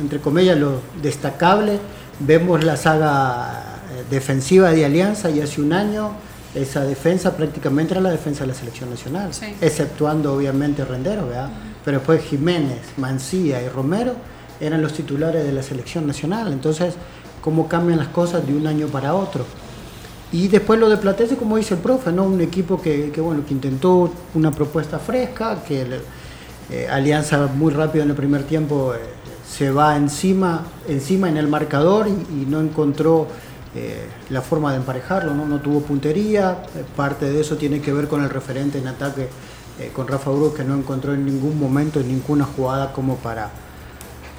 entre 0.00 0.20
comillas, 0.20 0.58
lo 0.58 0.80
destacable, 1.02 1.78
vemos 2.20 2.64
la 2.64 2.76
saga 2.76 3.80
eh, 3.90 4.04
defensiva 4.10 4.70
de 4.70 4.84
Alianza 4.84 5.30
y 5.30 5.40
hace 5.40 5.60
un 5.60 5.72
año 5.72 6.12
esa 6.54 6.84
defensa 6.84 7.36
prácticamente 7.36 7.92
era 7.92 8.00
la 8.00 8.10
defensa 8.10 8.40
de 8.40 8.48
la 8.48 8.54
selección 8.54 8.88
nacional, 8.88 9.30
exceptuando 9.60 10.34
obviamente 10.34 10.84
Rendero, 10.84 11.26
¿verdad? 11.26 11.50
Pero 11.84 11.98
después 11.98 12.22
Jiménez, 12.24 12.80
Mancía 12.96 13.62
y 13.62 13.68
Romero 13.68 14.14
eran 14.58 14.80
los 14.80 14.94
titulares 14.94 15.44
de 15.44 15.52
la 15.52 15.62
selección 15.62 16.06
nacional. 16.06 16.52
Entonces, 16.52 16.94
¿cómo 17.42 17.68
cambian 17.68 17.98
las 17.98 18.08
cosas 18.08 18.46
de 18.46 18.54
un 18.54 18.66
año 18.66 18.86
para 18.86 19.14
otro? 19.14 19.44
Y 20.32 20.48
después 20.48 20.80
lo 20.80 20.88
de 20.88 20.96
Platense, 20.96 21.36
como 21.36 21.56
dice 21.56 21.74
el 21.74 21.80
profe, 21.80 22.10
¿no? 22.10 22.24
Un 22.24 22.40
equipo 22.40 22.80
que, 22.80 23.12
bueno, 23.18 23.44
que 23.46 23.54
intentó 23.54 24.10
una 24.34 24.50
propuesta 24.50 24.98
fresca, 24.98 25.62
que 25.62 25.86
eh, 26.70 26.88
Alianza 26.90 27.46
muy 27.46 27.72
rápido 27.72 28.02
en 28.04 28.10
el 28.10 28.16
primer 28.16 28.44
tiempo 28.44 28.94
eh, 28.94 28.98
se 29.48 29.70
va 29.70 29.96
encima, 29.96 30.64
encima 30.88 31.28
en 31.28 31.36
el 31.36 31.48
marcador 31.48 32.08
y, 32.08 32.46
no 32.46 32.60
encontró 32.60 33.26
eh, 33.74 34.06
la 34.30 34.42
forma 34.42 34.72
de 34.72 34.78
emparejarlo, 34.78 35.34
¿no? 35.34 35.46
no 35.46 35.60
tuvo 35.60 35.80
puntería, 35.80 36.62
eh, 36.74 36.84
parte 36.96 37.30
de 37.30 37.40
eso 37.40 37.56
tiene 37.56 37.80
que 37.80 37.92
ver 37.92 38.08
con 38.08 38.22
el 38.22 38.30
referente 38.30 38.78
en 38.78 38.88
ataque 38.88 39.28
eh, 39.78 39.90
con 39.94 40.08
Rafa 40.08 40.30
Uru 40.30 40.54
que 40.54 40.64
no 40.64 40.74
encontró 40.74 41.14
en 41.14 41.24
ningún 41.24 41.58
momento, 41.58 42.00
en 42.00 42.08
ninguna 42.08 42.44
jugada 42.44 42.92
como 42.92 43.16
para, 43.16 43.50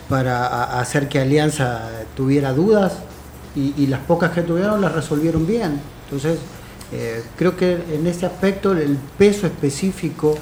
para 0.10 0.80
hacer 0.80 1.08
que 1.08 1.20
Alianza 1.20 1.90
tuviera 2.16 2.54
dudas 2.54 2.94
y, 3.56 3.88
las 3.88 4.02
pocas 4.02 4.32
que 4.34 4.44
tuvieron 4.44 4.82
las 4.82 4.94
resolvieron 4.94 5.48
bien. 5.48 5.82
Entonces, 6.06 6.38
creo 7.36 7.58
que 7.58 7.74
en 7.92 8.06
este 8.06 8.28
aspecto 8.28 8.72
el 8.74 8.98
peso 9.18 9.48
específico 9.48 10.36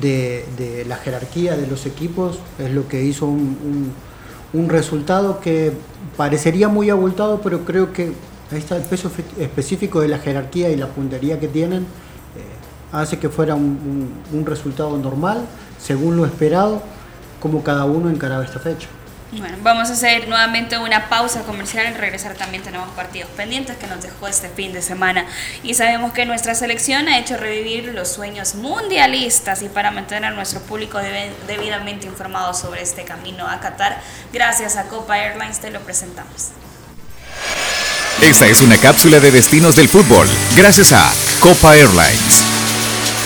de, 0.00 0.84
la 0.86 0.96
jerarquía 0.96 1.56
de 1.56 1.66
los 1.66 1.86
equipos 1.86 2.38
es 2.58 2.70
lo 2.72 2.88
que 2.88 3.02
hizo 3.02 3.26
un, 3.26 3.92
resultado 4.68 5.40
que 5.40 5.72
parecería 6.16 6.68
muy 6.68 6.88
abultado, 6.88 7.40
pero 7.42 7.64
creo 7.64 7.92
que 7.92 8.12
ahí 8.52 8.58
está 8.58 8.76
el 8.76 8.84
peso 8.84 9.10
específico 9.38 10.00
de 10.00 10.08
la 10.08 10.18
jerarquía 10.18 10.70
y 10.70 10.76
la 10.76 10.86
puntería 10.86 11.40
que 11.40 11.48
tienen, 11.48 11.82
eh, 11.82 11.86
hace 12.92 13.18
que 13.18 13.28
fuera 13.28 13.56
un, 13.56 14.12
un 14.32 14.46
resultado 14.46 14.96
normal, 14.96 15.44
según 15.80 16.16
lo 16.16 16.24
esperado, 16.24 16.82
como 17.40 17.64
cada 17.64 17.84
uno 17.84 18.10
encaraba 18.10 18.44
esta 18.44 18.60
fecha. 18.60 18.88
Bueno, 19.36 19.56
vamos 19.62 19.90
a 19.90 19.94
hacer 19.94 20.28
nuevamente 20.28 20.78
una 20.78 21.08
pausa 21.08 21.42
comercial. 21.42 21.86
y 21.90 21.94
regresar 21.94 22.34
también 22.34 22.62
tenemos 22.62 22.88
partidos 22.90 23.28
pendientes 23.30 23.76
que 23.76 23.86
nos 23.88 24.00
dejó 24.00 24.28
este 24.28 24.48
fin 24.48 24.72
de 24.72 24.80
semana. 24.80 25.26
Y 25.62 25.74
sabemos 25.74 26.12
que 26.12 26.24
nuestra 26.24 26.54
selección 26.54 27.08
ha 27.08 27.18
hecho 27.18 27.36
revivir 27.36 27.92
los 27.94 28.08
sueños 28.08 28.54
mundialistas 28.54 29.62
y 29.62 29.68
para 29.68 29.90
mantener 29.90 30.26
a 30.26 30.30
nuestro 30.30 30.60
público 30.60 31.00
debidamente 31.48 32.06
informado 32.06 32.54
sobre 32.54 32.82
este 32.82 33.04
camino 33.04 33.48
a 33.48 33.58
Qatar, 33.60 34.00
gracias 34.32 34.76
a 34.76 34.84
Copa 34.84 35.18
Airlines 35.18 35.60
te 35.60 35.70
lo 35.70 35.80
presentamos. 35.80 36.50
Esta 38.22 38.46
es 38.46 38.62
una 38.62 38.78
cápsula 38.78 39.18
de 39.18 39.32
destinos 39.32 39.74
del 39.74 39.88
fútbol, 39.88 40.28
gracias 40.56 40.92
a 40.92 41.12
Copa 41.40 41.76
Airlines. 41.76 42.43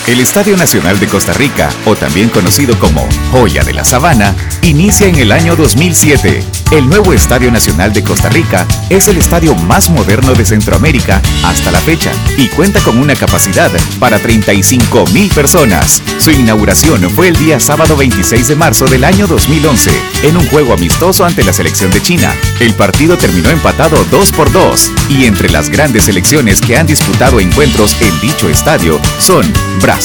El 0.09 0.21
Estadio 0.21 0.57
Nacional 0.57 0.99
de 0.99 1.05
Costa 1.05 1.33
Rica, 1.33 1.69
o 1.85 1.95
también 1.95 2.29
conocido 2.29 2.79
como 2.79 3.07
Joya 3.31 3.63
de 3.63 3.73
la 3.73 3.85
Sabana, 3.85 4.35
inicia 4.63 5.05
en 5.05 5.17
el 5.17 5.31
año 5.31 5.55
2007. 5.55 6.43
El 6.71 6.87
nuevo 6.87 7.13
Estadio 7.13 7.51
Nacional 7.51 7.93
de 7.93 8.03
Costa 8.03 8.29
Rica 8.29 8.67
es 8.89 9.07
el 9.07 9.17
estadio 9.17 9.53
más 9.55 9.89
moderno 9.89 10.33
de 10.33 10.45
Centroamérica 10.45 11.21
hasta 11.43 11.71
la 11.71 11.79
fecha 11.79 12.11
y 12.37 12.47
cuenta 12.47 12.79
con 12.81 12.97
una 12.97 13.15
capacidad 13.15 13.71
para 13.99 14.19
35 14.19 15.05
mil 15.13 15.29
personas. 15.29 16.01
Su 16.17 16.31
inauguración 16.31 17.07
fue 17.11 17.27
el 17.27 17.37
día 17.37 17.59
sábado 17.59 17.95
26 17.95 18.47
de 18.47 18.55
marzo 18.55 18.85
del 18.85 19.03
año 19.03 19.27
2011 19.27 19.91
en 20.23 20.37
un 20.37 20.45
juego 20.47 20.73
amistoso 20.73 21.25
ante 21.25 21.43
la 21.43 21.53
selección 21.53 21.91
de 21.91 22.01
China. 22.01 22.31
El 22.59 22.73
partido 22.73 23.17
terminó 23.17 23.49
empatado 23.49 24.03
2 24.11 24.31
por 24.31 24.51
2 24.51 24.91
y 25.09 25.25
entre 25.25 25.49
las 25.49 25.69
grandes 25.69 26.03
selecciones 26.05 26.61
que 26.61 26.77
han 26.77 26.87
disputado 26.87 27.39
encuentros 27.39 27.95
en 28.01 28.19
dicho 28.21 28.49
estadio 28.49 28.99
son 29.19 29.51
Brasil, 29.81 29.98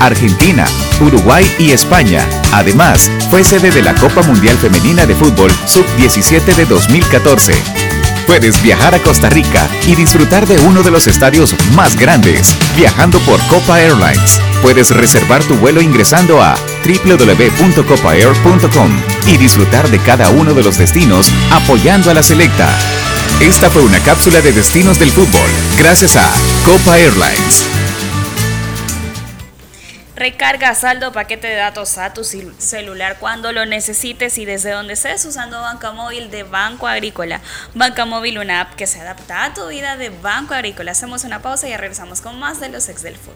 Argentina, 0.00 0.66
Uruguay 1.00 1.50
y 1.58 1.70
España. 1.70 2.28
Además, 2.52 3.10
fue 3.30 3.42
sede 3.42 3.70
de 3.70 3.80
la 3.80 3.94
Copa 3.94 4.20
Mundial 4.22 4.58
Femenina 4.58 5.06
de 5.06 5.14
Fútbol 5.14 5.50
Sub-17 5.64 6.54
de 6.54 6.66
2014. 6.66 7.54
Puedes 8.26 8.62
viajar 8.62 8.94
a 8.94 8.98
Costa 8.98 9.30
Rica 9.30 9.66
y 9.86 9.94
disfrutar 9.94 10.46
de 10.46 10.60
uno 10.60 10.82
de 10.82 10.90
los 10.90 11.06
estadios 11.06 11.56
más 11.74 11.96
grandes, 11.96 12.54
viajando 12.76 13.20
por 13.20 13.40
Copa 13.46 13.80
Airlines. 13.80 14.38
Puedes 14.60 14.90
reservar 14.90 15.42
tu 15.44 15.56
vuelo 15.56 15.80
ingresando 15.80 16.42
a 16.42 16.54
www.copaair.com 16.84 18.90
y 19.28 19.38
disfrutar 19.38 19.90
de 19.90 19.98
cada 19.98 20.28
uno 20.28 20.52
de 20.52 20.62
los 20.62 20.76
destinos 20.76 21.32
apoyando 21.50 22.10
a 22.10 22.14
la 22.14 22.22
selecta. 22.22 22.68
Esta 23.40 23.70
fue 23.70 23.80
una 23.82 23.98
cápsula 24.00 24.42
de 24.42 24.52
destinos 24.52 24.98
del 24.98 25.10
fútbol, 25.10 25.48
gracias 25.78 26.16
a 26.16 26.30
Copa 26.64 26.98
Airlines. 26.98 27.81
Recarga 30.22 30.72
saldo 30.76 31.10
paquete 31.10 31.48
de 31.48 31.56
datos 31.56 31.98
a 31.98 32.14
tu 32.14 32.22
celular 32.22 33.16
cuando 33.18 33.50
lo 33.50 33.66
necesites 33.66 34.38
y 34.38 34.44
desde 34.44 34.70
donde 34.70 34.92
estés 34.92 35.24
usando 35.24 35.60
Banca 35.60 35.90
Móvil 35.90 36.30
de 36.30 36.44
Banco 36.44 36.86
Agrícola. 36.86 37.40
Banca 37.74 38.06
Móvil, 38.06 38.38
una 38.38 38.60
app 38.60 38.76
que 38.76 38.86
se 38.86 39.00
adapta 39.00 39.46
a 39.46 39.52
tu 39.52 39.66
vida 39.66 39.96
de 39.96 40.10
Banco 40.10 40.54
Agrícola. 40.54 40.92
Hacemos 40.92 41.24
una 41.24 41.42
pausa 41.42 41.68
y 41.68 41.76
regresamos 41.76 42.20
con 42.20 42.38
más 42.38 42.60
de 42.60 42.68
los 42.68 42.88
ex 42.88 43.02
del 43.02 43.16
fútbol. 43.16 43.34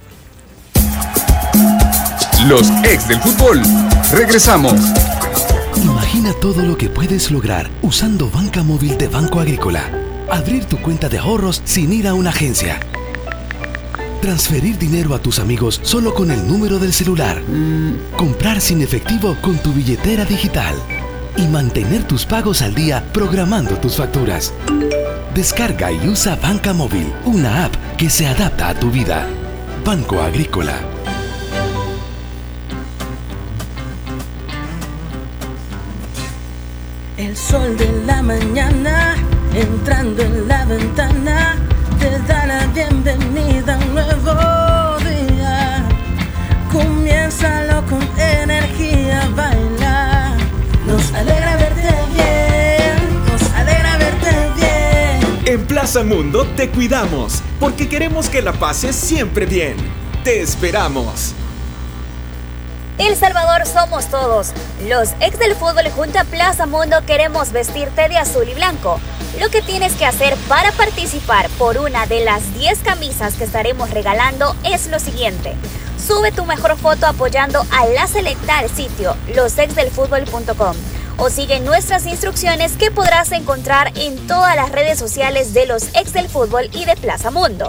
Los 2.46 2.70
ex 2.84 3.08
del 3.08 3.18
fútbol. 3.18 3.62
Regresamos. 4.12 4.74
Imagina 5.82 6.32
todo 6.40 6.62
lo 6.62 6.78
que 6.78 6.88
puedes 6.88 7.32
lograr 7.32 7.68
usando 7.82 8.30
Banca 8.30 8.62
Móvil 8.62 8.96
de 8.96 9.08
Banco 9.08 9.40
Agrícola. 9.40 9.90
Abrir 10.30 10.66
tu 10.66 10.80
cuenta 10.80 11.08
de 11.08 11.18
ahorros 11.18 11.62
sin 11.64 11.92
ir 11.92 12.06
a 12.06 12.14
una 12.14 12.30
agencia 12.30 12.78
Transferir 14.26 14.76
dinero 14.76 15.14
a 15.14 15.20
tus 15.20 15.38
amigos 15.38 15.78
solo 15.84 16.12
con 16.12 16.32
el 16.32 16.48
número 16.48 16.80
del 16.80 16.92
celular. 16.92 17.40
Comprar 18.16 18.60
sin 18.60 18.82
efectivo 18.82 19.36
con 19.40 19.56
tu 19.58 19.72
billetera 19.72 20.24
digital. 20.24 20.74
Y 21.36 21.46
mantener 21.46 22.02
tus 22.02 22.26
pagos 22.26 22.60
al 22.60 22.74
día 22.74 23.04
programando 23.12 23.76
tus 23.76 23.94
facturas. 23.94 24.52
Descarga 25.32 25.92
y 25.92 26.08
usa 26.08 26.34
Banca 26.34 26.72
Móvil, 26.72 27.06
una 27.24 27.66
app 27.66 27.76
que 27.96 28.10
se 28.10 28.26
adapta 28.26 28.70
a 28.70 28.74
tu 28.74 28.90
vida. 28.90 29.28
Banco 29.84 30.20
Agrícola. 30.20 30.74
El 37.16 37.36
sol 37.36 37.76
de 37.76 38.02
la 38.04 38.22
mañana 38.22 39.14
entrando 39.54 40.20
en 40.20 40.48
la 40.48 40.64
ventana 40.64 41.65
Mundo 56.04 56.46
te 56.56 56.68
cuidamos, 56.68 57.42
porque 57.58 57.88
queremos 57.88 58.28
que 58.28 58.42
la 58.42 58.52
pases 58.52 58.94
siempre 58.94 59.46
bien. 59.46 59.76
Te 60.24 60.40
esperamos. 60.40 61.34
El 62.98 63.14
Salvador 63.16 63.66
somos 63.66 64.06
todos. 64.06 64.52
Los 64.88 65.10
ex 65.20 65.38
del 65.38 65.54
fútbol 65.54 65.88
junto 65.94 66.18
a 66.18 66.24
Plaza 66.24 66.66
Mundo 66.66 66.96
queremos 67.06 67.52
vestirte 67.52 68.08
de 68.08 68.18
azul 68.18 68.48
y 68.48 68.54
blanco. 68.54 68.98
Lo 69.40 69.50
que 69.50 69.60
tienes 69.62 69.92
que 69.94 70.06
hacer 70.06 70.34
para 70.48 70.72
participar 70.72 71.48
por 71.58 71.78
una 71.78 72.06
de 72.06 72.24
las 72.24 72.54
10 72.54 72.78
camisas 72.80 73.34
que 73.34 73.44
estaremos 73.44 73.90
regalando 73.90 74.56
es 74.64 74.86
lo 74.86 74.98
siguiente. 74.98 75.54
Sube 75.98 76.32
tu 76.32 76.44
mejor 76.46 76.76
foto 76.76 77.06
apoyando 77.06 77.66
a 77.70 77.86
la 77.86 78.06
selecta 78.06 78.58
al 78.58 78.70
sitio 78.70 79.16
losexdelfutbol.com 79.34 80.95
o 81.18 81.30
sigue 81.30 81.60
nuestras 81.60 82.06
instrucciones 82.06 82.72
que 82.76 82.90
podrás 82.90 83.32
encontrar 83.32 83.92
en 83.96 84.26
todas 84.26 84.56
las 84.56 84.70
redes 84.72 84.98
sociales 84.98 85.54
de 85.54 85.66
los 85.66 85.94
ex 85.94 86.12
del 86.12 86.28
fútbol 86.28 86.68
y 86.72 86.84
de 86.84 86.96
Plaza 86.96 87.30
Mundo. 87.30 87.66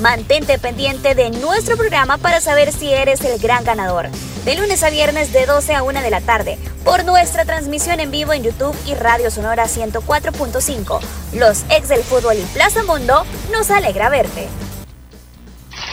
Mantente 0.00 0.58
pendiente 0.58 1.14
de 1.14 1.30
nuestro 1.30 1.76
programa 1.76 2.16
para 2.18 2.40
saber 2.40 2.72
si 2.72 2.92
eres 2.92 3.20
el 3.22 3.38
gran 3.38 3.64
ganador. 3.64 4.08
de 4.44 4.54
lunes 4.54 4.82
a 4.82 4.88
viernes 4.88 5.32
de 5.32 5.44
12 5.44 5.74
a 5.74 5.82
1 5.82 6.00
de 6.00 6.10
la 6.10 6.22
tarde, 6.22 6.58
por 6.82 7.04
nuestra 7.04 7.44
transmisión 7.44 8.00
en 8.00 8.10
vivo 8.10 8.32
en 8.32 8.42
YouTube 8.42 8.74
y 8.86 8.94
Radio 8.94 9.30
Sonora 9.30 9.66
104.5. 9.66 11.00
Los 11.34 11.64
ex 11.68 11.88
del 11.88 12.02
fútbol 12.02 12.38
y 12.38 12.44
Plaza 12.54 12.82
Mundo 12.84 13.24
nos 13.52 13.70
alegra 13.70 14.08
verte. 14.08 14.48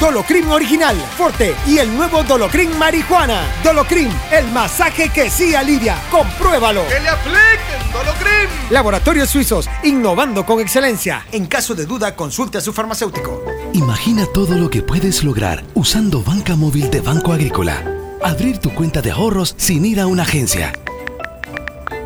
Dolocrin 0.00 0.48
Original, 0.48 0.96
Forte 1.16 1.54
y 1.66 1.78
el 1.78 1.94
nuevo 1.96 2.22
Dolocrin 2.22 2.76
Marihuana. 2.78 3.42
Dolocrin, 3.62 4.08
el 4.32 4.46
masaje 4.48 5.08
que 5.08 5.30
sí 5.30 5.54
alivia. 5.54 5.96
Compruébalo. 6.10 6.86
¡Que 6.88 7.00
le 7.00 7.08
apliquen 7.08 7.92
Dolocrin! 7.92 8.48
Laboratorios 8.70 9.30
Suizos, 9.30 9.68
innovando 9.84 10.44
con 10.44 10.60
excelencia. 10.60 11.26
En 11.32 11.46
caso 11.46 11.74
de 11.74 11.86
duda, 11.86 12.16
consulte 12.16 12.58
a 12.58 12.60
su 12.60 12.72
farmacéutico. 12.72 13.44
Imagina 13.74 14.26
todo 14.26 14.56
lo 14.56 14.70
que 14.70 14.82
puedes 14.82 15.22
lograr 15.24 15.62
usando 15.74 16.22
banca 16.22 16.56
móvil 16.56 16.90
de 16.90 17.00
Banco 17.00 17.32
Agrícola. 17.32 17.82
Abrir 18.22 18.58
tu 18.58 18.74
cuenta 18.74 19.02
de 19.02 19.10
ahorros 19.10 19.54
sin 19.56 19.84
ir 19.84 20.00
a 20.00 20.06
una 20.06 20.22
agencia. 20.22 20.72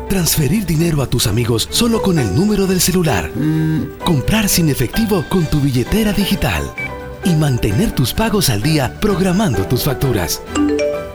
Transferir 0.09 0.65
dinero 0.65 1.01
a 1.01 1.07
tus 1.07 1.27
amigos 1.27 1.67
solo 1.69 2.01
con 2.01 2.17
el 2.17 2.33
número 2.33 2.65
del 2.65 2.79
celular. 2.79 3.29
Comprar 4.05 4.47
sin 4.47 4.69
efectivo 4.69 5.25
con 5.29 5.45
tu 5.45 5.59
billetera 5.59 6.13
digital. 6.13 6.63
Y 7.23 7.35
mantener 7.35 7.91
tus 7.91 8.13
pagos 8.13 8.49
al 8.49 8.61
día 8.61 8.93
programando 8.99 9.65
tus 9.65 9.83
facturas. 9.83 10.41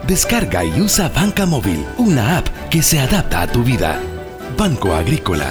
Descarga 0.06 0.64
y 0.64 0.80
usa 0.80 1.08
Banca 1.08 1.46
Móvil, 1.46 1.84
una 1.96 2.38
app 2.38 2.48
que 2.70 2.82
se 2.82 3.00
adapta 3.00 3.42
a 3.42 3.46
tu 3.46 3.62
vida. 3.62 4.00
Banco 4.56 4.94
Agrícola. 4.94 5.46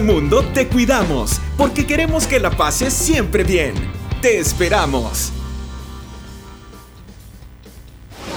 Mundo 0.00 0.42
te 0.54 0.66
cuidamos 0.68 1.40
porque 1.58 1.84
queremos 1.84 2.26
que 2.26 2.40
la 2.40 2.50
pases 2.50 2.94
siempre 2.94 3.44
bien. 3.44 3.74
Te 4.22 4.38
esperamos. 4.38 5.32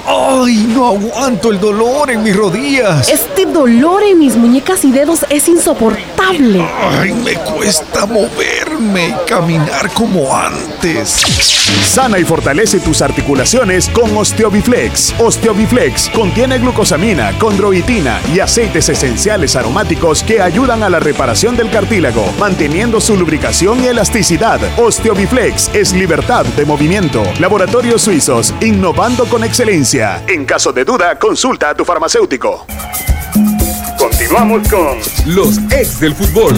¡Ay, 0.06 0.68
no 0.68 0.88
aguanto 0.88 1.52
el 1.52 1.60
dolor 1.60 2.12
en 2.12 2.22
mis 2.24 2.36
rodillas! 2.36 3.10
Este 3.10 3.46
dolor 3.46 4.04
en 4.04 4.20
mis 4.20 4.36
muñecas 4.36 4.84
y 4.86 4.92
dedos 4.92 5.26
es 5.30 5.48
insoportable. 5.48 6.64
¡Ay, 6.82 7.14
me 7.14 7.34
cuesta 7.34 8.06
moverme 8.80 9.10
y 9.10 9.30
caminar 9.30 9.92
como 9.94 10.36
antes! 10.36 11.10
Sana 11.86 12.20
y 12.20 12.24
fortalece 12.24 12.80
tus 12.80 13.02
articulaciones 13.02 13.90
con 13.90 14.16
Osteobiflex. 14.16 15.16
Osteobiflex 15.20 16.10
contiene 16.10 16.60
glucosamina, 16.60 17.38
condroitina 17.40 18.20
y 18.34 18.40
aceites 18.40 18.90
esenciales 18.90 19.56
aromáticos 19.56 20.24
que 20.24 20.42
ayudan 20.42 20.84
a 20.84 20.90
la 20.90 21.00
reparación 21.00 21.56
del 21.56 21.70
cartílago, 21.70 22.26
manteniendo 22.40 23.02
su 23.02 23.16
lubricación 23.16 23.84
y 23.84 23.88
elasticidad. 23.88 24.60
Osteobiflex 24.78 25.72
es 25.74 25.94
libertad 25.94 26.46
de 26.46 26.66
movimiento. 26.66 27.24
Laboratorios 27.40 28.04
Suizos, 28.04 28.54
innovando 28.62 29.26
con 29.26 29.44
excelencia. 29.44 30.24
En 30.28 30.46
caso 30.46 30.72
de 30.72 30.86
duda, 30.86 31.18
consulta 31.18 31.72
a 31.72 31.76
tu 31.76 31.86
farmacéutico. 31.86 32.66
Continuamos 33.98 34.68
con 34.70 34.98
los 35.34 35.58
ex 35.72 36.00
del 36.00 36.14
fútbol. 36.14 36.56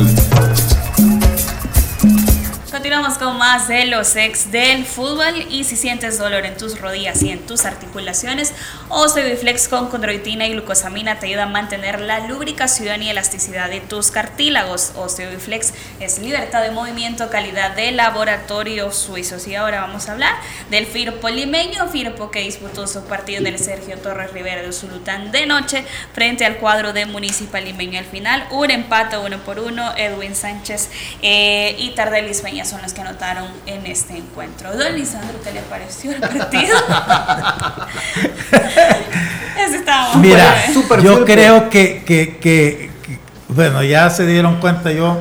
Continuamos 2.87 3.17
con 3.17 3.37
más 3.37 3.67
de 3.67 3.85
los 3.85 4.15
ex 4.15 4.49
del 4.49 4.85
fútbol 4.85 5.45
y 5.49 5.65
si 5.65 5.75
sientes 5.75 6.17
dolor 6.17 6.45
en 6.45 6.55
tus 6.55 6.79
rodillas 6.79 7.21
y 7.21 7.31
en 7.31 7.45
tus 7.45 7.65
articulaciones, 7.65 8.53
Osteobiflex 8.89 9.67
con 9.67 9.89
condroitina 9.89 10.47
y 10.47 10.53
glucosamina 10.53 11.19
te 11.19 11.25
ayuda 11.25 11.43
a 11.43 11.47
mantener 11.47 11.99
la 11.99 12.21
lubricación 12.21 13.03
y 13.03 13.09
elasticidad 13.09 13.69
de 13.69 13.81
tus 13.81 14.11
cartílagos. 14.11 14.93
Osteobiflex 14.95 15.73
es 15.99 16.19
libertad 16.19 16.61
de 16.61 16.71
movimiento, 16.71 17.29
calidad 17.29 17.75
de 17.75 17.91
laboratorios 17.91 18.95
suizos. 18.95 19.45
Y 19.45 19.55
ahora 19.55 19.81
vamos 19.81 20.07
a 20.07 20.13
hablar 20.13 20.33
del 20.69 20.85
Firpo 20.85 21.27
limeño, 21.27 21.89
Firpo 21.89 22.31
que 22.31 22.39
disputó 22.39 22.87
su 22.87 23.03
partido 23.03 23.39
en 23.39 23.47
el 23.47 23.59
Sergio 23.59 23.97
Torres 23.97 24.31
Rivera 24.31 24.61
de 24.61 24.69
Usulután 24.69 25.33
de 25.33 25.45
noche 25.45 25.83
frente 26.13 26.45
al 26.45 26.55
cuadro 26.55 26.93
de 26.93 27.05
Municipal 27.05 27.65
Limeño. 27.65 27.99
Al 27.99 28.05
final, 28.05 28.47
un 28.51 28.71
empate 28.71 29.17
uno 29.17 29.37
por 29.39 29.59
uno, 29.59 29.93
Edwin 29.97 30.33
Sánchez 30.33 30.89
eh, 31.21 31.75
y 31.77 31.89
Tardelis 31.91 32.41
Peña 32.41 32.63
son 32.63 32.81
los 32.81 32.93
que 32.93 33.01
anotaron 33.01 33.51
en 33.65 33.85
este 33.85 34.15
encuentro. 34.15 34.71
Don 34.77 34.95
Lisandro, 34.95 35.41
¿qué 35.43 35.51
le 35.51 35.61
pareció 35.61 36.11
el 36.11 36.21
partido? 36.21 36.77
Ese 39.67 39.77
estaba 39.77 40.15
Mira, 40.15 40.55
yo 41.01 41.25
creo 41.25 41.69
que, 41.69 42.03
que- 42.05 42.37
que- 42.37 42.91
que- 43.03 43.19
bueno, 43.49 43.83
ya 43.83 44.09
se 44.09 44.25
dieron 44.25 44.59
cuenta 44.59 44.91
yo, 44.91 45.17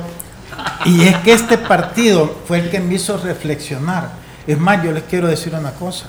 y 0.85 1.03
es 1.07 1.15
que 1.17 1.33
este 1.33 1.57
partido 1.57 2.35
fue 2.47 2.59
el 2.59 2.69
que 2.69 2.79
me 2.79 2.95
hizo 2.95 3.17
reflexionar. 3.17 4.11
Es 4.45 4.57
más, 4.59 4.83
yo 4.83 4.91
les 4.91 5.03
quiero 5.03 5.27
decir 5.27 5.53
una 5.55 5.71
cosa. 5.71 6.05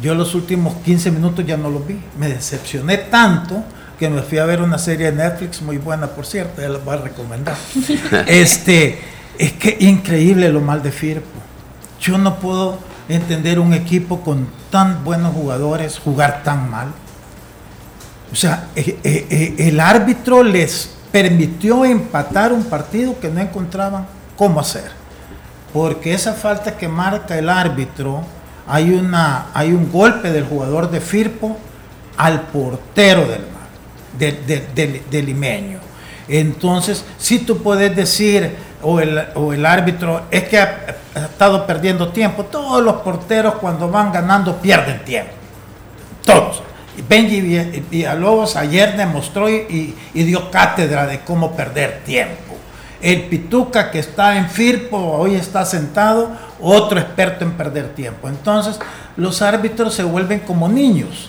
Yo 0.00 0.14
los 0.14 0.34
últimos 0.34 0.74
15 0.84 1.10
minutos 1.10 1.44
ya 1.46 1.56
no 1.56 1.68
los 1.70 1.86
vi. 1.86 2.00
Me 2.18 2.28
decepcioné 2.28 2.96
tanto 2.98 3.62
que 3.98 4.08
me 4.08 4.22
fui 4.22 4.38
a 4.38 4.44
ver 4.44 4.62
una 4.62 4.78
serie 4.78 5.10
de 5.12 5.16
Netflix 5.16 5.60
muy 5.62 5.78
buena, 5.78 6.06
por 6.08 6.24
cierto, 6.26 6.60
ya 6.62 6.68
la 6.68 6.78
voy 6.78 6.94
a 6.94 6.98
recomendar. 6.98 7.56
Este, 8.26 9.00
es 9.38 9.52
que 9.52 9.76
increíble 9.80 10.48
lo 10.50 10.60
mal 10.60 10.82
de 10.82 10.90
Firpo. 10.92 11.28
Yo 12.00 12.18
no 12.18 12.36
puedo 12.36 12.78
entender 13.08 13.58
un 13.58 13.72
equipo 13.74 14.20
con 14.20 14.48
tan 14.70 15.04
buenos 15.04 15.34
jugadores 15.34 15.98
jugar 15.98 16.42
tan 16.44 16.70
mal. 16.70 16.88
O 18.32 18.36
sea, 18.36 18.68
eh, 18.76 18.98
eh, 19.04 19.26
eh, 19.30 19.54
el 19.68 19.80
árbitro 19.80 20.42
les 20.42 20.90
permitió 21.10 21.84
empatar 21.84 22.52
un 22.52 22.64
partido 22.64 23.18
que 23.20 23.28
no 23.28 23.40
encontraban 23.40 24.06
cómo 24.36 24.60
hacer. 24.60 24.90
Porque 25.72 26.14
esa 26.14 26.32
falta 26.32 26.76
que 26.76 26.88
marca 26.88 27.36
el 27.38 27.48
árbitro, 27.48 28.22
hay, 28.66 28.90
una, 28.92 29.46
hay 29.52 29.72
un 29.72 29.90
golpe 29.90 30.30
del 30.30 30.44
jugador 30.44 30.90
de 30.90 31.00
Firpo 31.00 31.56
al 32.16 32.42
portero 32.42 33.22
del, 33.22 33.40
Mar- 33.40 34.18
de- 34.18 34.32
de- 34.46 34.66
del- 34.74 35.02
del 35.10 35.26
limeño. 35.26 35.78
Entonces, 36.28 37.04
si 37.18 37.40
tú 37.40 37.62
puedes 37.62 37.94
decir, 37.94 38.54
o 38.82 39.00
el, 39.00 39.20
o 39.34 39.52
el 39.52 39.64
árbitro, 39.64 40.22
es 40.30 40.44
que 40.48 40.58
ha, 40.58 40.96
estado 41.14 41.66
perdiendo 41.66 42.08
tiempo. 42.08 42.44
Todos 42.44 42.82
los 42.82 42.96
porteros 42.96 43.54
cuando 43.56 43.88
van 43.90 44.12
ganando 44.12 44.56
pierden 44.56 45.04
tiempo. 45.04 45.32
Todos. 46.24 46.62
Benji 47.08 47.40
Vi- 47.40 47.84
Villalobos 47.90 48.56
ayer 48.56 48.96
demostró 48.96 49.48
y, 49.48 49.54
y- 49.54 49.94
y 50.14 50.22
dio 50.24 50.50
cátedra 50.50 51.06
de 51.06 51.20
cómo 51.20 51.52
perder 51.52 52.00
tiempo. 52.04 52.56
El 53.00 53.22
Pituca 53.22 53.90
que 53.90 53.98
está 53.98 54.36
en 54.36 54.48
Firpo, 54.48 54.96
hoy 54.96 55.34
está 55.34 55.64
sentado, 55.64 56.30
otro 56.60 57.00
experto 57.00 57.44
en 57.44 57.52
perder 57.52 57.94
tiempo. 57.94 58.28
Entonces, 58.28 58.78
los 59.16 59.42
árbitros 59.42 59.92
se 59.94 60.04
vuelven 60.04 60.40
como 60.40 60.68
niños, 60.68 61.28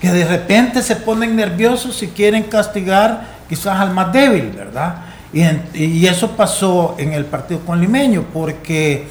que 0.00 0.10
de 0.10 0.24
repente 0.24 0.82
se 0.82 0.96
ponen 0.96 1.36
nerviosos 1.36 2.02
y 2.02 2.08
quieren 2.08 2.44
castigar 2.44 3.24
quizás 3.48 3.78
al 3.78 3.90
más 3.92 4.10
débil, 4.12 4.52
¿verdad? 4.56 4.96
Y, 5.32 5.40
en- 5.42 5.64
y 5.74 6.06
eso 6.06 6.32
pasó 6.32 6.94
en 6.98 7.12
el 7.12 7.24
partido 7.24 7.60
con 7.60 7.80
Limeño, 7.80 8.24
porque 8.32 9.06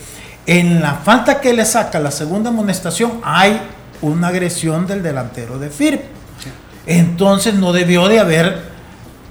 en 0.45 0.82
la 0.82 0.95
falta 0.95 1.39
que 1.41 1.53
le 1.53 1.65
saca 1.65 1.99
la 1.99 2.11
segunda 2.11 2.49
amonestación 2.49 3.19
hay 3.24 3.59
una 4.01 4.28
agresión 4.28 4.88
del 4.88 5.01
delantero 5.03 5.57
de 5.59 5.69
Firpo. 5.69 6.05
Entonces 6.86 7.53
no 7.55 7.74
debió 7.74 8.07
de 8.07 8.19
haber 8.19 8.72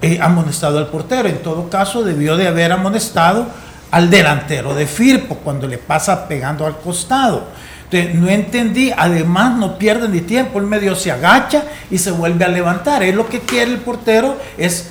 eh, 0.02 0.18
amonestado 0.22 0.78
al 0.78 0.86
portero, 0.88 1.28
en 1.28 1.42
todo 1.42 1.68
caso 1.68 2.02
debió 2.04 2.36
de 2.36 2.46
haber 2.48 2.72
amonestado 2.72 3.46
al 3.90 4.08
delantero 4.08 4.74
de 4.74 4.86
Firpo 4.86 5.34
cuando 5.36 5.66
le 5.66 5.78
pasa 5.78 6.26
pegando 6.28 6.64
al 6.64 6.76
costado. 6.78 7.44
Entonces, 7.90 8.14
no 8.14 8.28
entendí, 8.28 8.92
además 8.96 9.56
no 9.58 9.76
pierde 9.76 10.08
ni 10.08 10.20
tiempo, 10.20 10.60
el 10.60 10.66
medio 10.66 10.94
se 10.94 11.10
agacha 11.10 11.64
y 11.90 11.98
se 11.98 12.12
vuelve 12.12 12.44
a 12.44 12.48
levantar. 12.48 13.02
Es 13.02 13.14
lo 13.16 13.28
que 13.28 13.40
quiere 13.40 13.72
el 13.72 13.78
portero, 13.78 14.36
es 14.56 14.90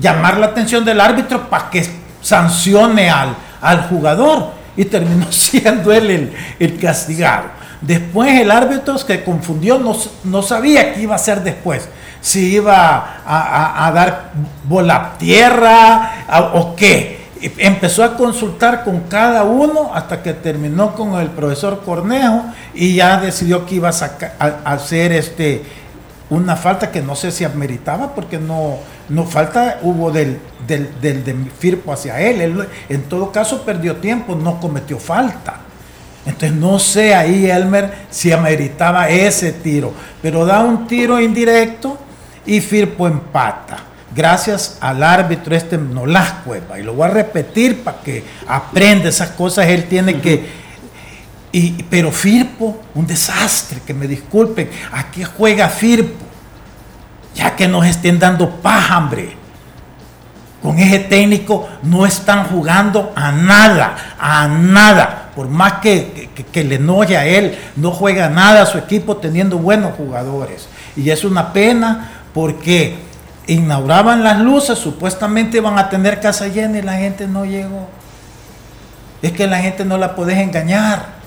llamar 0.00 0.38
la 0.38 0.46
atención 0.46 0.84
del 0.84 1.00
árbitro 1.00 1.48
para 1.48 1.70
que 1.70 1.86
sancione 2.22 3.10
al, 3.10 3.34
al 3.60 3.88
jugador 3.88 4.52
y 4.76 4.84
terminó 4.84 5.26
siendo 5.32 5.92
él 5.92 6.10
el, 6.10 6.32
el 6.58 6.78
castigado. 6.78 7.58
Después 7.80 8.40
el 8.40 8.50
árbitro 8.50 8.98
se 8.98 9.22
confundió, 9.22 9.78
no, 9.78 9.96
no 10.24 10.42
sabía 10.42 10.94
qué 10.94 11.02
iba 11.02 11.14
a 11.14 11.16
hacer 11.16 11.42
después. 11.42 11.88
Si 12.20 12.54
iba 12.54 13.22
a, 13.24 13.92
dar 13.92 14.32
bola 14.64 15.12
tierra 15.18 16.50
o 16.54 16.74
qué. 16.74 17.18
Empezó 17.58 18.02
a 18.02 18.16
consultar 18.16 18.82
con 18.82 19.02
cada 19.02 19.44
uno 19.44 19.92
hasta 19.94 20.24
que 20.24 20.34
terminó 20.34 20.96
con 20.96 21.14
el 21.20 21.28
profesor 21.28 21.82
Cornejo 21.84 22.46
y 22.74 22.96
ya 22.96 23.20
decidió 23.20 23.64
que 23.64 23.76
iba 23.76 23.90
a, 23.90 24.44
hacer 24.64 25.12
este, 25.12 25.64
una 26.30 26.56
falta 26.56 26.90
que 26.90 27.00
no 27.00 27.14
sé 27.14 27.30
si 27.30 27.44
ameritaba 27.44 28.12
porque 28.16 28.38
no, 28.38 28.78
no 29.08 29.24
falta 29.24 29.78
hubo 29.82 30.10
del, 30.10 30.38
del, 30.66 31.00
del 31.00 31.24
de 31.24 31.34
Firpo 31.58 31.92
hacia 31.92 32.20
él. 32.20 32.40
él. 32.40 32.68
En 32.88 33.02
todo 33.02 33.32
caso 33.32 33.62
perdió 33.62 33.96
tiempo, 33.96 34.34
no 34.34 34.60
cometió 34.60 34.98
falta. 34.98 35.60
Entonces 36.26 36.52
no 36.52 36.78
sé 36.78 37.14
ahí 37.14 37.46
Elmer 37.46 37.90
si 38.10 38.32
ameritaba 38.32 39.08
ese 39.08 39.52
tiro, 39.52 39.94
pero 40.20 40.44
da 40.44 40.60
un 40.60 40.86
tiro 40.86 41.18
indirecto 41.20 41.98
y 42.44 42.60
Firpo 42.60 43.06
empata. 43.06 43.78
Gracias 44.14 44.78
al 44.80 45.02
árbitro 45.02 45.54
este 45.54 45.78
Nolascueva. 45.78 46.78
Y 46.78 46.82
lo 46.82 46.94
voy 46.94 47.06
a 47.06 47.10
repetir 47.10 47.82
para 47.82 48.00
que 48.00 48.24
aprenda 48.46 49.08
esas 49.08 49.30
cosas. 49.30 49.66
Él 49.68 49.84
tiene 49.84 50.20
que... 50.20 50.68
Y, 51.52 51.82
pero 51.84 52.10
Firpo, 52.10 52.82
un 52.94 53.06
desastre, 53.06 53.80
que 53.86 53.94
me 53.94 54.06
disculpen. 54.06 54.68
¿A 54.92 55.10
qué 55.10 55.24
juega 55.24 55.68
Firpo? 55.68 56.27
Ya 57.34 57.54
que 57.56 57.68
nos 57.68 57.86
estén 57.86 58.18
dando 58.18 58.50
paja. 58.50 59.08
Con 60.62 60.78
ese 60.78 60.98
técnico 60.98 61.68
no 61.84 62.04
están 62.04 62.44
jugando 62.48 63.12
a 63.14 63.30
nada, 63.30 63.96
a 64.18 64.48
nada 64.48 65.28
por 65.38 65.48
más 65.48 65.74
que, 65.74 66.28
le 66.52 66.74
enoje 66.74 67.16
a 67.16 67.24
él, 67.24 67.56
no 67.76 67.92
juega 67.92 68.28
nada 68.28 68.62
a 68.62 68.66
su 68.66 68.76
equipo 68.76 69.18
teniendo 69.18 69.56
buenos 69.56 69.94
jugadores. 69.94 70.68
Y 70.96 71.10
es 71.10 71.22
una 71.22 71.52
pena 71.52 72.10
porque 72.34 72.98
inauguraban 73.46 74.24
las 74.24 74.40
luces, 74.40 74.80
supuestamente 74.80 75.58
iban 75.58 75.78
a 75.78 75.88
tener 75.88 76.18
casa 76.18 76.48
llena 76.48 76.78
y 76.78 76.82
la 76.82 76.94
gente 76.94 77.28
no 77.28 77.44
llegó. 77.44 77.88
Es 79.22 79.30
que 79.30 79.46
la 79.46 79.58
gente 79.58 79.84
no 79.84 79.96
la 79.96 80.16
podés 80.16 80.38
engañar. 80.38 81.17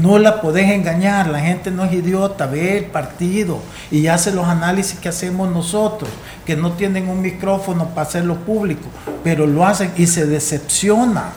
No 0.00 0.18
la 0.18 0.40
podés 0.40 0.70
engañar, 0.70 1.28
la 1.28 1.40
gente 1.40 1.70
no 1.70 1.84
es 1.84 1.92
idiota, 1.92 2.46
ve 2.46 2.78
el 2.78 2.84
partido 2.86 3.60
y 3.90 4.08
hace 4.08 4.32
los 4.32 4.46
análisis 4.46 4.98
que 4.98 5.08
hacemos 5.08 5.50
nosotros, 5.50 6.10
que 6.44 6.56
no 6.56 6.72
tienen 6.72 7.08
un 7.08 7.22
micrófono 7.22 7.88
para 7.88 8.02
hacerlo 8.02 8.36
público, 8.36 8.88
pero 9.24 9.46
lo 9.46 9.64
hacen 9.64 9.92
y 9.96 10.06
se 10.06 10.26
decepciona. 10.26 11.32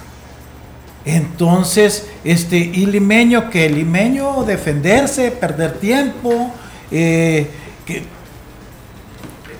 Entonces, 1.06 2.08
este, 2.24 2.58
y 2.58 2.86
limeño, 2.86 3.50
que 3.50 3.70
limeño 3.70 4.44
defenderse, 4.44 5.32
perder 5.32 5.74
tiempo, 5.74 6.52
eh, 6.92 7.50
que 7.86 8.04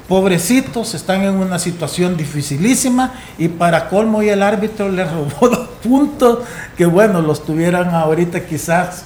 pobrecitos 0.10 0.96
están 0.96 1.24
en 1.24 1.36
una 1.36 1.60
situación 1.60 2.18
dificilísima 2.18 3.14
y 3.38 3.48
para 3.48 3.88
colmo 3.88 4.22
y 4.22 4.30
el 4.30 4.44
árbitro 4.44 4.90
les 4.90 5.10
robó 5.10 5.48
dos 5.50 5.70
puntos 5.82 6.40
que 6.76 6.86
bueno, 6.86 7.22
los 7.22 7.46
tuvieran 7.46 7.94
ahorita 7.94 8.46
quizás 8.46 9.06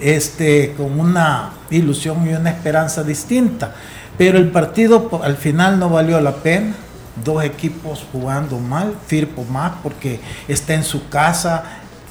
este, 0.00 0.74
con 0.76 0.98
una 0.98 1.52
ilusión 1.70 2.28
y 2.28 2.32
una 2.32 2.50
esperanza 2.50 3.04
distinta. 3.04 3.74
Pero 4.16 4.38
el 4.38 4.50
partido 4.50 5.20
al 5.22 5.36
final 5.36 5.78
no 5.78 5.90
valió 5.90 6.20
la 6.20 6.34
pena 6.36 6.74
dos 7.24 7.44
equipos 7.44 8.06
jugando 8.12 8.58
mal, 8.58 8.94
Firpo 9.06 9.44
más 9.44 9.72
porque 9.82 10.20
está 10.46 10.74
en 10.74 10.84
su 10.84 11.08
casa, 11.08 11.64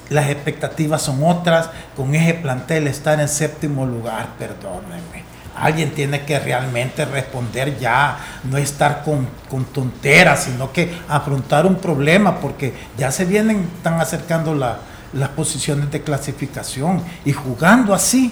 las 0.09 0.29
expectativas 0.29 1.01
son 1.01 1.23
otras, 1.23 1.69
con 1.95 2.15
ese 2.15 2.33
plantel 2.35 2.87
estar 2.87 3.19
en 3.19 3.27
séptimo 3.27 3.85
lugar, 3.85 4.29
perdónenme. 4.37 5.26
Alguien 5.61 5.91
tiene 5.91 6.25
que 6.25 6.39
realmente 6.39 7.05
responder 7.05 7.77
ya, 7.79 8.17
no 8.43 8.57
estar 8.57 9.03
con, 9.03 9.27
tonteras, 9.65 10.43
sino 10.43 10.71
que 10.71 10.91
afrontar 11.07 11.65
un 11.65 11.75
problema, 11.75 12.39
porque 12.39 12.73
ya 12.97 13.11
se 13.11 13.25
vienen, 13.25 13.67
están 13.77 13.99
acercando 13.99 14.53
las 14.53 15.29
posiciones 15.29 15.91
de 15.91 16.01
clasificación 16.01 17.01
y 17.25 17.33
jugando 17.33 17.93
así 17.93 18.31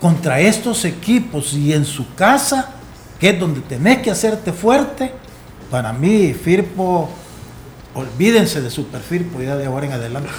contra 0.00 0.40
estos 0.40 0.84
equipos 0.84 1.54
y 1.54 1.72
en 1.72 1.84
su 1.84 2.14
casa, 2.14 2.70
que 3.18 3.30
es 3.30 3.40
donde 3.40 3.60
tenés 3.60 3.98
que 3.98 4.10
hacerte 4.10 4.52
fuerte, 4.52 5.12
para 5.70 5.92
mí 5.92 6.34
Firpo, 6.34 7.08
olvídense 7.94 8.60
de 8.60 8.70
su 8.70 8.86
perfil, 8.88 9.30
pues 9.32 9.46
ya 9.46 9.56
de 9.56 9.66
ahora 9.66 9.86
en 9.86 9.92
adelante. 9.92 10.30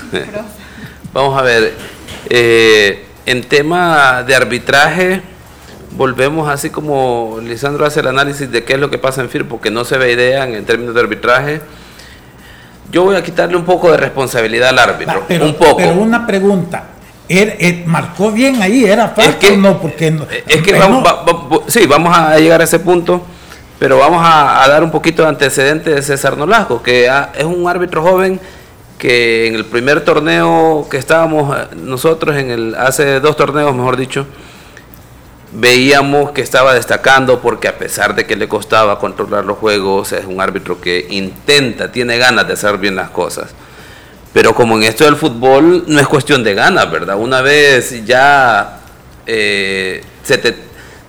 Vamos 1.14 1.38
a 1.38 1.42
ver, 1.42 1.74
eh, 2.30 3.06
en 3.26 3.44
tema 3.44 4.24
de 4.24 4.36
arbitraje, 4.36 5.22
volvemos 5.96 6.50
así 6.50 6.70
como 6.70 7.40
Lisandro 7.42 7.86
hace 7.86 8.00
el 8.00 8.08
análisis 8.08 8.52
de 8.52 8.64
qué 8.64 8.74
es 8.74 8.80
lo 8.80 8.90
que 8.90 8.98
pasa 8.98 9.22
en 9.22 9.30
Firpo, 9.30 9.62
que 9.62 9.72
no 9.72 9.86
se 9.86 9.98
ve 9.98 10.12
idea 10.12 10.46
en, 10.46 10.66
términos 10.66 10.94
de 10.94 11.02
arbitraje. 11.02 11.62
Yo 12.92 13.04
voy 13.04 13.16
a 13.16 13.24
quitarle 13.24 13.56
un 13.56 13.66
poco 13.66 13.92
de 13.92 13.98
responsabilidad 13.98 14.70
al 14.70 14.80
árbitro, 14.80 15.24
pero, 15.28 15.46
un 15.46 15.56
poco. 15.56 15.78
Pero 15.78 15.94
una 15.94 16.26
pregunta, 16.26 16.84
¿Er, 17.28 17.84
marcó 17.86 18.32
bien 18.32 18.62
ahí? 18.62 18.86
¿Era 18.86 19.10
fácil 19.10 19.54
o 19.54 19.58
no? 19.58 19.82
Porque 19.82 20.14
es 20.48 20.62
que 20.62 20.74
vamos, 20.74 21.04
sí, 21.68 21.86
vamos 21.88 22.16
a 22.16 22.38
llegar 22.38 22.62
a 22.62 22.64
ese 22.64 22.80
punto 22.80 23.24
pero 23.80 23.98
vamos 23.98 24.22
a, 24.24 24.66
dar 24.68 24.84
un 24.84 24.92
poquito 24.92 25.24
de 25.24 25.30
antecedente 25.30 25.94
de 25.94 26.02
César 26.02 26.38
Nolasco, 26.38 26.82
que 26.82 27.10
es 27.38 27.44
un 27.44 27.68
árbitro 27.68 28.02
joven 28.02 28.40
que 28.98 29.48
en 29.48 29.56
el 29.56 29.66
primer 29.66 30.02
torneo 30.02 30.88
que 30.90 30.98
estábamos 30.98 31.56
eh, 31.56 31.68
nosotros, 31.76 32.38
en 32.38 32.50
el 32.50 32.76
hace 32.76 33.20
dos 33.20 33.36
torneos, 33.36 33.76
mejor 33.76 33.98
dicho, 33.98 34.26
veíamos 35.56 36.32
que 36.32 36.42
estaba 36.42 36.74
destacando 36.74 37.42
porque 37.42 37.68
a 37.68 37.78
pesar 37.78 38.16
de 38.16 38.26
que 38.26 38.36
le 38.36 38.48
costaba 38.48 39.00
controlar 39.00 39.46
los 39.46 39.58
juegos, 39.58 40.12
es 40.12 40.26
un 40.26 40.42
árbitro 40.42 40.80
que 40.82 41.08
intenta, 41.10 41.92
tiene 41.92 42.18
ganas 42.18 42.48
de 42.48 42.54
hacer 42.54 42.78
bien 42.78 42.96
las 42.96 43.10
cosas. 43.10 43.52
Pero 44.34 44.54
como 44.54 44.76
en 44.76 44.84
esto 44.84 45.06
del 45.06 45.16
fútbol 45.16 45.86
no 45.88 46.00
es 46.00 46.08
cuestión 46.08 46.44
de 46.44 46.54
ganas, 46.54 46.92
¿verdad? 46.92 47.18
Una 47.18 47.42
vez 47.42 48.06
ya 48.06 48.80
eh, 49.26 50.04
se 50.24 50.38
te 50.38 50.66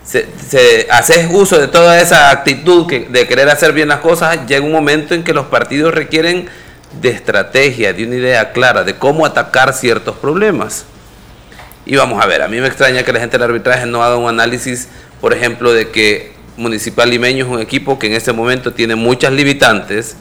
se, 0.07 0.87
haces 0.89 1.27
uso 1.31 1.59
de 1.59 1.67
toda 1.67 1.99
esa 1.99 2.29
actitud 2.29 2.87
que, 2.87 3.07
de 3.09 3.27
querer 3.27 3.49
hacer 3.49 3.73
bien 3.73 3.89
las 3.89 3.99
cosas, 3.99 4.47
llega 4.47 4.65
un 4.65 4.71
momento 4.71 5.13
en 5.13 5.23
que 5.23 5.33
los 5.33 5.47
partidos 5.47 5.93
requieren 5.93 6.47
de 7.01 7.09
estrategia, 7.09 7.91
de 7.91 8.05
una 8.05 8.15
idea 8.15 8.53
clara 8.53 8.83
de 8.83 8.95
cómo 8.95 9.25
atacar 9.25 9.73
ciertos 9.73 10.15
problemas. 10.15 10.85
Y 11.89 11.95
vamos 11.95 12.21
a 12.21 12.27
ver, 12.27 12.41
a 12.41 12.49
mí 12.49 12.59
me 12.59 12.67
extraña 12.67 13.03
que 13.03 13.13
la 13.13 13.21
gente 13.21 13.37
del 13.37 13.43
arbitraje 13.43 13.85
no 13.85 14.03
haga 14.03 14.17
un 14.17 14.27
análisis, 14.27 14.89
por 15.21 15.33
ejemplo, 15.33 15.71
de 15.71 15.89
que 15.89 16.33
Municipal 16.57 17.09
Limeño 17.09 17.45
es 17.45 17.49
un 17.49 17.61
equipo 17.61 17.97
que 17.97 18.07
en 18.07 18.13
este 18.13 18.33
momento 18.33 18.73
tiene 18.73 18.95
muchas 18.95 19.31
limitantes 19.31 20.17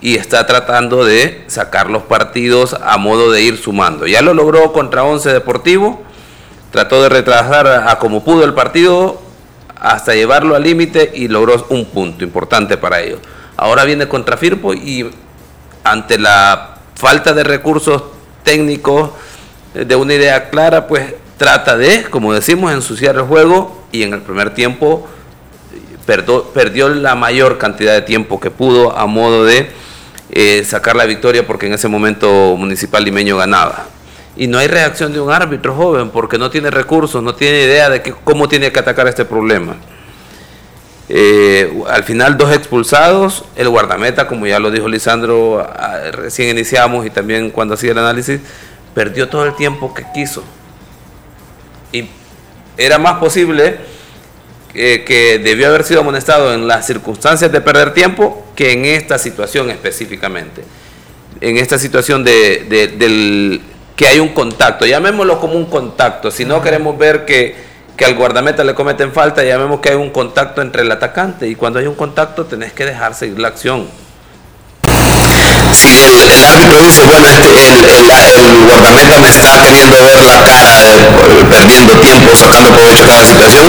y 0.00 0.16
está 0.16 0.46
tratando 0.46 1.04
de 1.04 1.44
sacar 1.48 1.90
los 1.90 2.04
partidos 2.04 2.74
a 2.82 2.96
modo 2.96 3.30
de 3.30 3.42
ir 3.42 3.58
sumando. 3.58 4.06
Ya 4.06 4.22
lo 4.22 4.32
logró 4.32 4.72
contra 4.72 5.04
Once 5.04 5.30
Deportivo, 5.30 6.02
trató 6.70 7.02
de 7.02 7.10
retrasar 7.10 7.66
a, 7.66 7.98
como 7.98 8.24
pudo 8.24 8.44
el 8.44 8.54
partido 8.54 9.20
hasta 9.76 10.14
llevarlo 10.14 10.56
al 10.56 10.62
límite 10.62 11.12
y 11.14 11.28
logró 11.28 11.66
un 11.68 11.84
punto 11.84 12.24
importante 12.24 12.78
para 12.78 13.02
ellos. 13.02 13.20
Ahora 13.58 13.84
viene 13.84 14.08
contra 14.08 14.38
Firpo 14.38 14.72
y 14.72 15.10
ante 15.84 16.18
la 16.18 16.76
falta 16.94 17.34
de 17.34 17.44
recursos 17.44 18.02
técnicos, 18.44 19.10
de 19.74 19.96
una 19.96 20.14
idea 20.14 20.50
clara, 20.50 20.86
pues 20.86 21.14
trata 21.36 21.76
de, 21.76 22.04
como 22.04 22.34
decimos, 22.34 22.72
ensuciar 22.72 23.16
el 23.16 23.22
juego 23.22 23.84
y 23.92 24.02
en 24.02 24.12
el 24.12 24.20
primer 24.20 24.52
tiempo 24.52 25.08
perdió, 26.06 26.44
perdió 26.44 26.88
la 26.88 27.14
mayor 27.14 27.58
cantidad 27.58 27.94
de 27.94 28.02
tiempo 28.02 28.40
que 28.40 28.50
pudo 28.50 28.96
a 28.96 29.06
modo 29.06 29.44
de 29.44 29.70
eh, 30.32 30.64
sacar 30.64 30.96
la 30.96 31.06
victoria 31.06 31.46
porque 31.46 31.66
en 31.66 31.74
ese 31.74 31.88
momento 31.88 32.56
Municipal 32.56 33.04
Limeño 33.04 33.36
ganaba 33.36 33.86
y 34.36 34.46
no 34.46 34.58
hay 34.58 34.68
reacción 34.68 35.12
de 35.12 35.20
un 35.20 35.32
árbitro 35.32 35.74
joven 35.74 36.10
porque 36.10 36.38
no 36.38 36.50
tiene 36.50 36.70
recursos, 36.70 37.22
no 37.22 37.34
tiene 37.34 37.62
idea 37.62 37.90
de 37.90 38.02
cómo 38.02 38.48
tiene 38.48 38.70
que 38.70 38.78
atacar 38.78 39.08
este 39.08 39.24
problema. 39.24 39.76
Eh, 41.08 41.82
al 41.88 42.04
final 42.04 42.38
dos 42.38 42.54
expulsados, 42.54 43.44
el 43.56 43.68
guardameta, 43.68 44.28
como 44.28 44.46
ya 44.46 44.60
lo 44.60 44.70
dijo 44.70 44.86
Lisandro, 44.88 45.68
recién 46.12 46.50
iniciamos 46.50 47.04
y 47.04 47.10
también 47.10 47.50
cuando 47.50 47.74
hacía 47.74 47.90
el 47.90 47.98
análisis, 47.98 48.40
perdió 48.94 49.28
todo 49.28 49.44
el 49.44 49.54
tiempo 49.54 49.94
que 49.94 50.04
quiso. 50.14 50.42
Y 51.92 52.08
era 52.76 52.98
más 52.98 53.14
posible 53.18 53.78
que 54.72 55.40
debió 55.42 55.68
haber 55.68 55.84
sido 55.84 56.00
amonestado 56.00 56.54
en 56.54 56.68
las 56.68 56.86
circunstancias 56.86 57.50
de 57.50 57.60
perder 57.60 57.92
tiempo 57.92 58.46
que 58.54 58.72
en 58.72 58.84
esta 58.84 59.18
situación 59.18 59.70
específicamente. 59.70 60.62
En 61.40 61.56
esta 61.56 61.78
situación 61.78 62.22
de, 62.24 62.66
del 62.98 63.62
que 63.96 64.06
hay 64.06 64.18
un 64.18 64.28
contacto, 64.28 64.86
llamémoslo 64.86 65.40
como 65.40 65.54
un 65.54 65.66
contacto, 65.66 66.30
si 66.30 66.44
no 66.44 66.62
queremos 66.62 66.96
ver 66.96 67.24
que, 67.26 67.54
que 67.96 68.04
al 68.04 68.14
guardameta 68.14 68.64
le 68.64 68.74
cometen 68.74 69.12
falta, 69.12 69.44
llamemos 69.44 69.80
que 69.80 69.90
hay 69.90 69.96
un 69.96 70.10
contacto 70.10 70.62
entre 70.62 70.82
el 70.82 70.90
atacante 70.90 71.48
y 71.48 71.54
cuando 71.54 71.78
hay 71.78 71.86
un 71.86 71.94
contacto 71.94 72.46
tenés 72.46 72.72
que 72.72 72.86
dejar 72.86 73.14
seguir 73.14 73.38
la 73.38 73.48
acción. 73.48 73.88
Si 75.72 75.88
el, 75.88 76.44
árbitro 76.44 76.82
dice, 76.82 77.02
bueno, 77.04 77.26
este, 77.28 77.54
el, 77.56 78.64
guardameta 78.66 79.18
me 79.18 79.28
está 79.28 79.60
queriendo 79.62 79.96
ver 80.02 80.20
la 80.24 80.42
cara 80.44 80.80
perdiendo 81.48 81.94
tiempo, 81.94 82.34
sacando 82.34 82.70
provecho 82.70 83.04
de 83.04 83.10
cada 83.10 83.26
situación. 83.26 83.66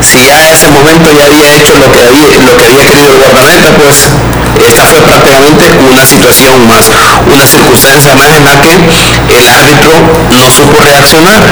Si 0.00 0.24
ya 0.26 0.40
en 0.40 0.48
ese 0.52 0.68
momento 0.68 1.10
ya 1.10 1.26
había 1.26 1.56
hecho 1.56 1.74
lo 1.76 1.90
que 1.90 1.98
había, 2.00 2.38
lo 2.38 2.56
que 2.56 2.64
había 2.64 2.84
querido 2.84 3.12
el 3.12 3.18
guardameta, 3.18 3.72
pues 3.76 3.96
esta 4.66 4.84
fue 4.86 5.00
prácticamente 5.00 5.64
una 5.88 6.04
situación 6.06 6.66
más, 6.66 6.86
una 7.26 7.46
circunstancia 7.46 8.14
más 8.14 8.36
en 8.36 8.44
la 8.44 8.56
que 8.60 8.74
el 9.36 9.46
árbitro 9.46 9.92
no 10.30 10.50
supo 10.50 10.80
reaccionar. 10.80 11.42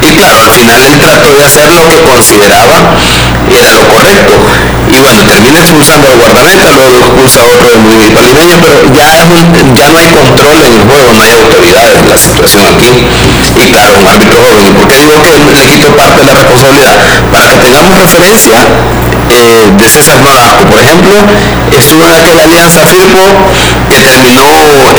Y 0.00 0.14
claro, 0.14 0.42
al 0.42 0.52
final 0.52 0.82
él 0.84 0.98
trató 1.00 1.34
de 1.34 1.44
hacer 1.44 1.68
lo 1.70 1.88
que 1.88 2.02
consideraba 2.02 2.94
era 3.50 3.72
lo 3.72 3.84
correcto. 3.88 4.32
Y 4.90 4.98
bueno, 5.00 5.20
termina 5.24 5.60
expulsando 5.60 6.08
al 6.08 6.16
guardameta, 6.16 6.70
luego 6.70 6.96
expulsa 6.98 7.40
a 7.40 7.46
otro 7.46 7.70
del 7.70 7.82
municipal 7.82 8.24
limeño, 8.26 8.56
pero 8.62 8.82
ya, 8.94 9.22
es 9.22 9.74
ya 9.74 9.88
no 9.88 9.98
hay 9.98 10.08
control 10.08 10.60
en 10.64 10.72
el 10.72 10.80
juego, 10.88 11.12
no 11.12 11.22
hay 11.22 11.32
autoridad 11.32 11.94
en 11.98 12.08
la 12.08 12.16
situación 12.16 12.66
aquí. 12.66 13.04
Y 13.54 13.70
claro, 13.70 13.98
un 13.98 14.06
árbitro 14.06 14.38
joven. 14.40 14.66
¿Y 14.68 14.72
por 14.72 14.86
qué 14.88 14.96
digo 14.98 15.12
que 15.20 15.30
le 15.30 15.72
quito 15.72 15.88
parte 15.96 16.20
de 16.20 16.26
la 16.26 16.34
responsabilidad? 16.34 16.96
Para 17.32 17.48
que 17.48 17.58
tengamos 17.58 17.98
referencia 17.98 18.56
eh, 19.30 19.70
de 19.76 19.88
César 19.88 20.20
Nolasco, 20.20 20.64
por 20.68 20.78
ejemplo, 20.78 21.14
estuvo 21.76 22.04
en 22.04 22.12
aquella 22.12 22.44
alianza 22.44 22.86
Firpo 22.86 23.20
que 23.90 24.00
terminó 24.00 24.44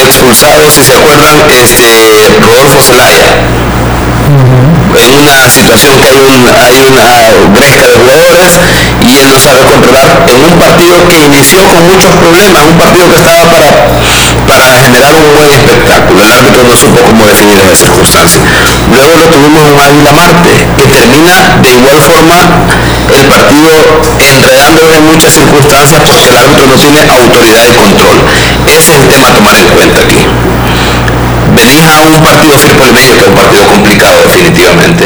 expulsado, 0.06 0.70
si 0.70 0.84
se 0.84 0.94
acuerdan, 0.94 1.36
este 1.50 2.40
Rodolfo 2.40 2.82
Zelaya. 2.82 3.36
En 4.96 5.16
una 5.18 5.50
situación 5.50 5.98
que 6.00 6.08
hay, 6.08 6.46
hay 6.54 6.80
una 6.82 7.34
brecha 7.54 7.82
de 7.88 7.94
jugadores 7.94 8.52
y 9.08 9.16
él 9.16 9.28
no 9.28 9.40
sabe 9.40 9.62
controlar 9.66 10.08
en 10.28 10.44
un 10.44 10.60
partido 10.60 11.06
que 11.08 11.18
inició 11.26 11.64
con 11.64 11.82
muchos 11.86 12.14
problemas, 12.16 12.66
un 12.68 12.78
partido 12.78 13.08
que 13.10 13.16
estaba 13.16 13.50
para, 13.50 14.29
para 14.50 14.82
generar 14.82 15.14
un 15.14 15.34
buen 15.34 15.50
espectáculo. 15.54 16.26
El 16.26 16.32
árbitro 16.34 16.64
no 16.64 16.76
supo 16.76 17.00
cómo 17.06 17.26
definir 17.26 17.60
esa 17.62 17.76
circunstancia. 17.78 18.42
Luego 18.90 19.14
lo 19.16 19.26
tuvimos 19.30 19.62
en 19.70 19.80
Águila 19.80 20.12
Marte, 20.12 20.54
que 20.78 20.88
termina 20.90 21.62
de 21.62 21.70
igual 21.78 22.02
forma 22.02 22.66
el 23.14 23.26
partido 23.30 23.70
enredándose 24.18 24.98
en 24.98 25.06
muchas 25.06 25.34
circunstancias 25.34 26.02
porque 26.06 26.28
el 26.28 26.36
árbitro 26.36 26.66
no 26.66 26.76
tiene 26.76 27.00
autoridad 27.06 27.64
de 27.64 27.74
control. 27.78 28.18
Ese 28.66 28.90
es 28.90 28.96
el 28.98 29.08
tema 29.08 29.28
a 29.30 29.34
tomar 29.34 29.56
en 29.58 29.70
cuenta 29.70 30.02
aquí 30.02 30.26
venís 31.56 31.82
a 31.86 32.02
un 32.08 32.22
partido 32.22 32.58
Firpo-Limeño, 32.58 33.16
que 33.16 33.22
es 33.22 33.28
un 33.28 33.36
partido 33.36 33.66
complicado 33.66 34.24
definitivamente, 34.24 35.06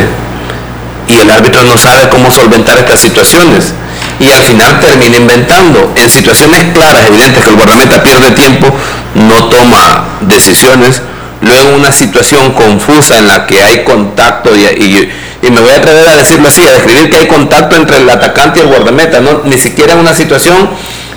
y 1.08 1.20
el 1.20 1.32
árbitro 1.32 1.64
no 1.64 1.78
sabe 1.78 2.10
cómo 2.10 2.32
solventar 2.32 2.78
estas 2.78 3.00
situaciones. 3.00 3.74
Y 4.20 4.32
al 4.32 4.44
final 4.44 4.80
termina 4.80 5.18
inventando. 5.18 5.94
En 5.96 6.10
situaciones 6.10 6.74
claras, 6.74 7.08
evidentes, 7.08 7.44
que 7.44 7.50
el 7.50 7.56
guardameta 7.56 8.04
pierde 8.04 8.32
tiempo, 8.32 8.68
no 9.16 9.46
toma 9.46 10.20
decisiones. 10.22 11.02
Luego 11.42 11.76
una 11.76 11.92
situación 11.92 12.54
confusa 12.54 13.18
en 13.18 13.28
la 13.28 13.46
que 13.46 13.62
hay 13.62 13.84
contacto 13.84 14.56
y, 14.56 15.10
me 15.42 15.60
voy 15.60 15.72
a 15.72 15.78
atrever 15.78 16.08
a 16.08 16.16
decirlo 16.16 16.48
así, 16.48 16.66
a 16.66 16.72
describir 16.72 17.10
que 17.10 17.18
hay 17.18 17.28
contacto 17.28 17.76
entre 17.76 17.98
el 17.98 18.10
atacante 18.10 18.60
y 18.60 18.62
el 18.62 18.70
guardameta, 18.70 19.20
¿no? 19.20 19.42
ni 19.44 19.58
siquiera 19.58 19.92
en 19.92 20.00
una 20.00 20.14
situación 20.14 20.70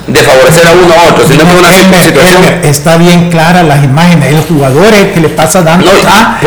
de 0.06 0.22
favorecer 0.22 0.66
a 0.66 0.70
uno 0.72 0.94
a 0.94 1.10
otro, 1.10 1.26
sino 1.26 1.44
una 1.44 1.72
situación. 1.72 2.42
está 2.62 2.96
bien 2.96 3.28
clara 3.30 3.62
las 3.62 3.82
imágenes, 3.84 4.34
el 4.34 4.40
jugador 4.42 4.86
es 4.94 5.00
el 5.00 5.12
que 5.12 5.20
le 5.20 5.28
pasa 5.28 5.62
dando 5.62 5.90
a, 5.90 6.38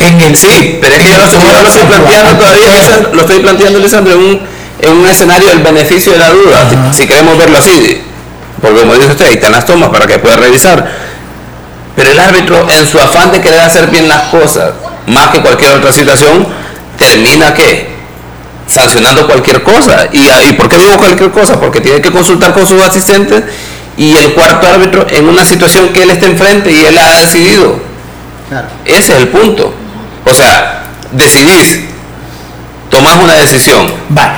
en 0.00 0.20
el 0.20 0.36
sí, 0.36 0.78
pero 0.80 0.94
es 0.94 1.02
que 1.02 1.10
yo, 1.10 1.18
lo, 1.18 1.24
estoy 1.24 1.82
planteando 1.84 2.32
todavía, 2.36 3.08
lo 3.12 3.20
estoy 3.20 3.38
planteando, 3.40 3.78
Lisandro, 3.80 4.14
en 4.14 4.20
un, 4.20 4.40
en 4.80 4.96
un 4.96 5.06
escenario 5.06 5.48
del 5.48 5.58
beneficio 5.58 6.12
de 6.12 6.18
la 6.18 6.30
duda, 6.30 6.92
si, 6.92 7.06
queremos 7.06 7.36
verlo 7.36 7.58
así, 7.58 8.02
porque 8.60 8.80
como 8.80 8.94
dice 8.94 9.08
usted, 9.08 9.26
ahí 9.26 9.34
están 9.34 9.52
las 9.52 9.66
tomas 9.66 9.90
para 9.90 10.06
que 10.06 10.18
pueda 10.18 10.36
revisar. 10.36 11.08
Pero 11.96 12.10
el 12.10 12.18
árbitro, 12.18 12.68
en 12.70 12.86
su 12.86 12.98
afán 12.98 13.32
de 13.32 13.40
querer 13.40 13.60
hacer 13.60 13.88
bien 13.88 14.08
las 14.08 14.22
cosas, 14.28 14.72
más 15.06 15.28
que 15.28 15.40
cualquier 15.40 15.72
otra 15.72 15.92
situación, 15.92 16.46
termina 16.96 17.54
que 17.54 17.88
sancionando 18.68 19.26
cualquier 19.26 19.62
cosa. 19.62 20.08
¿Y, 20.12 20.28
¿Y 20.48 20.52
por 20.52 20.68
qué 20.68 20.76
digo 20.76 20.96
cualquier 20.96 21.30
cosa? 21.30 21.58
Porque 21.58 21.80
tiene 21.80 22.00
que 22.00 22.12
consultar 22.12 22.52
con 22.52 22.66
sus 22.66 22.80
asistentes 22.82 23.42
y 23.96 24.16
el 24.16 24.32
cuarto 24.34 24.66
árbitro 24.68 25.06
en 25.10 25.28
una 25.28 25.44
situación 25.44 25.88
que 25.88 26.04
él 26.04 26.10
está 26.10 26.26
enfrente 26.26 26.70
y 26.70 26.84
él 26.84 26.96
ha 26.96 27.18
decidido. 27.18 27.80
Ese 28.84 29.12
es 29.12 29.18
el 29.18 29.28
punto. 29.28 29.74
O 30.24 30.32
sea, 30.32 30.84
decidís, 31.10 31.87
tomás 32.88 33.16
una 33.22 33.34
decisión 33.34 33.92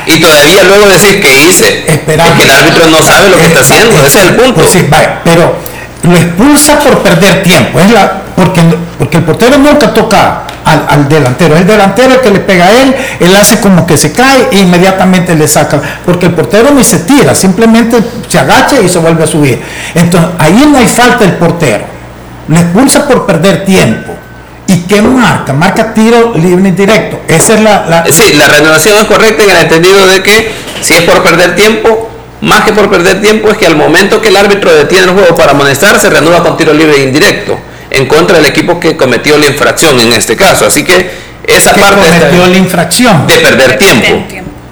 y 0.07 0.21
todavía 0.21 0.65
luego 0.65 0.87
decís 0.89 1.17
que 1.21 1.49
hice. 1.49 1.85
Esperando. 1.87 2.37
que 2.37 2.45
el 2.45 2.51
árbitro 2.51 2.87
no 2.89 3.03
sabe 3.03 3.29
lo 3.31 3.37
que 3.39 3.47
está 3.47 3.61
haciendo. 3.61 3.97
Ese 4.05 4.19
es 4.19 4.25
el 4.27 4.37
punto. 4.37 4.61
Pues 4.61 4.77
pero 5.25 5.57
lo 6.03 6.17
expulsa 6.17 6.79
por 6.79 7.03
perder 7.03 7.43
tiempo. 7.43 7.81
Es 7.81 7.91
la, 7.91 8.23
porque, 8.37 8.63
porque 8.99 9.19
el 9.19 9.25
portero 9.25 9.59
nunca 9.59 9.93
toca 9.93 10.43
al, 10.65 11.09
delantero. 11.09 11.57
El 11.57 11.67
delantero 11.67 12.15
el 12.15 12.21
que 12.21 12.31
le 12.31 12.41
pega 12.41 12.67
a 12.67 12.83
él, 12.83 12.95
él 13.21 13.37
hace 13.37 13.61
como 13.61 13.87
que 13.87 13.97
se 13.97 14.13
cae 14.13 14.49
e 14.53 14.61
inmediatamente 14.61 15.35
le 15.35 15.49
saca, 15.49 15.81
porque 16.05 16.27
el 16.27 16.33
portero 16.33 16.71
ni 16.71 16.85
se 16.85 17.01
tira, 17.01 17.35
simplemente 17.35 17.99
se 18.29 18.39
agacha 18.39 18.81
y 18.81 18.89
se 18.89 18.99
vuelve 18.99 19.25
a 19.25 19.27
subir. 19.27 19.61
Entonces, 19.95 20.31
ahí 20.39 20.69
no 20.71 20.79
hay 20.79 20.87
falta 20.87 21.25
el 21.25 21.35
portero. 21.35 21.85
Le 22.49 22.61
expulsa 22.61 23.07
por 23.07 23.27
perder 23.27 23.65
tiempo. 23.65 24.17
¿Y 24.71 24.83
qué 24.83 25.03
marca? 25.03 25.53
Marca 25.53 25.93
tiro 25.93 26.33
libre 26.37 26.69
indirecto. 26.69 27.21
Esa 27.27 27.55
es 27.55 27.61
la, 27.61 27.87
la... 27.87 28.05
Sí, 28.09 28.35
la 28.35 28.47
renovación 28.47 28.97
es 28.99 29.05
correcta 29.05 29.43
en 29.43 29.51
el 29.51 29.57
entendido 29.57 30.07
de 30.07 30.23
que 30.23 30.53
si 30.81 30.95
es 30.95 31.03
por 31.03 31.25
perder 31.25 31.57
tiempo, 31.57 32.09
más 32.41 32.63
que 32.63 32.73
por 32.73 32.89
perder 32.89 33.21
tiempo, 33.21 33.51
es 33.51 33.59
que 33.59 33.67
al 33.67 33.75
momento 33.75 34.23
que 34.23 34.29
el 34.29 34.37
árbitro 34.37 34.73
detiene 34.73 35.07
el 35.07 35.11
juego 35.11 35.35
para 35.35 35.51
amonestar, 35.51 35.99
se 35.99 36.09
renueva 36.09 36.45
con 36.45 36.57
tiro 36.57 36.73
libre 36.73 37.03
indirecto 37.03 37.59
en 37.91 38.07
contra 38.07 38.37
del 38.37 38.47
equipo 38.47 38.79
que 38.79 38.97
cometió 38.97 39.37
la 39.39 39.47
infracción 39.47 39.99
en 39.99 40.13
este 40.13 40.37
caso. 40.37 40.67
Así 40.67 40.85
que 40.85 41.11
esa 41.49 41.75
parte 41.75 42.09
cometió 42.09 42.47
la 42.47 42.57
infracción 42.57 43.27
de 43.27 43.39
perder 43.39 43.77
tiempo, 43.77 44.25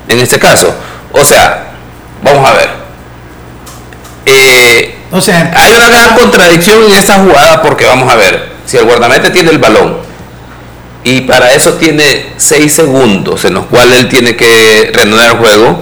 en 0.06 0.20
este 0.20 0.38
caso. 0.38 0.72
O 1.10 1.24
sea, 1.24 1.72
vamos 2.22 2.48
a 2.48 2.52
ver. 2.52 2.70
Eh, 4.26 4.98
o 5.10 5.20
sea, 5.20 5.50
hay 5.56 5.72
una 5.72 5.88
gran 5.88 6.14
contradicción 6.14 6.84
en 6.84 6.92
esta 6.92 7.14
jugada 7.14 7.62
porque 7.62 7.84
vamos 7.84 8.12
a 8.12 8.14
ver, 8.14 8.57
si 8.68 8.76
el 8.76 8.84
guardameta 8.84 9.32
tiene 9.32 9.50
el 9.50 9.58
balón 9.58 9.96
y 11.02 11.22
para 11.22 11.52
eso 11.54 11.74
tiene 11.74 12.34
6 12.36 12.70
segundos 12.70 13.46
en 13.46 13.54
los 13.54 13.64
cuales 13.64 14.00
él 14.00 14.08
tiene 14.08 14.36
que 14.36 14.90
reanudar 14.92 15.30
el 15.30 15.38
juego, 15.38 15.80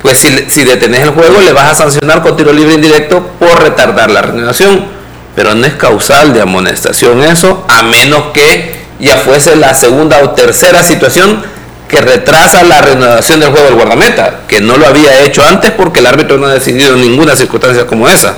pues 0.00 0.18
si, 0.18 0.28
si 0.48 0.62
el 0.62 1.10
juego 1.10 1.40
le 1.42 1.52
vas 1.52 1.72
a 1.72 1.74
sancionar 1.74 2.22
con 2.22 2.36
tiro 2.36 2.54
libre 2.54 2.72
indirecto 2.72 3.22
por 3.38 3.62
retardar 3.62 4.10
la 4.10 4.22
reanudación 4.22 4.98
pero 5.34 5.54
no 5.54 5.66
es 5.66 5.74
causal 5.74 6.32
de 6.32 6.40
amonestación 6.40 7.22
eso, 7.22 7.64
a 7.68 7.82
menos 7.82 8.24
que 8.32 8.80
ya 8.98 9.16
fuese 9.16 9.56
la 9.56 9.74
segunda 9.74 10.18
o 10.22 10.30
tercera 10.30 10.82
situación 10.82 11.42
que 11.86 12.00
retrasa 12.00 12.62
la 12.62 12.80
renovación 12.80 13.40
del 13.40 13.50
juego 13.50 13.66
del 13.66 13.74
guardameta, 13.74 14.40
que 14.46 14.60
no 14.60 14.76
lo 14.76 14.86
había 14.86 15.20
hecho 15.20 15.44
antes 15.44 15.72
porque 15.72 16.00
el 16.00 16.06
árbitro 16.06 16.38
no 16.38 16.46
ha 16.46 16.54
decidido 16.54 16.96
ninguna 16.96 17.34
circunstancia 17.34 17.86
como 17.86 18.08
esa. 18.08 18.36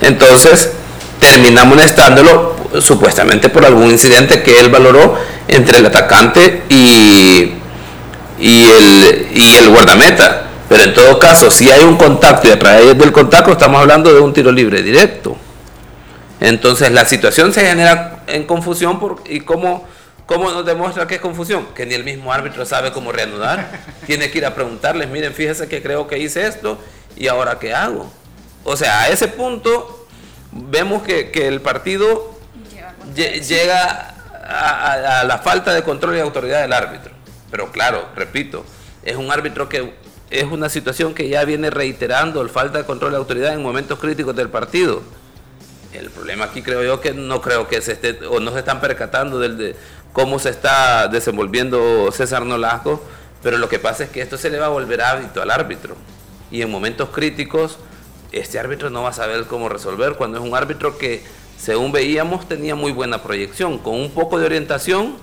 Entonces, 0.00 0.70
termina 1.20 1.62
amonestándolo 1.62 2.55
supuestamente 2.80 3.48
por 3.48 3.64
algún 3.64 3.90
incidente 3.90 4.42
que 4.42 4.58
él 4.58 4.68
valoró 4.68 5.16
entre 5.48 5.78
el 5.78 5.86
atacante 5.86 6.62
y, 6.68 7.52
y, 8.38 8.64
el, 8.64 9.28
y 9.34 9.56
el 9.56 9.68
guardameta. 9.70 10.42
Pero 10.68 10.82
en 10.82 10.94
todo 10.94 11.18
caso, 11.18 11.50
si 11.50 11.70
hay 11.70 11.84
un 11.84 11.96
contacto 11.96 12.48
y 12.48 12.50
a 12.50 12.58
través 12.58 12.98
del 12.98 13.12
contacto 13.12 13.52
estamos 13.52 13.80
hablando 13.80 14.12
de 14.12 14.20
un 14.20 14.32
tiro 14.32 14.50
libre 14.50 14.82
directo. 14.82 15.36
Entonces 16.40 16.90
la 16.92 17.04
situación 17.04 17.52
se 17.52 17.66
genera 17.66 18.22
en 18.26 18.44
confusión 18.44 19.00
y 19.26 19.40
cómo, 19.40 19.86
cómo 20.26 20.50
nos 20.50 20.66
demuestra 20.66 21.06
que 21.06 21.16
es 21.16 21.20
confusión, 21.20 21.68
que 21.74 21.86
ni 21.86 21.94
el 21.94 22.04
mismo 22.04 22.32
árbitro 22.32 22.66
sabe 22.66 22.92
cómo 22.92 23.12
reanudar, 23.12 23.80
tiene 24.06 24.30
que 24.30 24.38
ir 24.38 24.46
a 24.46 24.54
preguntarles, 24.54 25.08
miren, 25.08 25.32
fíjese 25.32 25.68
que 25.68 25.82
creo 25.82 26.06
que 26.06 26.18
hice 26.18 26.46
esto 26.46 26.78
y 27.16 27.28
ahora 27.28 27.58
qué 27.58 27.72
hago. 27.74 28.10
O 28.64 28.76
sea, 28.76 29.02
a 29.02 29.08
ese 29.08 29.28
punto 29.28 30.06
vemos 30.52 31.02
que, 31.02 31.30
el 31.46 31.60
partido 31.60 32.35
llega 33.14 34.14
a, 34.48 35.24
la 35.24 35.38
falta 35.38 35.72
de 35.72 35.82
control 35.82 36.16
y 36.16 36.20
autoridad 36.20 36.62
del 36.62 36.72
árbitro. 36.72 37.12
Pero 37.50 37.70
claro, 37.70 38.08
repito, 38.14 38.64
es 39.02 39.16
un 39.16 39.30
árbitro 39.30 39.68
que 39.68 39.94
es 40.30 40.44
una 40.44 40.68
situación 40.68 41.14
que 41.14 41.28
ya 41.28 41.44
viene 41.44 41.70
reiterando 41.70 42.42
el 42.42 42.50
falta 42.50 42.78
de 42.78 42.84
control 42.84 43.12
y 43.12 43.16
autoridad 43.16 43.54
en 43.54 43.62
momentos 43.62 43.98
críticos 43.98 44.34
del 44.34 44.48
partido. 44.48 45.02
El 45.92 46.10
problema 46.10 46.46
aquí 46.46 46.62
creo 46.62 46.82
yo 46.82 47.00
que 47.00 47.14
no 47.14 47.40
creo 47.40 47.68
que 47.68 47.80
se 47.80 47.92
esté 47.92 48.18
o 48.26 48.40
no 48.40 48.52
se 48.52 48.58
están 48.58 48.80
percatando 48.80 49.38
del 49.38 49.56
de 49.56 49.76
cómo 50.12 50.38
se 50.38 50.50
está 50.50 51.08
desenvolviendo 51.08 52.10
César 52.10 52.44
Nolasco, 52.44 53.02
pero 53.42 53.58
lo 53.58 53.68
que 53.68 53.78
pasa 53.78 54.04
es 54.04 54.10
que 54.10 54.20
esto 54.20 54.36
se 54.36 54.50
le 54.50 54.58
va 54.58 54.66
a 54.66 54.70
volver 54.70 55.00
hábito 55.00 55.40
al 55.40 55.50
árbitro. 55.50 55.96
Y 56.50 56.62
en 56.62 56.70
momentos 56.70 57.10
críticos, 57.10 57.78
este 58.32 58.58
árbitro 58.58 58.90
no 58.90 59.02
va 59.02 59.10
a 59.10 59.12
saber 59.12 59.44
cómo 59.44 59.68
resolver 59.68 60.14
cuando 60.14 60.38
es 60.38 60.44
un 60.44 60.54
árbitro 60.54 60.98
que, 60.98 61.22
según 61.58 61.92
veíamos, 61.92 62.48
tenía 62.48 62.74
muy 62.74 62.92
buena 62.92 63.22
proyección. 63.22 63.78
Con 63.78 63.94
un 63.94 64.10
poco 64.10 64.38
de 64.38 64.46
orientación, 64.46 65.16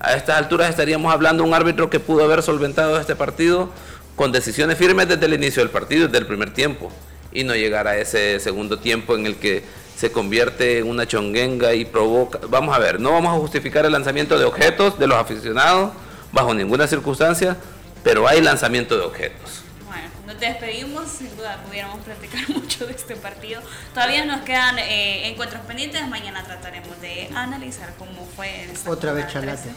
a 0.00 0.14
estas 0.14 0.36
alturas 0.38 0.70
estaríamos 0.70 1.12
hablando 1.12 1.42
de 1.42 1.48
un 1.48 1.54
árbitro 1.54 1.90
que 1.90 2.00
pudo 2.00 2.24
haber 2.24 2.42
solventado 2.42 2.98
este 3.00 3.16
partido 3.16 3.70
con 4.16 4.32
decisiones 4.32 4.78
firmes 4.78 5.08
desde 5.08 5.26
el 5.26 5.34
inicio 5.34 5.62
del 5.62 5.70
partido, 5.70 6.06
desde 6.06 6.18
el 6.18 6.26
primer 6.26 6.52
tiempo, 6.52 6.92
y 7.32 7.44
no 7.44 7.54
llegar 7.54 7.88
a 7.88 7.96
ese 7.96 8.38
segundo 8.38 8.78
tiempo 8.78 9.16
en 9.16 9.26
el 9.26 9.36
que 9.36 9.64
se 9.96 10.12
convierte 10.12 10.78
en 10.78 10.88
una 10.88 11.06
chonguenga 11.06 11.74
y 11.74 11.84
provoca. 11.84 12.40
Vamos 12.48 12.74
a 12.76 12.78
ver, 12.78 13.00
no 13.00 13.12
vamos 13.12 13.34
a 13.34 13.40
justificar 13.40 13.84
el 13.84 13.92
lanzamiento 13.92 14.38
de 14.38 14.44
objetos 14.44 14.98
de 14.98 15.06
los 15.06 15.18
aficionados, 15.18 15.92
bajo 16.32 16.54
ninguna 16.54 16.86
circunstancia, 16.86 17.56
pero 18.02 18.28
hay 18.28 18.40
lanzamiento 18.40 18.96
de 18.96 19.02
objetos. 19.02 19.62
Bueno, 19.86 20.08
nos 20.26 20.38
despedimos, 20.38 21.08
sin 21.08 21.34
duda 21.36 21.62
pudiéramos 21.66 22.00
platicar 22.00 22.48
mucho 22.50 22.63
de 22.80 22.92
este 22.92 23.16
partido. 23.16 23.62
Todavía 23.92 24.24
nos 24.24 24.42
quedan 24.42 24.78
eh, 24.78 25.28
encuentros 25.28 25.62
pendientes, 25.62 26.06
mañana 26.08 26.42
trataremos 26.44 27.00
de 27.00 27.30
analizar 27.34 27.94
cómo 27.98 28.26
fue. 28.36 28.68
Otra 28.86 29.12
vez 29.12 29.28
chalate. 29.32 29.70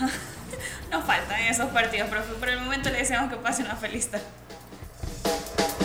nos 0.90 1.04
faltan 1.04 1.40
esos 1.42 1.70
partidos, 1.70 2.08
profe. 2.08 2.32
Por 2.34 2.48
el 2.48 2.60
momento 2.60 2.90
le 2.90 2.98
deseamos 2.98 3.30
que 3.30 3.36
pase 3.36 3.62
una 3.62 3.76
feliz 3.76 4.10
tarde. 4.10 4.24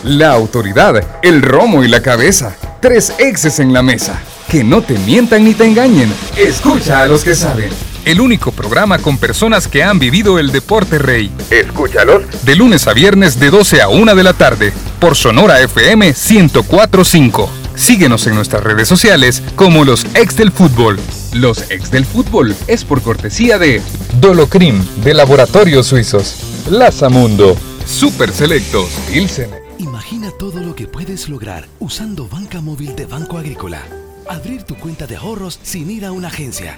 La 0.04 0.30
autoridad, 0.30 1.02
el 1.22 1.42
romo 1.42 1.84
y 1.84 1.88
la 1.88 2.00
cabeza. 2.02 2.56
Tres 2.80 3.12
exes 3.18 3.58
en 3.58 3.72
la 3.72 3.82
mesa. 3.82 4.18
Que 4.48 4.64
no 4.64 4.80
te 4.82 4.96
mientan 4.98 5.44
ni 5.44 5.54
te 5.54 5.64
engañen. 5.64 6.12
Escucha 6.36 7.02
a 7.02 7.06
los 7.06 7.24
que 7.24 7.34
saben. 7.34 7.70
El 8.04 8.20
único 8.20 8.52
programa 8.52 8.98
con 8.98 9.18
personas 9.18 9.68
que 9.68 9.82
han 9.82 9.98
vivido 9.98 10.38
el 10.38 10.50
deporte 10.50 10.98
rey. 10.98 11.30
Escúchalos. 11.50 12.44
De 12.44 12.56
lunes 12.56 12.86
a 12.86 12.94
viernes 12.94 13.38
de 13.38 13.50
12 13.50 13.82
a 13.82 13.88
1 13.88 14.14
de 14.14 14.22
la 14.22 14.32
tarde. 14.32 14.72
Por 15.00 15.14
Sonora 15.14 15.60
FM 15.60 16.06
1045. 16.12 17.48
Síguenos 17.76 18.26
en 18.26 18.34
nuestras 18.34 18.64
redes 18.64 18.88
sociales 18.88 19.42
como 19.54 19.84
los 19.84 20.04
ex 20.14 20.36
del 20.36 20.50
fútbol. 20.50 20.98
Los 21.32 21.70
ex 21.70 21.92
del 21.92 22.04
fútbol 22.04 22.56
es 22.66 22.84
por 22.84 23.00
cortesía 23.02 23.58
de 23.58 23.80
Dolocrim 24.20 24.84
de 25.04 25.14
Laboratorios 25.14 25.86
Suizos. 25.86 26.64
Lazamundo. 26.68 27.56
Super 27.86 28.32
Selectos. 28.32 28.88
Pilsen. 29.12 29.50
Imagina 29.78 30.32
todo 30.36 30.58
lo 30.60 30.74
que 30.74 30.88
puedes 30.88 31.28
lograr 31.28 31.68
usando 31.78 32.26
banca 32.26 32.60
móvil 32.60 32.96
de 32.96 33.06
Banco 33.06 33.38
Agrícola. 33.38 33.80
Abrir 34.28 34.64
tu 34.64 34.74
cuenta 34.74 35.06
de 35.06 35.16
ahorros 35.16 35.60
sin 35.62 35.90
ir 35.90 36.04
a 36.04 36.12
una 36.12 36.26
agencia. 36.26 36.76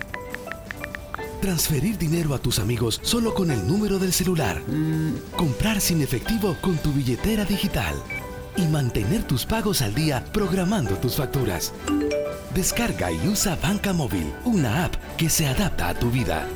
Transferir 1.40 1.96
dinero 1.96 2.34
a 2.34 2.38
tus 2.38 2.58
amigos 2.58 3.00
solo 3.02 3.32
con 3.32 3.50
el 3.50 3.66
número 3.66 3.98
del 3.98 4.12
celular. 4.12 4.60
Comprar 5.36 5.80
sin 5.80 6.02
efectivo 6.02 6.54
con 6.60 6.76
tu 6.76 6.92
billetera 6.92 7.46
digital. 7.46 7.94
Y 8.56 8.66
mantener 8.66 9.22
tus 9.22 9.46
pagos 9.46 9.80
al 9.80 9.94
día 9.94 10.22
programando 10.34 10.96
tus 10.96 11.16
facturas. 11.16 11.72
Descarga 12.54 13.10
y 13.10 13.26
usa 13.26 13.56
Banca 13.56 13.94
Móvil, 13.94 14.30
una 14.44 14.84
app 14.84 14.94
que 15.16 15.30
se 15.30 15.46
adapta 15.46 15.88
a 15.88 15.94
tu 15.94 16.10
vida. 16.10 16.46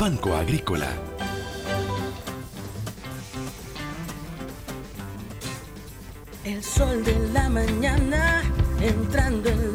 Banco 0.00 0.34
Agrícola. 0.34 0.88
El 6.44 6.62
sol 6.62 7.04
de 7.04 7.16
la 7.32 7.48
mañana 7.48 8.42
entrando 8.80 9.48
en 9.48 9.73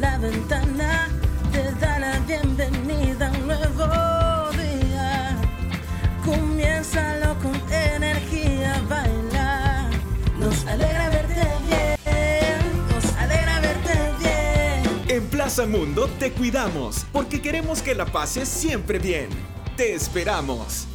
Plaza 15.50 15.66
Mundo 15.66 16.08
te 16.20 16.30
cuidamos 16.30 17.04
porque 17.12 17.42
queremos 17.42 17.82
que 17.82 17.92
la 17.92 18.06
pases 18.06 18.48
siempre 18.48 19.00
bien. 19.00 19.28
Te 19.76 19.94
esperamos. 19.94 20.86